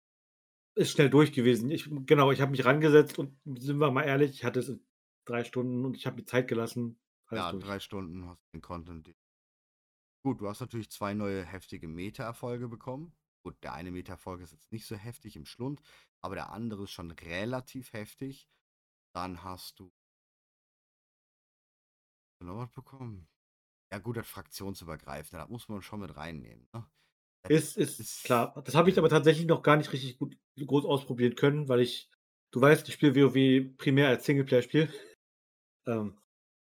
Ist 0.74 0.90
schnell 0.92 1.10
durch 1.10 1.32
gewesen. 1.32 1.70
Ich, 1.70 1.88
genau, 2.06 2.30
ich 2.32 2.40
habe 2.40 2.50
mich 2.50 2.64
rangesetzt 2.64 3.18
und 3.18 3.38
sind 3.46 3.78
wir 3.78 3.90
mal 3.90 4.02
ehrlich, 4.02 4.32
ich 4.32 4.44
hatte 4.44 4.60
es 4.60 4.68
in 4.68 4.84
drei 5.24 5.44
Stunden 5.44 5.84
und 5.84 5.96
ich 5.96 6.06
habe 6.06 6.16
mir 6.16 6.24
Zeit 6.24 6.48
gelassen. 6.48 6.98
Ja, 7.30 7.50
durch. 7.52 7.64
drei 7.64 7.80
Stunden 7.80 8.26
hast 8.26 8.42
du 8.42 8.58
den 8.58 8.62
Content. 8.62 9.14
Gut, 10.22 10.40
du 10.40 10.48
hast 10.48 10.60
natürlich 10.60 10.90
zwei 10.90 11.14
neue 11.14 11.44
heftige 11.44 11.88
Meta-Erfolge 11.88 12.68
bekommen. 12.68 13.14
Gut, 13.42 13.62
der 13.62 13.74
eine 13.74 13.90
Meta-Erfolg 13.90 14.40
ist 14.40 14.52
jetzt 14.52 14.72
nicht 14.72 14.86
so 14.86 14.96
heftig 14.96 15.36
im 15.36 15.44
Schlund, 15.44 15.82
aber 16.22 16.34
der 16.34 16.50
andere 16.50 16.84
ist 16.84 16.92
schon 16.92 17.10
relativ 17.10 17.92
heftig. 17.92 18.48
Dann 19.14 19.44
hast 19.44 19.78
du 19.78 19.92
noch 22.40 22.56
was 22.56 22.70
bekommen. 22.70 23.28
Ja, 23.92 23.98
gut, 23.98 24.16
das 24.16 24.26
fraktionsübergreifende, 24.26 25.42
das 25.42 25.50
muss 25.50 25.68
man 25.68 25.82
schon 25.82 26.00
mit 26.00 26.16
reinnehmen. 26.16 26.68
Ne? 26.72 26.86
Ist, 27.48 27.76
ist, 27.76 28.24
klar. 28.24 28.54
Das 28.64 28.74
habe 28.74 28.90
ich 28.90 28.98
aber 28.98 29.08
äh, 29.08 29.10
tatsächlich 29.10 29.46
noch 29.46 29.62
gar 29.62 29.76
nicht 29.76 29.92
richtig 29.92 30.18
gut 30.18 30.36
groß 30.58 30.84
ausprobieren 30.84 31.34
können, 31.34 31.68
weil 31.68 31.80
ich, 31.80 32.10
du 32.52 32.60
weißt, 32.60 32.88
ich 32.88 32.94
spiele 32.94 33.14
WoW 33.14 33.76
primär 33.76 34.08
als 34.08 34.24
Singleplayer-Spiel. 34.24 34.88
Ähm, 35.86 36.16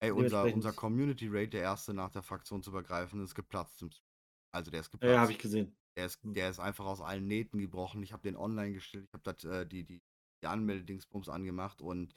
Ey, 0.01 0.11
unser, 0.11 0.43
unser 0.43 0.71
Community 0.71 1.27
Rate, 1.27 1.49
der 1.49 1.61
erste 1.61 1.95
nach 1.95 2.11
der 2.11 2.21
fraktionsübergreifenden, 2.21 3.25
ist 3.25 3.33
geplatzt. 3.33 3.81
im 3.81 3.89
Stream. 3.89 4.05
Also 4.51 4.69
der 4.69 4.81
ist 4.81 4.91
geplatzt. 4.91 5.13
ja 5.13 5.19
habe 5.19 5.31
ich 5.31 5.39
gesehen. 5.39 5.75
Der 5.97 6.05
ist, 6.05 6.21
Hm. 6.21 6.33
der 6.33 6.49
ist 6.49 6.59
einfach 6.59 6.85
aus 6.85 7.01
allen 7.01 7.27
Nähten 7.27 7.59
gebrochen. 7.59 8.03
Ich 8.03 8.13
habe 8.13 8.21
den 8.21 8.35
online 8.35 8.73
gestellt, 8.73 9.07
ich 9.07 9.13
habe 9.13 9.57
äh, 9.57 9.65
die, 9.65 9.83
die, 9.83 9.99
die 10.43 10.47
Anmeldedingsbums 10.47 11.27
angemacht 11.27 11.81
und 11.81 12.13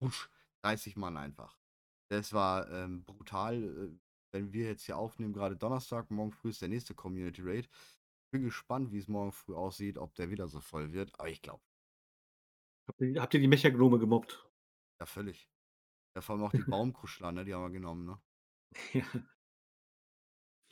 wusch, 0.00 0.30
30 0.62 0.96
Mann 0.96 1.16
einfach. 1.16 1.58
Das 2.10 2.32
war 2.32 2.70
ähm, 2.70 3.04
brutal. 3.04 3.92
Wenn 4.32 4.52
wir 4.52 4.66
jetzt 4.66 4.84
hier 4.86 4.96
aufnehmen, 4.96 5.32
gerade 5.32 5.56
Donnerstag, 5.56 6.10
morgen 6.10 6.32
früh 6.32 6.50
ist 6.50 6.62
der 6.62 6.68
nächste 6.68 6.94
Community 6.94 7.42
Raid. 7.42 7.68
Bin 8.32 8.42
gespannt, 8.42 8.92
wie 8.92 8.98
es 8.98 9.08
morgen 9.08 9.32
früh 9.32 9.54
aussieht, 9.54 9.98
ob 9.98 10.14
der 10.14 10.30
wieder 10.30 10.48
so 10.48 10.60
voll 10.60 10.92
wird. 10.92 11.18
Aber 11.18 11.28
ich 11.28 11.42
glaube, 11.42 11.62
Habt 13.18 13.34
ihr, 13.34 13.40
die 13.40 13.48
Mechagnome 13.48 13.98
gemobbt? 13.98 14.46
ja, 15.00 15.06
völlig. 15.06 15.48
Ja, 16.16 16.22
vor 16.22 16.34
allem 16.36 16.44
auch 16.44 16.52
die 16.52 16.62
Baumkuschler, 16.64 17.32
ne? 17.32 17.44
Die 17.44 17.54
haben 17.54 17.62
wir 17.62 17.70
genommen, 17.70 18.06
ne? 18.06 18.20
ja. 18.94 19.04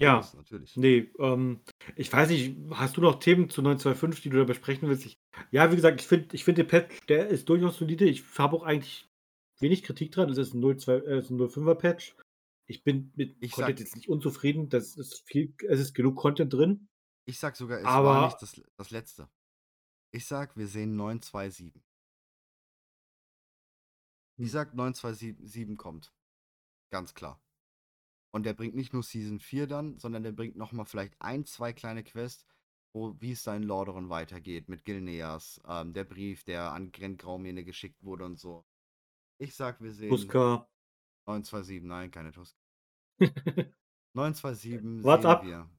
Ja, 0.01 0.19
Das 0.19 0.35
natürlich. 0.35 0.77
nee, 0.77 1.11
ähm, 1.19 1.61
ich 1.97 2.13
weiß 2.13 2.29
nicht, 2.31 2.57
hast 2.71 2.97
du 2.97 3.01
noch 3.01 3.19
Themen 3.19 3.51
zu 3.51 3.63
925, 3.63 4.23
die 4.23 4.31
du 4.31 4.37
da 4.39 4.45
besprechen 4.45 4.89
willst? 4.89 5.05
Ich, 5.07 5.19
ja, 5.51 5.71
wie 5.73 5.77
gesagt, 5.77 6.01
ich 6.01 6.07
finde 6.07 6.37
ich 6.37 6.45
find 6.45 6.59
den 6.59 6.69
Patch, 6.69 7.05
der 7.09 7.27
ist 7.29 7.49
durchaus 7.49 7.79
solide. 7.79 8.05
Ich 8.05 8.23
habe 8.39 8.57
auch 8.57 8.63
eigentlich 8.63 9.09
wenig 9.61 9.83
Kritik 9.83 10.13
dran. 10.13 10.31
Es 10.31 10.39
ist 10.39 10.55
ein 10.55 10.61
02, 10.79 10.93
äh, 10.99 11.19
ein 11.19 11.39
05er 11.39 11.75
Patch. 11.75 12.17
Ich 12.71 12.85
bin 12.85 13.13
mit 13.17 13.37
Ich 13.41 13.53
Content 13.53 13.79
sag- 13.79 13.85
jetzt 13.85 13.97
nicht 13.97 14.09
unzufrieden. 14.09 14.69
Das 14.69 14.97
ist 14.97 15.21
viel, 15.27 15.55
es 15.69 15.81
ist 15.81 15.95
genug 15.95 16.17
Content 16.17 16.53
drin. 16.53 16.89
Ich 17.27 17.39
sag 17.39 17.57
sogar, 17.57 17.79
es 17.79 17.85
Aber- 17.87 18.09
war 18.09 18.27
nicht 18.27 18.41
das, 18.43 18.61
das 18.77 18.91
letzte. 18.91 19.29
Ich 20.13 20.27
sag, 20.27 20.57
wir 20.57 20.67
sehen 20.69 20.95
927. 20.97 21.73
Ich 24.37 24.45
Hm. 24.45 24.49
sag, 24.49 24.75
927 24.75 25.77
kommt. 25.77 26.13
Ganz 26.91 27.15
klar. 27.15 27.43
Und 28.33 28.45
der 28.45 28.55
bringt 28.55 28.75
nicht 28.75 28.93
nur 28.93 29.03
Season 29.03 29.41
4 29.41 29.67
dann, 29.67 29.99
sondern 29.99 30.23
der 30.23 30.33
bringt 30.33 30.57
nochmal 30.57 30.85
vielleicht 30.87 31.21
ein, 31.21 31.45
zwei 31.47 31.73
kleine 31.73 32.05
Quests, 32.05 32.45
wo, 32.95 33.19
wie 33.21 33.33
es 33.33 33.43
da 33.43 33.57
in 33.57 33.63
Lordaeron 33.63 34.11
weitergeht, 34.11 34.69
mit 34.69 34.85
Gilneas, 34.85 35.61
ähm, 35.67 35.93
der 35.95 36.05
Brief, 36.05 36.45
der 36.45 36.73
an 36.73 36.93
Gren 36.93 37.17
Graumene 37.17 37.65
geschickt 37.65 38.03
wurde 38.03 38.25
und 38.27 38.39
so. 38.39 38.67
Ich 39.39 39.55
sag, 39.55 39.81
wir 39.81 39.93
sehen 39.93 40.11
Tuska. 40.11 40.69
927, 41.29 41.83
nein, 41.85 42.11
keine 42.11 42.33
Tusk. 42.33 42.57
927 44.15 45.05
What's 45.05 45.23
sehen 45.23 45.31
up? 45.31 45.45
wir. 45.45 45.71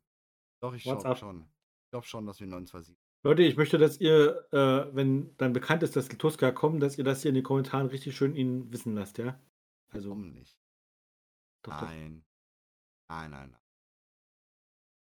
Doch, 0.61 0.73
ich 0.73 0.85
What's 0.85 1.01
glaube 1.03 1.09
up? 1.09 1.17
schon. 1.17 1.41
Ich 1.41 1.91
glaube 1.91 2.05
schon, 2.05 2.25
dass 2.25 2.39
wir 2.39 2.47
927 2.47 2.95
Leute, 3.25 3.41
ich 3.43 3.57
möchte, 3.57 3.77
dass 3.77 3.99
ihr, 3.99 4.47
äh, 4.53 4.95
wenn 4.95 5.35
dann 5.37 5.51
bekannt 5.51 5.83
ist, 5.83 5.95
dass 5.97 6.07
die 6.07 6.17
Tuska 6.17 6.51
kommen, 6.51 6.79
dass 6.79 6.97
ihr 6.97 7.03
das 7.03 7.21
hier 7.21 7.29
in 7.29 7.35
den 7.35 7.43
Kommentaren 7.43 7.87
richtig 7.87 8.15
schön 8.15 8.33
ihnen 8.35 8.71
wissen 8.71 8.93
lasst, 8.95 9.17
ja? 9.17 9.37
Also, 9.91 10.09
Warum 10.11 10.31
nicht? 10.31 10.57
doch, 11.63 11.73
doch. 11.73 11.81
Nein. 11.81 12.23
Nein, 13.09 13.31
nein, 13.31 13.49
nein. 13.51 13.61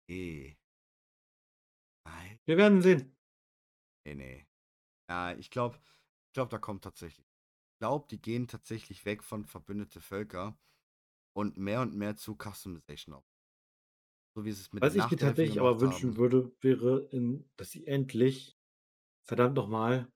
Nee. 0.09 0.57
Nein, 2.05 2.39
Wir 2.45 2.57
werden 2.57 2.81
sehen. 2.81 3.15
nee, 4.05 4.15
nee. 4.15 4.47
Ja, 5.09 5.33
ich 5.33 5.49
glaube, 5.49 5.77
ich 6.27 6.33
glaube, 6.33 6.49
da 6.49 6.57
kommt 6.57 6.83
tatsächlich. 6.83 7.30
Glaube, 7.82 8.07
die 8.09 8.21
gehen 8.21 8.47
tatsächlich 8.47 9.03
weg 9.03 9.23
von 9.25 9.43
verbündete 9.45 9.99
Völker 9.99 10.57
und 11.34 11.57
mehr 11.57 11.82
und 11.82 11.95
mehr 11.95 12.15
zu 12.17 12.38
Customization 12.38 13.15
auf. 13.15 13.25
So 14.36 14.43
wie 14.45 14.49
es 14.49 14.73
mit 14.73 14.84
Was 14.84 14.95
ich 14.95 15.11
mir 15.11 15.17
tatsächlich 15.17 15.59
aber 15.59 15.79
gemacht 15.79 15.82
wünschen 15.82 16.17
haben. 16.17 16.17
würde, 16.17 16.51
wäre, 16.61 17.07
in, 17.11 17.49
dass 17.57 17.71
sie 17.71 17.86
endlich, 17.86 18.57
verdammt 19.23 19.55
nochmal, 19.55 20.11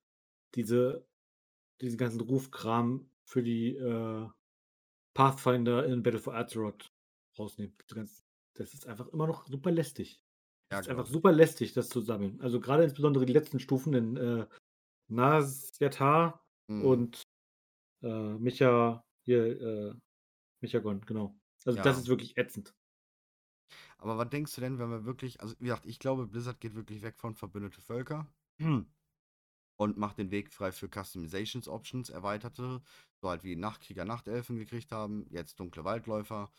diese, 0.55 1.07
diesen 1.82 1.97
ganzen 1.97 2.22
Rufkram 2.22 3.11
für 3.26 3.43
die 3.43 3.76
äh, 3.76 4.30
Pathfinder 5.16 5.86
in 5.86 6.03
Battle 6.03 6.20
for 6.20 6.36
Azeroth 6.36 6.88
rausnehmen. 7.39 7.76
Das 8.55 8.74
ist 8.74 8.88
einfach 8.88 9.09
immer 9.09 9.28
noch 9.28 9.47
super 9.47 9.72
lästig. 9.72 10.22
Ja, 10.72 10.82
Es 10.82 10.88
ist 10.88 10.91
einfach 10.91 11.05
glaub 11.05 11.09
ich. 11.09 11.11
super 11.11 11.32
lästig, 11.34 11.74
das 11.74 11.89
zu 11.89 12.01
sammeln. 12.01 12.41
Also 12.41 12.59
gerade 12.61 12.84
insbesondere 12.84 13.26
die 13.26 13.34
letzten 13.34 13.59
Stufen 13.59 13.93
in 13.95 14.18
äh, 14.18 14.47
Nasyatar 15.09 16.45
Mhm. 16.70 16.99
und 16.99 17.24
äh, 18.06 18.34
Micha, 18.39 19.03
hier, 19.24 19.62
äh, 19.62 19.93
Michagon, 20.62 21.01
genau. 21.01 21.39
Also 21.66 21.80
das 21.82 21.97
Ja. 21.97 22.01
ist 22.01 22.08
wirklich 22.10 22.38
ätzend. 22.38 22.76
Aber 23.97 24.18
was 24.18 24.30
denkst 24.30 24.56
du 24.56 24.62
denn, 24.62 24.80
wenn 24.80 24.89
wir 24.89 25.06
wirklich, 25.06 25.41
also 25.41 25.56
wie 25.60 25.66
gesagt, 25.66 25.86
ich 25.86 25.99
glaube, 25.99 26.28
Blizzard 26.28 26.60
geht 26.60 26.76
wirklich 26.76 27.01
weg 27.01 27.18
von 27.18 27.36
verbündete 27.36 27.82
Völker. 27.82 28.28
Hm. 28.60 28.86
und 29.78 29.97
macht 29.97 30.18
den 30.20 30.32
Weg 30.32 30.53
frei 30.53 30.72
für 30.72 30.89
Customizations 30.89 31.68
Options, 31.68 32.10
erweiterte, 32.10 32.82
so 33.22 33.30
halt 33.30 33.43
wie 33.43 33.56
Nachtkrieger, 33.58 34.06
Nachtelfen 34.06 34.58
gekriegt 34.58 34.91
haben, 34.91 35.28
jetzt 35.30 35.60
dunkle 35.60 35.84
Waldläufer. 35.84 36.51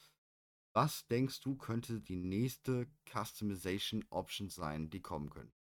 Was 0.75 1.07
denkst 1.09 1.41
du, 1.41 1.57
könnte 1.57 2.01
die 2.01 2.17
nächste 2.17 2.89
Customization 3.11 4.05
Option 4.11 4.51
sein, 4.51 4.91
die 4.91 5.01
kommen 5.03 5.31
könnte? 5.31 5.57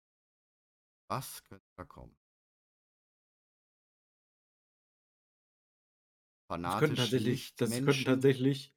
Was 1.08 1.42
könnte 1.42 1.66
da 1.74 1.84
kommen? 1.84 2.16
Es 6.50 6.76
könnten 6.76 6.96
Fanatisch 6.96 6.96
tatsächlich, 6.96 7.54
das 7.56 7.70
könnten 7.82 7.86
Lichtmenschen? 7.86 8.04
tatsächlich, 8.04 8.72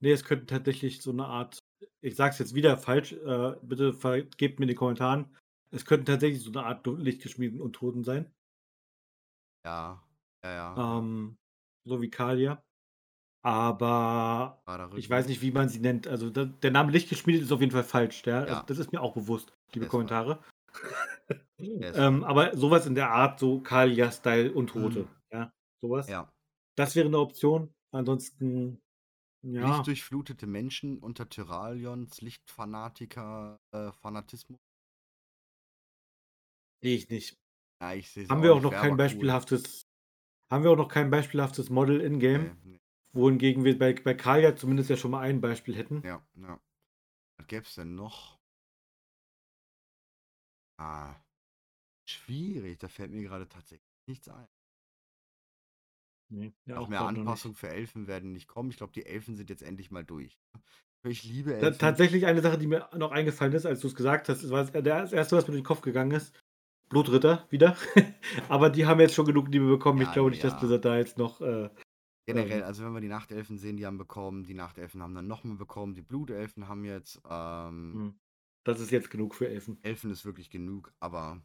nee, 0.00 0.12
es 0.12 0.24
könnten 0.24 0.46
tatsächlich 0.46 1.02
so 1.02 1.10
eine 1.12 1.26
Art, 1.26 1.58
ich 2.02 2.16
sag's 2.16 2.38
jetzt 2.38 2.54
wieder 2.54 2.78
falsch, 2.78 3.12
äh, 3.12 3.56
bitte 3.62 3.92
vergebt 3.94 4.58
mir 4.60 4.64
in 4.64 4.68
den 4.68 4.76
Kommentaren, 4.76 5.34
es 5.72 5.84
könnten 5.86 6.06
tatsächlich 6.06 6.42
so 6.42 6.50
eine 6.50 6.64
Art 6.64 6.86
du- 6.86 6.96
lichtgeschmiedeten 6.96 7.60
Untoten 7.60 8.04
sein, 8.04 8.32
Ja, 9.64 10.02
ja, 10.44 10.50
ja. 10.76 10.98
ähm, 10.98 11.36
so 11.86 12.00
wie 12.00 12.10
Kalia. 12.10 12.62
Aber 13.44 14.62
Gerader 14.66 14.96
ich 14.98 15.08
weiß 15.10 15.28
nicht, 15.28 15.42
wie 15.42 15.52
man 15.52 15.68
sie 15.68 15.80
nennt. 15.80 16.06
Also 16.08 16.30
da, 16.30 16.44
der 16.46 16.70
Name 16.72 16.92
Lichtgeschmiedet 16.92 17.42
ist 17.42 17.52
auf 17.52 17.60
jeden 17.60 17.72
Fall 17.72 17.84
falsch. 17.84 18.22
Ja? 18.26 18.40
Also 18.40 18.54
Ja. 18.54 18.62
das 18.66 18.78
ist 18.78 18.92
mir 18.92 19.00
auch 19.02 19.14
bewusst, 19.14 19.54
liebe 19.74 19.86
falsch. 19.86 19.90
Kommentare. 19.90 20.44
Ist 21.58 21.98
ähm, 21.98 22.24
aber 22.24 22.56
sowas 22.56 22.86
in 22.86 22.94
der 22.94 23.10
Art, 23.10 23.40
so 23.40 23.60
Kalia-Style 23.60 24.52
Untote. 24.52 25.00
Mhm. 25.00 25.08
Ja, 25.32 25.50
sowas. 25.82 26.08
Ja. 26.08 26.30
Das 26.78 26.94
wäre 26.94 27.06
eine 27.08 27.18
Option. 27.18 27.74
Ansonsten, 27.90 28.80
ja. 29.42 29.74
Lichtdurchflutete 29.74 30.46
Menschen 30.46 30.98
unter 30.98 31.28
Tyralions 31.28 32.20
Lichtfanatiker 32.20 33.58
äh, 33.72 33.90
Fanatismus. 33.92 34.58
Sehe 36.80 36.96
ich 36.96 37.08
nicht. 37.10 37.36
Ja, 37.80 37.94
ich 37.94 38.10
sehe 38.10 38.28
Haben 38.28 38.42
wir 38.42 38.54
auch 38.54 38.62
noch 38.62 38.70
kein 38.70 38.80
aber 38.80 38.90
cool. 38.90 38.96
beispielhaftes, 38.96 39.88
haben 40.50 40.62
wir 40.62 40.70
auch 40.70 40.76
noch 40.76 40.88
kein 40.88 41.10
beispielhaftes 41.10 41.70
Model 41.70 42.00
in-game, 42.00 42.44
Nee, 42.44 42.70
nee. 42.72 42.80
wohingegen 43.12 43.64
wir 43.64 43.76
bei, 43.76 43.94
bei 43.94 44.14
Kalia 44.14 44.54
zumindest 44.54 44.90
ja 44.90 44.96
schon 44.96 45.10
mal 45.10 45.20
ein 45.20 45.40
Beispiel 45.40 45.74
hätten. 45.74 46.02
Ja, 46.04 46.24
ja. 46.36 46.60
Was 47.38 47.46
gäbe 47.48 47.64
es 47.64 47.74
denn 47.74 47.96
noch? 47.96 48.38
Ah, 50.78 51.16
schwierig. 52.08 52.78
Da 52.78 52.88
fällt 52.88 53.10
mir 53.10 53.22
gerade 53.22 53.48
tatsächlich 53.48 53.88
nichts 54.06 54.28
ein. 54.28 54.46
Nee, 56.30 56.52
ja, 56.66 56.74
Noch 56.76 56.84
auch 56.84 56.88
mehr. 56.88 57.00
Anpassungen 57.00 57.54
für 57.54 57.68
Elfen 57.68 58.06
werden 58.06 58.32
nicht 58.32 58.48
kommen. 58.48 58.70
Ich 58.70 58.76
glaube, 58.76 58.92
die 58.92 59.06
Elfen 59.06 59.36
sind 59.36 59.50
jetzt 59.50 59.62
endlich 59.62 59.90
mal 59.90 60.04
durch. 60.04 60.38
Ich 61.04 61.22
liebe 61.22 61.54
Elfen. 61.54 61.78
Tatsächlich 61.78 62.26
eine 62.26 62.40
Sache, 62.42 62.58
die 62.58 62.66
mir 62.66 62.88
noch 62.96 63.12
eingefallen 63.12 63.52
ist, 63.52 63.66
als 63.66 63.78
du 63.78 63.86
es 63.86 63.94
gesagt 63.94 64.28
hast, 64.28 64.50
war 64.50 64.64
das 64.64 64.72
das 64.72 65.12
erste, 65.12 65.36
was 65.36 65.46
mir 65.46 65.52
durch 65.52 65.62
den 65.62 65.66
Kopf 65.66 65.80
gegangen 65.80 66.10
ist. 66.10 66.34
Blutritter 66.88 67.46
wieder. 67.50 67.76
Aber 68.48 68.68
die 68.68 68.84
haben 68.84 68.98
jetzt 68.98 69.14
schon 69.14 69.24
genug 69.24 69.46
Liebe 69.48 69.68
bekommen. 69.68 70.00
ich 70.00 70.08
Ja, 70.08 70.14
glaube 70.14 70.30
nee, 70.30 70.34
nicht, 70.34 70.44
dass 70.44 70.54
ja. 70.54 70.58
Blizzard 70.58 70.84
da 70.84 70.98
jetzt 70.98 71.16
noch. 71.16 71.40
Äh, 71.40 71.70
Generell, 72.26 72.60
ähm, 72.60 72.64
also 72.64 72.84
wenn 72.84 72.92
wir 72.92 73.00
die 73.00 73.08
Nachtelfen 73.08 73.58
sehen, 73.58 73.76
die 73.76 73.86
haben 73.86 73.96
bekommen, 73.96 74.44
die 74.44 74.54
Nachtelfen 74.54 75.02
haben 75.02 75.14
dann 75.14 75.28
nochmal 75.28 75.56
bekommen, 75.56 75.94
die 75.94 76.02
Blutelfen 76.02 76.68
haben 76.68 76.84
jetzt, 76.84 77.20
ähm, 77.30 77.92
hm, 77.94 78.14
das 78.64 78.80
ist 78.80 78.90
jetzt 78.90 79.10
genug 79.10 79.34
für 79.34 79.48
Elfen. 79.48 79.78
Elfen 79.82 80.10
ist 80.10 80.24
wirklich 80.24 80.50
genug, 80.50 80.92
aber 81.00 81.40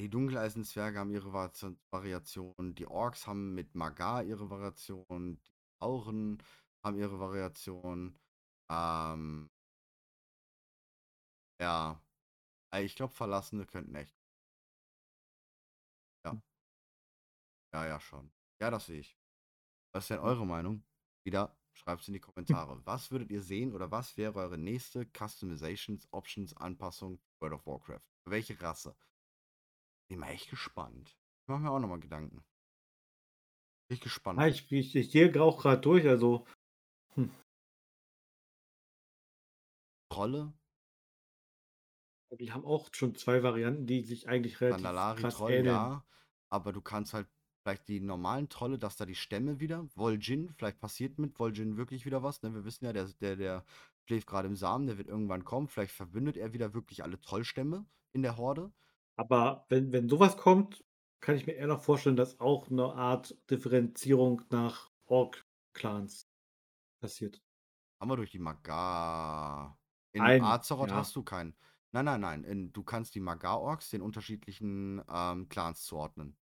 die 0.00 0.10
Dunkeleisenzwerge 0.10 0.98
haben 0.98 1.10
ihre 1.10 1.30
Vari- 1.32 1.76
Variationen, 1.90 2.74
die 2.74 2.86
Orks 2.86 3.26
haben 3.26 3.54
mit 3.54 3.74
Magar 3.74 4.24
ihre 4.24 4.50
Variation, 4.50 5.40
die 5.40 5.80
Auren 5.80 6.42
haben 6.82 6.98
ihre 6.98 7.18
Variation, 7.18 8.18
ähm, 8.70 9.50
ja, 11.60 12.00
ich 12.78 12.96
glaube, 12.96 13.14
Verlassene 13.14 13.66
könnten 13.66 13.94
echt. 13.96 14.16
Ja. 16.24 16.36
Ja, 17.72 17.86
ja, 17.86 18.00
schon. 18.00 18.32
Ja, 18.60 18.70
das 18.70 18.86
sehe 18.86 19.00
ich. 19.00 19.18
Was 19.92 20.04
ist 20.04 20.10
denn 20.10 20.20
eure 20.20 20.46
Meinung? 20.46 20.84
Wieder, 21.24 21.58
schreibt 21.74 22.02
es 22.02 22.08
in 22.08 22.14
die 22.14 22.20
Kommentare. 22.20 22.84
Was 22.86 23.10
würdet 23.10 23.30
ihr 23.30 23.42
sehen 23.42 23.74
oder 23.74 23.90
was 23.90 24.16
wäre 24.16 24.34
eure 24.36 24.58
nächste 24.58 25.06
Customizations, 25.06 26.08
Options, 26.12 26.56
Anpassung 26.56 27.18
für 27.18 27.42
World 27.42 27.54
of 27.54 27.66
Warcraft? 27.66 28.02
Für 28.24 28.30
welche 28.30 28.60
Rasse? 28.60 28.96
Bin 30.08 30.20
mal 30.20 30.30
echt 30.30 30.50
gespannt. 30.50 31.16
Ich 31.42 31.48
mache 31.48 31.60
mir 31.60 31.70
auch 31.70 31.78
nochmal 31.78 32.00
Gedanken. 32.00 32.44
Bin 33.88 33.96
ich 33.96 34.00
gespannt. 34.00 34.38
Ah, 34.38 34.48
ich, 34.48 34.70
ich, 34.72 34.94
ich 34.96 35.10
gehe 35.10 35.42
auch 35.42 35.60
gerade 35.60 35.80
durch, 35.80 36.06
also 36.06 36.46
Trolle, 40.08 40.52
die 42.32 42.52
haben 42.52 42.64
auch 42.64 42.88
schon 42.92 43.14
zwei 43.14 43.42
Varianten, 43.42 43.86
die 43.86 44.02
sich 44.02 44.28
eigentlich 44.28 44.60
relativ 44.60 44.82
Sandalari, 44.82 45.20
krass 45.20 45.36
Troll, 45.36 45.52
ähneln. 45.52 45.66
ja. 45.66 46.04
Aber 46.48 46.72
du 46.72 46.80
kannst 46.80 47.14
halt 47.14 47.28
vielleicht 47.62 47.88
die 47.88 48.00
normalen 48.00 48.48
Trolle, 48.48 48.78
dass 48.78 48.96
da 48.96 49.06
die 49.06 49.14
Stämme 49.14 49.60
wieder, 49.60 49.80
Vol'jin, 49.96 50.52
vielleicht 50.56 50.80
passiert 50.80 51.18
mit 51.18 51.36
Vol'jin 51.36 51.76
wirklich 51.76 52.06
wieder 52.06 52.22
was. 52.22 52.42
Ne? 52.42 52.54
Wir 52.54 52.64
wissen 52.64 52.84
ja, 52.84 52.92
der, 52.92 53.06
der, 53.20 53.36
der 53.36 53.64
schläft 54.06 54.26
gerade 54.26 54.48
im 54.48 54.56
Samen, 54.56 54.86
der 54.86 54.98
wird 54.98 55.08
irgendwann 55.08 55.44
kommen. 55.44 55.68
Vielleicht 55.68 55.92
verbündet 55.92 56.36
er 56.36 56.52
wieder 56.52 56.74
wirklich 56.74 57.02
alle 57.02 57.20
Trollstämme 57.20 57.86
in 58.12 58.22
der 58.22 58.36
Horde. 58.36 58.72
Aber 59.16 59.66
wenn, 59.68 59.92
wenn 59.92 60.08
sowas 60.08 60.36
kommt, 60.36 60.84
kann 61.20 61.36
ich 61.36 61.46
mir 61.46 61.54
eher 61.54 61.66
noch 61.66 61.82
vorstellen, 61.82 62.16
dass 62.16 62.38
auch 62.40 62.70
eine 62.70 62.92
Art 62.94 63.36
Differenzierung 63.50 64.42
nach 64.50 64.90
Ork-Clans 65.06 66.28
passiert. 67.00 67.42
Haben 68.00 68.10
wir 68.10 68.16
durch 68.16 68.30
die 68.30 68.38
Magar. 68.38 69.78
In 70.12 70.22
Nein, 70.22 70.42
Azeroth 70.42 70.90
ja. 70.90 70.96
hast 70.96 71.16
du 71.16 71.22
keinen. 71.22 71.56
Nein, 71.92 72.04
nein, 72.04 72.20
nein. 72.20 72.44
In, 72.44 72.72
du 72.72 72.82
kannst 72.82 73.14
die 73.14 73.20
Magar-Orks 73.20 73.90
den 73.90 74.02
unterschiedlichen 74.02 75.02
ähm, 75.08 75.48
Clans 75.48 75.82
zuordnen. 75.84 76.36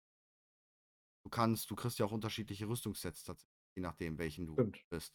Du 1.25 1.31
kannst, 1.31 1.71
du 1.71 1.75
kriegst 1.75 1.99
ja 1.99 2.07
auch 2.07 2.13
unterschiedliche 2.13 2.69
Rüstungssets 2.69 3.25
tatsächlich, 3.25 3.57
je 3.77 3.83
nachdem, 3.83 4.19
welchen 4.19 4.47
du 4.47 4.53
Stimmt. 4.55 4.85
bist. 4.91 5.15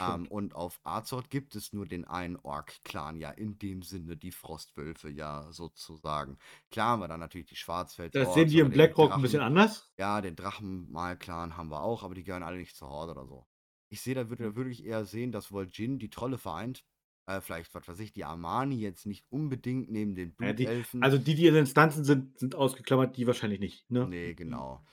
Ähm, 0.00 0.26
und 0.28 0.54
auf 0.54 0.80
Azeroth 0.84 1.30
gibt 1.30 1.54
es 1.56 1.72
nur 1.72 1.86
den 1.86 2.04
einen 2.04 2.36
Ork-Clan, 2.36 3.16
ja, 3.16 3.30
in 3.30 3.58
dem 3.58 3.82
Sinne 3.82 4.16
die 4.16 4.32
Frostwölfe, 4.32 5.08
ja, 5.10 5.52
sozusagen. 5.52 6.38
Klar 6.70 6.90
haben 6.90 7.00
wir 7.00 7.08
dann 7.08 7.20
natürlich 7.20 7.46
die 7.48 7.56
Schwarzfeld. 7.56 8.14
Das 8.14 8.32
sehen 8.32 8.48
die 8.48 8.60
im 8.60 8.72
Blackrock 8.72 9.12
ein 9.14 9.20
bisschen 9.20 9.42
anders. 9.42 9.92
Ja, 9.98 10.20
den 10.20 10.34
Drachenmal-Clan 10.36 11.56
haben 11.56 11.70
wir 11.70 11.82
auch, 11.82 12.02
aber 12.02 12.14
die 12.14 12.24
gehören 12.24 12.42
alle 12.42 12.58
nicht 12.58 12.76
zur 12.76 12.88
Horde 12.88 13.12
oder 13.12 13.26
so. 13.26 13.46
Ich 13.88 14.00
sehe, 14.02 14.14
da 14.14 14.28
würde 14.28 14.44
Hm. 14.44 14.56
würde 14.56 14.70
ich 14.70 14.84
eher 14.84 15.04
sehen, 15.04 15.30
dass 15.32 15.50
Vol'jin 15.52 15.98
die 15.98 16.10
Trolle 16.10 16.38
vereint. 16.38 16.84
Äh, 17.26 17.40
vielleicht, 17.40 17.74
was 17.74 17.86
weiß 17.88 18.00
ich, 18.00 18.12
die 18.12 18.24
Armani 18.24 18.76
jetzt 18.80 19.06
nicht 19.06 19.24
unbedingt 19.30 19.90
neben 19.90 20.14
den 20.16 20.34
Ja, 20.40 20.52
die, 20.52 20.68
Blutelfen. 20.68 21.00
also 21.00 21.18
die, 21.18 21.34
die 21.34 21.46
in 21.46 21.54
Instanzen 21.56 22.04
sind, 22.04 22.38
sind 22.38 22.54
ausgeklammert, 22.54 23.16
die 23.16 23.26
wahrscheinlich 23.26 23.60
nicht. 23.60 23.90
Ne? 23.90 24.12
Nee, 24.12 24.34
genau. 24.34 24.84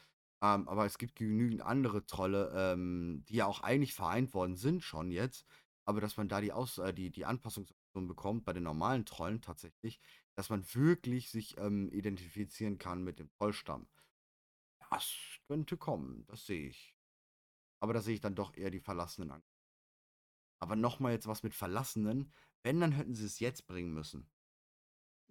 Ähm, 0.42 0.68
aber 0.68 0.86
es 0.86 0.98
gibt 0.98 1.16
genügend 1.16 1.62
andere 1.62 2.06
Trolle, 2.06 2.52
ähm, 2.56 3.24
die 3.30 3.36
ja 3.36 3.46
auch 3.46 3.62
eigentlich 3.62 3.94
vereint 3.94 4.34
worden 4.34 4.56
sind 4.56 4.84
schon 4.84 5.12
jetzt. 5.12 5.46
Aber 5.86 6.02
dass 6.02 6.18
man 6.18 6.30
da 6.30 6.42
die, 6.42 6.52
Aus 6.52 6.78
äh, 6.78 6.94
die, 6.94 7.12
die 7.12 7.26
Anpassungsoption 7.26 8.08
bekommt 8.08 8.46
bei 8.46 8.54
den 8.54 8.64
normalen 8.64 9.06
Trollen 9.06 9.42
tatsächlich, 9.42 10.00
dass 10.36 10.50
man 10.50 10.64
wirklich 10.74 11.30
sich 11.30 11.58
ähm, 11.58 11.90
identifizieren 11.92 12.78
kann 12.78 13.04
mit 13.04 13.20
dem 13.20 13.30
Trollstamm. 13.38 13.88
Das 14.90 15.40
könnte 15.48 15.78
kommen, 15.78 16.26
das 16.28 16.46
sehe 16.46 16.68
ich. 16.68 16.96
Aber 17.80 17.94
da 17.94 18.02
sehe 18.02 18.16
ich 18.16 18.22
dann 18.22 18.36
doch 18.36 18.56
eher 18.56 18.72
die 18.72 18.80
Verlassenen 18.80 19.32
an. 19.32 19.44
Aber 20.60 20.76
nochmal 20.76 21.14
jetzt 21.14 21.28
was 21.28 21.44
mit 21.44 21.56
Verlassenen. 21.56 22.32
Wenn, 22.64 22.80
dann 22.80 22.92
hätten 22.92 23.16
sie 23.16 23.26
es 23.26 23.40
jetzt 23.40 23.66
bringen 23.66 23.94
müssen. 23.94 24.30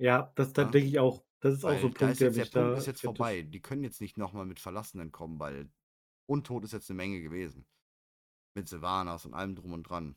Ja, 0.00 0.32
das, 0.34 0.54
Ja. 0.56 0.70
denke 0.70 0.78
ich 0.88 0.98
auch. 0.98 1.26
Das 1.40 1.52
ist 1.54 1.64
auch 1.66 1.78
so 1.78 1.86
Weil 1.86 1.88
ein 1.88 1.94
Punkt, 1.94 2.14
ist 2.14 2.20
der 2.20 2.30
jetzt, 2.30 2.38
der 2.38 2.46
mich 2.46 2.50
Punkt 2.50 2.76
da 2.76 2.78
ist 2.78 2.86
jetzt 2.86 3.02
vorbei. 3.02 3.42
Die 3.42 3.60
können 3.62 3.84
jetzt 3.84 4.00
nicht 4.00 4.18
nochmal 4.18 4.46
mit 4.46 4.60
Verlassenen 4.60 5.12
kommen, 5.12 5.40
weil 5.40 5.72
Untot 6.26 6.64
ist 6.64 6.72
jetzt 6.72 6.90
eine 6.90 6.98
Menge 6.98 7.22
gewesen. 7.22 7.66
Mit 8.56 8.68
Sylvanas 8.68 9.26
und 9.26 9.34
allem 9.34 9.56
drum 9.56 9.72
und 9.74 9.84
dran. 9.84 10.16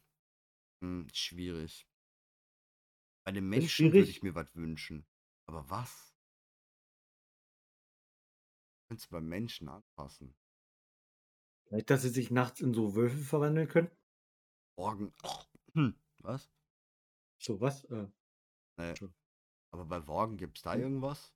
Hm, 0.84 1.08
schwierig. 1.14 1.88
Bei 3.28 3.34
den 3.34 3.48
Menschen 3.50 3.98
würde 3.98 4.12
ich 4.12 4.22
mir 4.22 4.34
was 4.36 4.56
wünschen. 4.56 5.06
Aber 5.46 5.70
was? 5.70 6.14
Könntest 8.90 9.10
du 9.12 9.16
beim 9.16 9.28
Menschen 9.28 9.68
anpassen? 9.68 10.36
Vielleicht, 11.68 11.90
dass 11.90 12.04
sie 12.04 12.10
sich 12.10 12.32
nachts 12.32 12.62
in 12.62 12.74
so 12.74 12.96
Wölfe 12.96 13.18
verwandeln 13.18 13.68
können. 13.68 13.92
Morgen. 14.78 15.12
Hm, 15.76 15.94
was? 16.24 16.50
So 17.38 17.60
was? 17.62 17.84
Äh, 17.92 18.08
Nee. 18.78 18.98
Aber 19.74 19.86
bei 19.86 20.05
Worgen 20.07 20.38
gibt 20.38 20.57
es 20.57 20.63
da 20.63 20.74
Hm. 20.76 20.82
irgendwas? 20.82 21.34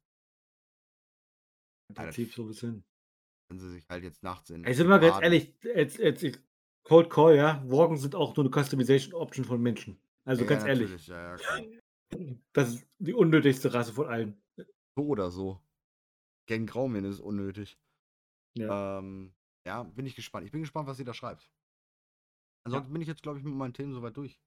Im 1.89 1.95
das 1.95 2.05
Prinzip 2.05 2.33
so 2.33 2.43
ein 2.43 2.47
bisschen. 2.47 2.83
Wenn 3.49 3.59
sie 3.59 3.71
sich 3.71 3.87
halt 3.89 4.03
jetzt 4.03 4.23
nachts 4.23 4.49
in. 4.49 4.63
Ey, 4.65 4.73
sind 4.73 4.87
wir 4.89 4.99
ganz 4.99 5.21
ehrlich, 5.21 5.55
jetzt, 5.63 5.97
jetzt, 5.97 6.39
Cold 6.83 7.09
Call, 7.09 7.35
ja, 7.35 7.63
Worgen 7.69 7.97
sind 7.97 8.13
auch 8.15 8.35
nur 8.35 8.45
eine 8.45 8.51
Customization 8.63 9.13
Option 9.13 9.45
von 9.45 9.61
Menschen. 9.61 9.99
Also 10.25 10.43
Ja, 10.43 10.49
ganz 10.49 10.63
ja, 10.63 10.69
ehrlich, 10.69 11.07
Ja, 11.07 11.35
klar. 11.35 11.61
das 12.53 12.73
ist 12.75 12.87
die 12.99 13.13
unnötigste 13.13 13.73
Rasse 13.73 13.93
von 13.93 14.07
allen. 14.07 14.41
So 14.95 15.05
oder 15.05 15.31
so. 15.31 15.61
Gang 16.47 16.69
Graumen 16.69 17.05
ist 17.05 17.19
unnötig. 17.19 17.79
Ja. 18.57 18.99
Ähm, 18.99 19.33
ja, 19.65 19.83
bin 19.83 20.05
ich 20.05 20.15
gespannt. 20.15 20.45
Ich 20.45 20.51
bin 20.51 20.61
gespannt, 20.61 20.87
was 20.87 20.97
sie 20.97 21.03
da 21.05 21.13
schreibt. 21.13 21.49
Ansonsten 22.65 22.91
bin 22.91 23.01
ich 23.01 23.07
jetzt, 23.07 23.23
glaube 23.23 23.39
ich, 23.39 23.45
mit 23.45 23.53
meinen 23.53 23.73
Themen 23.73 23.93
soweit 23.93 24.15
durch. 24.17 24.39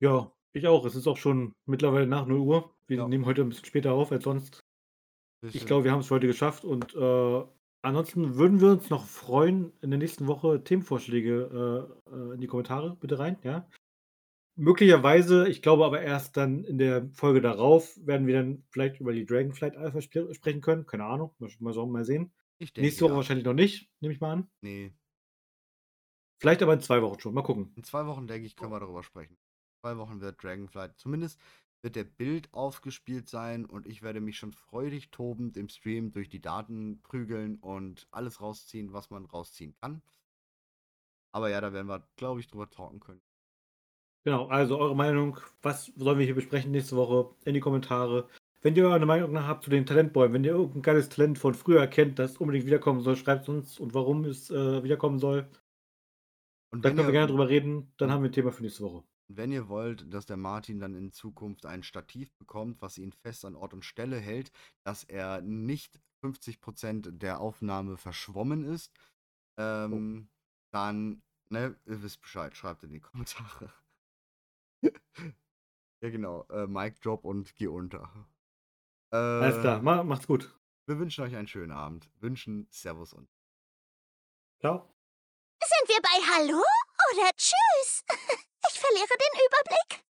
ja, 0.00 0.30
ich 0.52 0.66
auch. 0.66 0.84
Es 0.86 0.94
ist 0.94 1.06
auch 1.06 1.18
schon 1.18 1.54
mittlerweile 1.66 2.06
nach 2.06 2.26
0 2.26 2.38
Uhr. 2.40 2.75
Wir 2.88 2.98
Ja. 2.98 3.08
nehmen 3.08 3.26
heute 3.26 3.42
ein 3.42 3.48
bisschen 3.48 3.64
später 3.64 3.92
auf 3.92 4.12
als 4.12 4.24
sonst. 4.24 4.60
Ich 5.42 5.66
glaube, 5.66 5.84
wir 5.84 5.92
haben 5.92 6.00
es 6.00 6.10
heute 6.10 6.26
geschafft 6.26 6.64
und 6.64 6.94
äh, 6.94 7.44
ansonsten 7.82 8.36
würden 8.36 8.60
wir 8.60 8.70
uns 8.72 8.90
noch 8.90 9.04
freuen, 9.04 9.72
in 9.80 9.90
der 9.90 9.98
nächsten 9.98 10.26
Woche 10.26 10.62
Themenvorschläge 10.64 11.90
äh, 12.08 12.10
äh, 12.10 12.34
in 12.34 12.40
die 12.40 12.46
Kommentare 12.46 12.96
bitte 12.96 13.18
rein, 13.18 13.38
ja. 13.42 13.68
Möglicherweise, 14.58 15.46
ich 15.48 15.60
glaube 15.60 15.84
aber 15.84 16.00
erst 16.00 16.36
dann 16.38 16.64
in 16.64 16.78
der 16.78 17.10
Folge 17.12 17.42
darauf, 17.42 17.94
werden 18.06 18.26
wir 18.26 18.34
dann 18.36 18.64
vielleicht 18.70 19.00
über 19.00 19.12
die 19.12 19.26
Dragonflight 19.26 19.76
Alpha 19.76 20.00
spre 20.00 20.32
sprechen 20.34 20.62
können. 20.62 20.86
Keine 20.86 21.04
Ahnung, 21.04 21.34
mal, 21.58 21.74
so 21.74 21.84
mal 21.86 22.04
sehen. 22.04 22.32
Denke, 22.58 22.80
Nächste 22.80 23.04
Woche 23.04 23.10
ja. 23.12 23.16
wahrscheinlich 23.18 23.44
noch 23.44 23.52
nicht, 23.52 23.90
nehme 24.00 24.14
ich 24.14 24.20
mal 24.20 24.32
an. 24.32 24.50
Nee, 24.62 24.94
Vielleicht 26.38 26.62
aber 26.62 26.74
in 26.74 26.80
zwei 26.80 27.02
Wochen 27.02 27.20
schon. 27.20 27.34
Mal 27.34 27.42
gucken. 27.42 27.72
in 27.76 27.84
zwei 27.84 28.06
Wochen, 28.06 28.26
denke 28.26 28.46
ich, 28.46 28.56
können 28.56 28.72
wir 28.72 28.80
darüber 28.80 29.02
sprechen. 29.02 29.34
In 29.34 29.80
zwei 29.82 29.96
Wochen 29.98 30.20
wird 30.20 30.42
Dragonflight, 30.42 30.98
zumindest 30.98 31.38
wird 31.82 31.96
der 31.96 32.04
Bild 32.04 32.52
aufgespielt 32.52 33.28
sein 33.28 33.64
und 33.64 33.86
ich 33.86 34.02
werde 34.02 34.20
mich 34.20 34.38
schon 34.38 34.52
freudig 34.52 35.10
tobend 35.10 35.56
im 35.56 35.68
Stream 35.68 36.12
durch 36.12 36.28
die 36.28 36.40
Daten 36.40 37.00
prügeln 37.02 37.56
und 37.56 38.06
alles 38.10 38.40
rausziehen, 38.40 38.92
was 38.92 39.10
man 39.10 39.24
rausziehen 39.24 39.74
kann. 39.80 40.02
Aber 41.32 41.50
ja, 41.50 41.60
da 41.60 41.72
werden 41.72 41.88
wir, 41.88 42.06
glaube 42.16 42.40
ich, 42.40 42.48
drüber 42.48 42.70
talken 42.70 43.00
können. 43.00 43.20
Genau, 44.24 44.46
also 44.48 44.78
eure 44.78 44.96
Meinung, 44.96 45.38
was 45.62 45.92
sollen 45.94 46.18
wir 46.18 46.24
hier 46.24 46.34
besprechen 46.34 46.72
nächste 46.72 46.96
Woche 46.96 47.34
in 47.44 47.54
die 47.54 47.60
Kommentare. 47.60 48.28
Wenn 48.62 48.74
ihr 48.74 48.90
eine 48.90 49.06
Meinung 49.06 49.38
habt 49.46 49.62
zu 49.62 49.70
den 49.70 49.86
Talentbäumen, 49.86 50.34
wenn 50.34 50.44
ihr 50.44 50.52
irgendein 50.52 50.82
geiles 50.82 51.08
Talent 51.08 51.38
von 51.38 51.54
früher 51.54 51.86
kennt, 51.86 52.18
das 52.18 52.38
unbedingt 52.38 52.66
wiederkommen 52.66 53.02
soll, 53.02 53.16
schreibt 53.16 53.42
es 53.42 53.48
uns 53.48 53.78
und 53.78 53.94
warum 53.94 54.24
es 54.24 54.50
äh, 54.50 54.82
wiederkommen 54.82 55.20
soll. 55.20 55.48
Und 56.72 56.84
Da 56.84 56.88
wenn 56.88 56.96
können 56.96 57.08
wir 57.08 57.12
gerne 57.12 57.28
drüber 57.28 57.48
reden. 57.48 57.92
Dann 57.98 58.10
haben 58.10 58.22
wir 58.22 58.30
ein 58.30 58.32
Thema 58.32 58.50
für 58.50 58.62
nächste 58.62 58.82
Woche. 58.82 59.04
Wenn 59.28 59.52
ihr 59.52 59.68
wollt, 59.68 60.12
dass 60.12 60.26
der 60.26 60.36
Martin 60.36 60.78
dann 60.78 60.94
in 60.94 61.12
Zukunft 61.12 61.66
ein 61.66 61.82
Stativ 61.82 62.32
bekommt, 62.34 62.80
was 62.80 62.98
ihn 62.98 63.12
fest 63.12 63.44
an 63.44 63.56
Ort 63.56 63.74
und 63.74 63.84
Stelle 63.84 64.18
hält, 64.18 64.52
dass 64.84 65.04
er 65.04 65.40
nicht 65.40 66.00
50% 66.22 67.10
der 67.18 67.40
Aufnahme 67.40 67.96
verschwommen 67.96 68.64
ist, 68.64 68.92
ähm, 69.58 70.28
dann, 70.72 71.22
ne, 71.48 71.78
ihr 71.86 72.02
wisst 72.02 72.20
Bescheid, 72.20 72.56
schreibt 72.56 72.82
in 72.84 72.92
die 72.92 73.00
Kommentare. 73.00 73.72
ja, 74.82 74.90
genau, 76.10 76.44
äh, 76.50 76.66
Mic 76.66 77.00
Drop 77.00 77.24
und 77.24 77.54
geh 77.56 77.66
unter. 77.66 78.10
Äh, 79.12 79.16
Alles 79.16 79.60
klar, 79.60 79.82
ma 79.82 80.02
macht's 80.02 80.26
gut. 80.26 80.52
Wir 80.86 80.98
wünschen 80.98 81.24
euch 81.24 81.34
einen 81.34 81.48
schönen 81.48 81.72
Abend. 81.72 82.08
Wünschen 82.20 82.68
Servus 82.70 83.12
und 83.12 83.28
Ciao. 84.60 84.88
Sind 85.62 85.88
wir 85.88 86.00
bei 86.00 86.26
Hallo 86.32 86.62
oder 87.12 87.30
Tschüss? 87.36 88.04
Ich 88.76 88.80
verliere 88.80 89.06
den 89.08 89.40
Überblick. 89.46 90.05